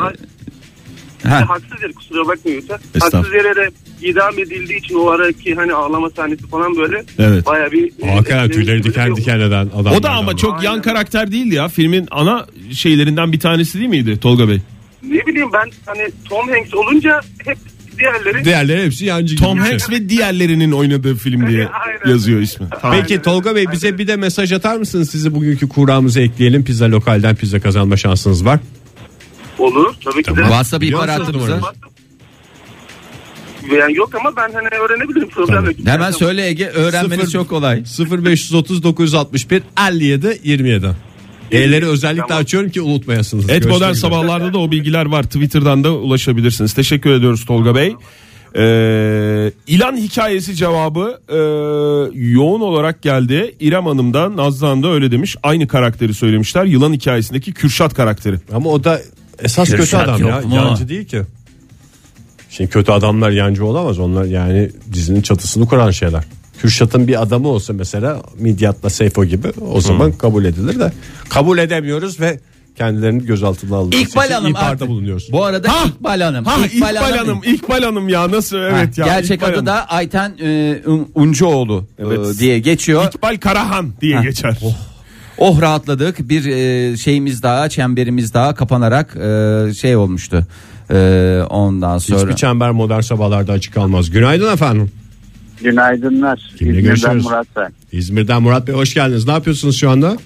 Ha. 1.27 1.49
haksız 1.49 1.81
yere 1.81 1.93
kusura 1.93 2.27
bakmayın 2.27 2.61
lütfen. 2.61 2.79
Haksız 2.99 3.33
yere 3.33 3.55
de 3.55 3.69
idam 4.01 4.39
edildiği 4.39 4.79
için 4.79 4.95
o 4.95 5.09
araki 5.09 5.55
hani 5.55 5.73
ağlama 5.73 6.09
sahnesi 6.09 6.47
falan 6.47 6.75
böyle 6.77 7.03
Evet. 7.19 7.45
baya 7.45 7.71
bir 7.71 7.91
Hakikaten 8.07 8.45
e, 8.45 8.51
tüyleri 8.51 8.79
e, 8.79 8.83
diken 8.83 9.15
diken 9.15 9.39
eden 9.39 9.69
adam. 9.75 9.93
O 9.93 10.03
da 10.03 10.09
ama 10.09 10.37
çok 10.37 10.63
yan 10.63 10.81
karakter 10.81 11.31
değildi 11.31 11.55
ya. 11.55 11.67
Filmin 11.67 12.07
ana 12.11 12.45
şeylerinden 12.73 13.31
bir 13.31 13.39
tanesi 13.39 13.77
değil 13.79 13.89
miydi 13.89 14.19
Tolga 14.19 14.49
Bey? 14.49 14.61
Ne 15.03 15.25
bileyim 15.27 15.49
ben 15.53 15.71
hani 15.85 16.09
Tom 16.29 16.49
Hanks 16.49 16.73
olunca 16.73 17.21
hep 17.45 17.57
diğerleri 17.99 18.45
Diğerleri 18.45 18.85
hepsi 18.85 19.05
yancı 19.05 19.35
Tom 19.35 19.53
gibi. 19.57 19.63
Hanks 19.67 19.89
ve 19.89 20.09
diğerlerinin 20.09 20.71
oynadığı 20.71 21.15
film 21.15 21.47
diye 21.47 21.67
Aynen. 21.87 22.09
yazıyor 22.13 22.39
ismi. 22.41 22.67
Tamam. 22.81 22.97
Peki 23.01 23.21
Tolga 23.21 23.55
Bey 23.55 23.65
bize 23.71 23.97
bir 23.97 24.07
de 24.07 24.15
mesaj 24.15 24.51
atar 24.53 24.77
mısınız? 24.77 25.09
Sizi 25.09 25.35
bugünkü 25.35 25.69
kuramıza 25.69 26.21
ekleyelim. 26.21 26.63
Pizza 26.63 26.91
lokalden 26.91 27.35
pizza 27.35 27.59
kazanma 27.59 27.97
şansınız 27.97 28.45
var. 28.45 28.59
Olur 29.59 29.93
tabii 30.05 30.23
ki 30.23 30.35
de. 30.35 30.41
WhatsApp 30.41 30.83
ihbar 30.83 31.09
hattımıza. 31.09 31.55
numarayı? 31.55 31.61
Yani 33.79 33.95
yok 33.97 34.15
ama 34.15 34.35
ben 34.35 34.51
hani 34.53 34.67
öğrenebilirim 34.67 35.29
problem 35.29 35.65
yok. 35.65 35.73
Hemen 35.85 36.11
söyle 36.11 36.47
Ege 36.47 36.65
öğrenmeniz 36.67 37.25
Sıfır- 37.25 37.31
çok 37.31 37.49
kolay. 37.49 37.83
0530 38.23 38.83
961 38.83 39.63
57 39.89 40.39
27. 40.43 40.87
E'leri 41.51 41.85
özellikle 41.85 42.27
Tamam. 42.27 42.43
açıyorum 42.43 42.69
ki 42.69 42.81
unutmayasınız. 42.81 43.43
Et 43.43 43.49
Görüşmek 43.49 43.73
Modern 43.73 43.91
üzere. 43.91 44.01
Sabahlar'da 44.01 44.53
da 44.53 44.57
o 44.57 44.71
bilgiler 44.71 45.05
var. 45.05 45.23
Twitter'dan 45.23 45.83
da 45.83 45.93
ulaşabilirsiniz. 45.93 46.73
Teşekkür 46.73 47.09
ediyoruz 47.11 47.45
Tolga 47.45 47.75
Bey. 47.75 47.95
Ee, 48.55 49.51
ilan 49.67 49.97
hikayesi 49.97 50.55
cevabı 50.55 51.19
e, 51.29 51.35
yoğun 52.19 52.61
olarak 52.61 53.01
geldi. 53.01 53.55
İrem 53.59 53.85
Hanım 53.85 54.13
da 54.13 54.35
Nazlı 54.37 54.83
da 54.83 54.87
öyle 54.93 55.11
demiş. 55.11 55.35
Aynı 55.43 55.67
karakteri 55.67 56.13
söylemişler. 56.13 56.65
Yılan 56.65 56.93
hikayesindeki 56.93 57.53
Kürşat 57.53 57.93
karakteri. 57.93 58.35
Ama 58.53 58.69
o 58.69 58.83
da 58.83 59.01
esas 59.43 59.67
kötü 59.67 59.77
Kürşat 59.81 60.07
adam 60.09 60.27
ya. 60.27 60.41
mu? 60.41 60.55
Yancı 60.55 60.89
değil 60.89 61.05
ki. 61.05 61.21
Şimdi 62.49 62.69
kötü 62.69 62.91
adamlar 62.91 63.29
yancı 63.31 63.65
olamaz. 63.65 63.99
Onlar 63.99 64.23
yani 64.25 64.69
dizinin 64.93 65.21
çatısını 65.21 65.67
kuran 65.67 65.91
şeyler. 65.91 66.23
Kürşat'ın 66.59 67.07
bir 67.07 67.21
adamı 67.21 67.47
olsa 67.47 67.73
mesela 67.73 68.21
Midyat'la 68.39 68.89
Seyfo 68.89 69.25
gibi 69.25 69.47
o 69.71 69.81
zaman 69.81 70.11
kabul 70.11 70.45
edilir 70.45 70.79
de 70.79 70.91
kabul 71.29 71.57
edemiyoruz 71.57 72.19
ve 72.19 72.39
kendilerini 72.77 73.25
gözaltına 73.25 73.75
aldığı 73.75 73.95
İkbal 73.95 74.25
için 74.25 74.33
Hanım 74.33 74.53
artık. 74.55 74.87
bulunuyoruz. 74.87 75.27
Bu 75.31 75.43
arada 75.45 75.69
Ha! 75.73 75.85
İkbal 75.87 76.21
Hanım. 76.21 76.45
Ha 76.45 76.65
İkbal, 76.65 76.95
Hanım, 76.95 77.41
İkbal 77.45 77.83
Hanım 77.83 78.09
ya 78.09 78.31
nasıl 78.31 78.57
evet 78.57 78.97
Ha, 78.97 79.01
ya. 79.01 79.05
Gerçek 79.05 79.35
İkbal 79.37 79.47
adı 79.47 79.53
Hanım. 79.55 79.65
da 79.65 79.85
Ayten 79.89 80.33
e, 80.43 80.81
Un- 80.85 81.09
Uncuoğlu 81.15 81.85
e, 81.99 82.03
Evet. 82.03 82.39
diye 82.39 82.59
geçiyor. 82.59 83.05
İkbal 83.15 83.37
Karahan 83.37 83.89
diye 84.01 84.21
geçer. 84.21 84.57
Oh 84.65 84.75
rahatladık. 85.41 86.29
Bir 86.29 86.45
e, 86.45 86.97
şeyimiz 86.97 87.43
daha, 87.43 87.69
çemberimiz 87.69 88.33
daha 88.33 88.55
kapanarak 88.55 89.15
e, 89.15 89.73
şey 89.73 89.95
olmuştu. 89.95 90.45
E, 90.91 91.41
ondan 91.49 91.97
sonra 91.97 92.19
Hiçbir 92.21 92.35
çember 92.35 92.71
modern 92.71 93.01
sabahlarda 93.01 93.51
açık 93.51 93.73
kalmaz. 93.73 94.09
Günaydın 94.09 94.53
efendim. 94.53 94.91
Günaydınlar. 95.63 96.51
Kimle 96.57 96.79
İzmir'den? 96.79 97.17
Murat 97.17 97.47
ben. 97.55 97.73
İzmir'den 97.91 98.41
Murat 98.41 98.67
Bey 98.67 98.75
hoş 98.75 98.93
geldiniz. 98.93 99.27
Ne 99.27 99.31
yapıyorsunuz 99.31 99.77
şu 99.79 99.89
anda? 99.89 100.17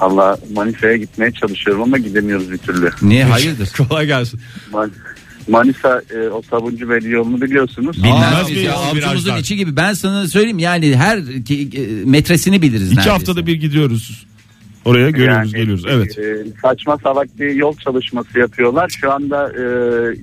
Allah 0.00 0.36
Manisa'ya 0.52 0.96
gitmeye 0.96 1.32
çalışıyorum 1.32 1.82
ama 1.82 1.98
gidemiyoruz 1.98 2.50
bir 2.50 2.58
türlü. 2.58 2.90
niye 3.02 3.24
hayırdır? 3.24 3.72
Kolay 3.88 4.06
gelsin. 4.06 4.40
Man- 4.72 4.90
Manisa 5.48 6.02
e, 6.14 6.28
o 6.28 6.42
Sabuncu 6.50 6.88
Belli 6.90 7.10
yolunu 7.10 7.40
biliyorsunuz. 7.40 7.96
Bilmez 7.96 8.12
Aa, 8.22 8.48
biz 8.50 8.62
ya 8.62 8.74
daha. 9.26 9.38
içi 9.38 9.56
gibi. 9.56 9.76
Ben 9.76 9.92
sana 9.92 10.28
söyleyeyim 10.28 10.58
yani 10.58 10.96
her 10.96 11.44
ki- 11.44 11.68
e, 11.76 12.10
metresini 12.10 12.62
biliriz 12.62 12.82
İki 12.86 12.90
neredeyse. 12.90 13.10
haftada 13.10 13.46
bir 13.46 13.54
gidiyoruz. 13.54 14.26
Oraya 14.84 15.10
görüyoruz 15.10 15.52
Yani, 15.52 15.60
geliyoruz. 15.62 15.84
Evet. 15.88 16.18
e, 16.18 16.36
saçma 16.62 16.98
salak 17.02 17.38
bir 17.40 17.50
yol 17.54 17.76
çalışması 17.76 18.38
yapıyorlar. 18.38 18.88
Şu 19.00 19.12
anda 19.12 19.52
e, 19.52 19.64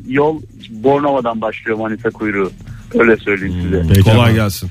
yol 0.07 0.41
Bornova'dan 0.69 1.41
başlıyor 1.41 1.77
Manisa 1.77 2.09
kuyruğu. 2.09 2.51
Öyle 2.99 3.17
söyleyeyim 3.17 3.55
size. 3.63 3.83
Peki 3.87 4.01
Kolay 4.01 4.33
gelsin. 4.33 4.69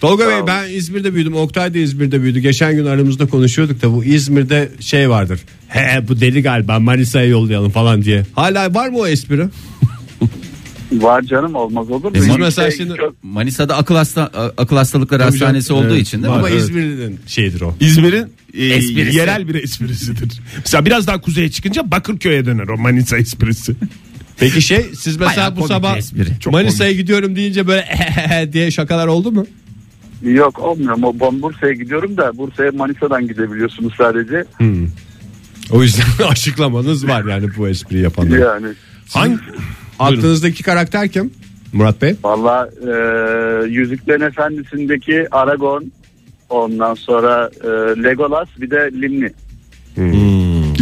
Tolga 0.00 0.28
Bey 0.28 0.36
ben 0.46 0.68
İzmir'de 0.70 1.14
büyüdüm. 1.14 1.34
Oktay 1.36 1.74
da 1.74 1.78
İzmir'de 1.78 2.22
büyüdü. 2.22 2.38
Geçen 2.40 2.74
gün 2.76 2.86
aramızda 2.86 3.26
konuşuyorduk 3.26 3.82
da 3.82 3.92
bu 3.94 4.04
İzmir'de 4.04 4.68
şey 4.80 5.10
vardır. 5.10 5.40
He 5.68 6.08
bu 6.08 6.20
deli 6.20 6.42
galiba 6.42 6.78
Manisa'ya 6.80 7.26
yollayalım 7.26 7.70
falan 7.70 8.02
diye. 8.02 8.22
Hala 8.34 8.74
var 8.74 8.88
mı 8.88 8.98
o 8.98 9.06
espri? 9.06 9.44
Var 10.92 11.22
canım 11.22 11.54
olmaz 11.54 11.90
olur 11.90 12.04
mu? 12.04 12.14
Biz 12.14 12.36
mesela 12.38 12.70
şimdi- 12.70 12.96
çok- 12.96 13.24
Manisa'da 13.24 13.76
akıl 13.76 13.94
hasta 13.96 14.22
akıl 14.58 14.76
hastalıkları 14.76 15.20
Tabii 15.22 15.30
hastanesi 15.30 15.68
canım. 15.68 15.84
olduğu 15.84 15.94
Evet. 15.94 16.02
için 16.06 16.22
değil 16.22 16.34
mi? 16.34 16.38
Ama 16.38 16.48
Evet. 16.50 16.60
İzmir'in 16.60 17.20
şeyidir 17.26 17.60
o. 17.60 17.74
İzmir'in 17.80 18.26
e, 18.54 18.64
Esprisi. 18.66 19.16
yerel 19.16 19.48
bir 19.48 19.54
esprisidir. 19.54 20.40
Mesela 20.56 20.84
biraz 20.86 21.06
daha 21.06 21.20
kuzeye 21.20 21.50
çıkınca 21.50 21.90
Bakırköy'e 21.90 22.46
döner 22.46 22.68
o 22.68 22.76
Manisa 22.78 23.16
esprisi. 23.16 23.74
Peki 24.38 24.62
şey 24.62 24.82
siz 24.98 25.16
mesela 25.16 25.36
Bayağı 25.36 25.56
bu 25.56 25.68
sabah 25.68 25.98
Manisa'ya 26.52 26.92
gidiyorum 26.92 27.36
deyince 27.36 27.66
böyle 27.66 27.84
diye 28.52 28.70
şakalar 28.70 29.06
oldu 29.06 29.32
mu? 29.32 29.46
Yok 30.22 30.58
olmuyor 30.58 30.96
ben 31.20 31.42
Bursa'ya 31.42 31.72
gidiyorum 31.72 32.16
da 32.16 32.36
Bursa'ya 32.38 32.72
Manisa'dan 32.72 33.28
gidebiliyorsunuz 33.28 33.92
sadece. 33.98 34.44
O 35.70 35.82
yüzden 35.82 36.04
açıklamanız 36.28 37.08
var 37.08 37.24
yani 37.24 37.48
bu 37.56 37.68
espriyi 37.68 38.02
yapanlar. 38.02 38.38
Yani 38.38 38.66
Hangi? 39.14 39.36
Aklınızdaki 39.98 40.62
karakter 40.62 41.08
kim? 41.08 41.30
Murat 41.72 42.02
Bey. 42.02 42.14
valla 42.24 42.68
e, 42.82 42.90
Yüzüklerin 43.68 44.20
Efendisi'ndeki 44.20 45.26
Aragorn 45.30 45.82
ondan 46.48 46.94
sonra 46.94 47.50
e, 47.64 47.68
Legolas 48.02 48.48
bir 48.60 48.70
de 48.70 48.90
Limni. 48.92 49.30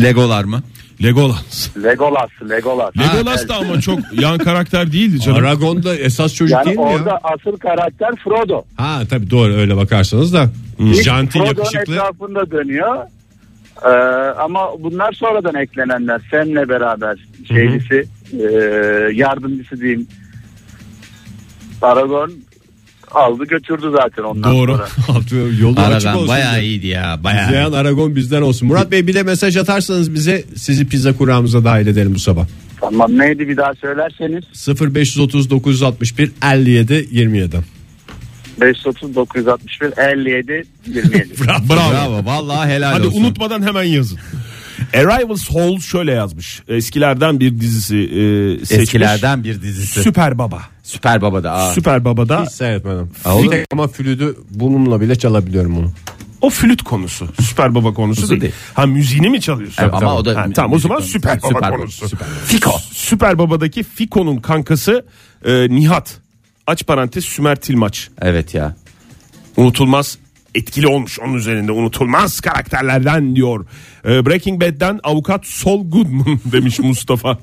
Legolar 0.03 0.45
mı? 0.45 0.63
Legolas. 1.03 1.77
Legolas, 1.85 2.29
Legolas. 2.51 2.91
Legolas 2.97 3.49
da 3.49 3.57
ama 3.57 3.81
çok 3.81 3.99
yan 4.21 4.39
karakter 4.39 4.93
değildi 4.93 5.21
canım. 5.21 5.39
Aragon 5.39 5.83
da 5.83 5.97
esas 5.97 6.35
çocuk 6.35 6.53
Yani 6.57 6.65
değil 6.67 6.77
mi 6.77 6.83
orada 6.83 7.11
ya? 7.11 7.19
asıl 7.23 7.57
karakter 7.59 8.11
Frodo. 8.25 8.63
Ha 8.77 9.03
tabii 9.11 9.31
doğru 9.31 9.55
öyle 9.55 9.77
bakarsanız 9.77 10.33
da. 10.33 10.51
Janti 11.05 11.39
Frodo'nun 11.39 11.49
yakışıklı. 11.59 11.95
etrafında 11.95 12.51
dönüyor. 12.51 12.97
Ee, 13.85 13.89
ama 14.39 14.61
bunlar 14.83 15.13
sonradan 15.13 15.55
eklenenler. 15.55 16.21
Sam'le 16.31 16.69
beraber 16.69 17.19
şeylisi, 17.49 18.05
e, 18.33 18.45
yardımcısı 19.15 19.81
diyeyim. 19.81 20.07
Aragorn 21.83 22.31
aldı 23.11 23.45
götürdü 23.45 23.87
zaten 24.01 24.23
ondan 24.23 24.53
Doğru. 24.55 24.81
sonra. 25.07 25.49
Yolu 25.61 25.81
açık 25.81 26.07
Aragon 26.09 26.19
olsun. 26.19 26.29
bayağı 26.29 26.55
diye. 26.55 26.65
iyiydi 26.65 26.87
ya 26.87 27.21
bayağı. 27.25 27.47
İzleyen 27.47 27.73
Aragon 27.73 28.17
bizden 28.17 28.43
olsun. 28.43 28.69
Murat 28.69 28.91
Bey 28.91 29.07
bir 29.07 29.15
de 29.15 29.23
mesaj 29.23 29.57
atarsanız 29.57 30.15
bize 30.15 30.45
sizi 30.57 30.89
pizza 30.89 31.17
kuramıza 31.17 31.65
dahil 31.65 31.87
edelim 31.87 32.15
bu 32.15 32.19
sabah. 32.19 32.47
Tamam 32.81 33.19
neydi 33.19 33.49
bir 33.49 33.57
daha 33.57 33.75
söylerseniz 33.75 34.45
0530 34.95 35.51
961 35.51 36.33
57 36.53 37.07
27. 37.11 37.57
530 38.61 39.15
961 39.15 39.93
57 39.99 40.65
27. 40.87 41.29
Bravo. 41.47 41.93
Bravo 41.93 42.25
vallahi 42.25 42.69
helal 42.71 42.93
Hadi 42.93 43.07
olsun. 43.07 43.21
unutmadan 43.25 43.63
hemen 43.63 43.83
yazın. 43.83 44.19
Arrivals 44.95 45.51
Hall 45.51 45.79
şöyle 45.79 46.13
yazmış. 46.13 46.63
Eskilerden 46.69 47.41
bir 47.41 47.61
dizisi 47.61 47.97
e, 47.97 48.59
seçmiş. 48.67 48.83
Eskilerden 48.83 49.45
bir 49.45 49.63
dizisi. 49.63 50.03
Süper 50.03 50.39
Baba. 50.39 50.63
Süper 50.83 51.23
Baba'da. 51.23 51.53
Aa. 51.53 51.73
Süper 51.73 52.05
Baba'da 52.05 52.43
Hiç 52.43 52.51
seyretmedim. 52.53 53.11
Aa, 53.25 53.35
olur 53.37 53.45
Bir 53.45 53.51
tek 53.51 53.67
ama 53.73 53.89
flütü 53.89 54.37
bununla 54.51 55.01
bile 55.01 55.15
çalabiliyorum 55.17 55.79
onu. 55.79 55.93
o 56.41 56.51
flüt 56.51 56.83
konusu. 56.83 57.29
Süper 57.43 57.75
Baba 57.75 57.95
konusu 57.95 58.21
Konusu 58.21 58.31
değil. 58.31 58.41
değil. 58.43 58.53
Ha 58.75 58.87
müziğini 58.87 59.31
mi 59.31 59.41
çalıyorsun? 59.41 59.83
Evet, 59.83 59.95
ama 59.95 60.15
o 60.17 60.25
da 60.25 60.37
Ha, 60.41 60.47
tamam 60.55 60.73
o 60.73 60.79
zaman 60.79 60.99
müzik 60.99 61.13
Süper 61.13 61.41
konusu. 61.41 61.55
Baba 61.55 61.67
Süper 61.67 61.79
konusu. 61.81 62.01
Baba, 62.01 62.09
Süper. 62.09 62.29
Fiko. 62.47 62.73
Süper 62.93 63.39
Baba'daki 63.39 63.83
Fiko'nun 63.83 64.37
kankası 64.37 65.05
e, 65.45 65.69
Nihat. 65.71 66.22
Aç 66.67 66.87
parantez 66.87 67.25
Sümer 67.25 67.57
Tilmaç. 67.57 68.09
Evet 68.23 68.55
ya. 68.55 68.77
unutulmaz 69.57 70.19
etkili 70.55 70.87
olmuş 70.87 71.21
onun 71.21 71.35
üzerinde 71.35 71.73
unutulmaz 71.73 72.41
karakterlerden 72.41 73.37
diyor. 73.37 73.67
Ee, 74.05 74.27
Breaking 74.27 74.63
Bad'den 74.63 75.01
avukat 75.05 75.47
Sol 75.47 75.91
Goodman 75.91 76.39
demiş 76.53 76.79
Mustafa. 76.79 77.39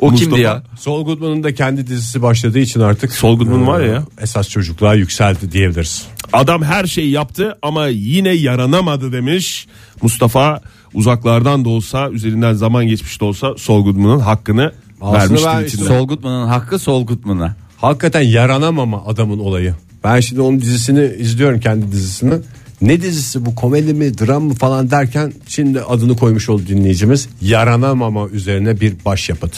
O 0.00 0.10
Mustafa. 0.10 0.16
kimdi 0.30 0.40
ya? 0.40 0.62
Saul 0.78 1.04
Goodman'ın 1.04 1.42
da 1.42 1.54
kendi 1.54 1.86
dizisi 1.86 2.22
başladığı 2.22 2.58
için 2.58 2.80
artık 2.80 3.12
Saul 3.12 3.36
Goodman 3.38 3.66
var 3.66 3.80
ya. 3.80 4.02
Esas 4.20 4.48
çocukluğa 4.48 4.94
yükseldi 4.94 5.52
diyebiliriz. 5.52 6.06
Adam 6.32 6.62
her 6.62 6.84
şeyi 6.86 7.10
yaptı 7.10 7.58
ama 7.62 7.86
yine 7.86 8.28
yaranamadı 8.28 9.12
demiş. 9.12 9.66
Mustafa 10.02 10.60
uzaklardan 10.94 11.64
da 11.64 11.68
olsa 11.68 12.10
üzerinden 12.10 12.52
zaman 12.52 12.86
geçmiş 12.86 13.20
de 13.20 13.24
olsa 13.24 13.54
Saul 13.58 13.84
Goodman'ın 13.84 14.18
hakkını 14.20 14.72
Aslında 15.00 15.12
vermiş 15.18 15.42
ben 15.46 15.52
tweetinde. 15.60 15.82
işte- 15.82 15.98
Sol 15.98 16.08
Goodman'ın 16.08 16.46
hakkı 16.46 16.78
Sol 16.78 17.06
Goodman'a. 17.06 17.56
Hakikaten 17.80 18.20
yaranamama 18.20 19.04
adamın 19.06 19.38
olayı. 19.38 19.74
Ben 20.04 20.20
şimdi 20.20 20.40
onun 20.40 20.60
dizisini 20.60 21.14
izliyorum 21.18 21.60
kendi 21.60 21.92
dizisini. 21.92 22.34
Ne 22.80 23.00
dizisi 23.00 23.46
bu 23.46 23.54
komedi 23.54 23.94
mi 23.94 24.18
dram 24.18 24.42
mı 24.42 24.54
falan 24.54 24.90
derken 24.90 25.32
şimdi 25.46 25.80
adını 25.80 26.16
koymuş 26.16 26.48
oldu 26.48 26.62
dinleyicimiz. 26.68 27.28
Yaranamama 27.40 28.28
üzerine 28.28 28.80
bir 28.80 28.94
başyapıt. 29.04 29.52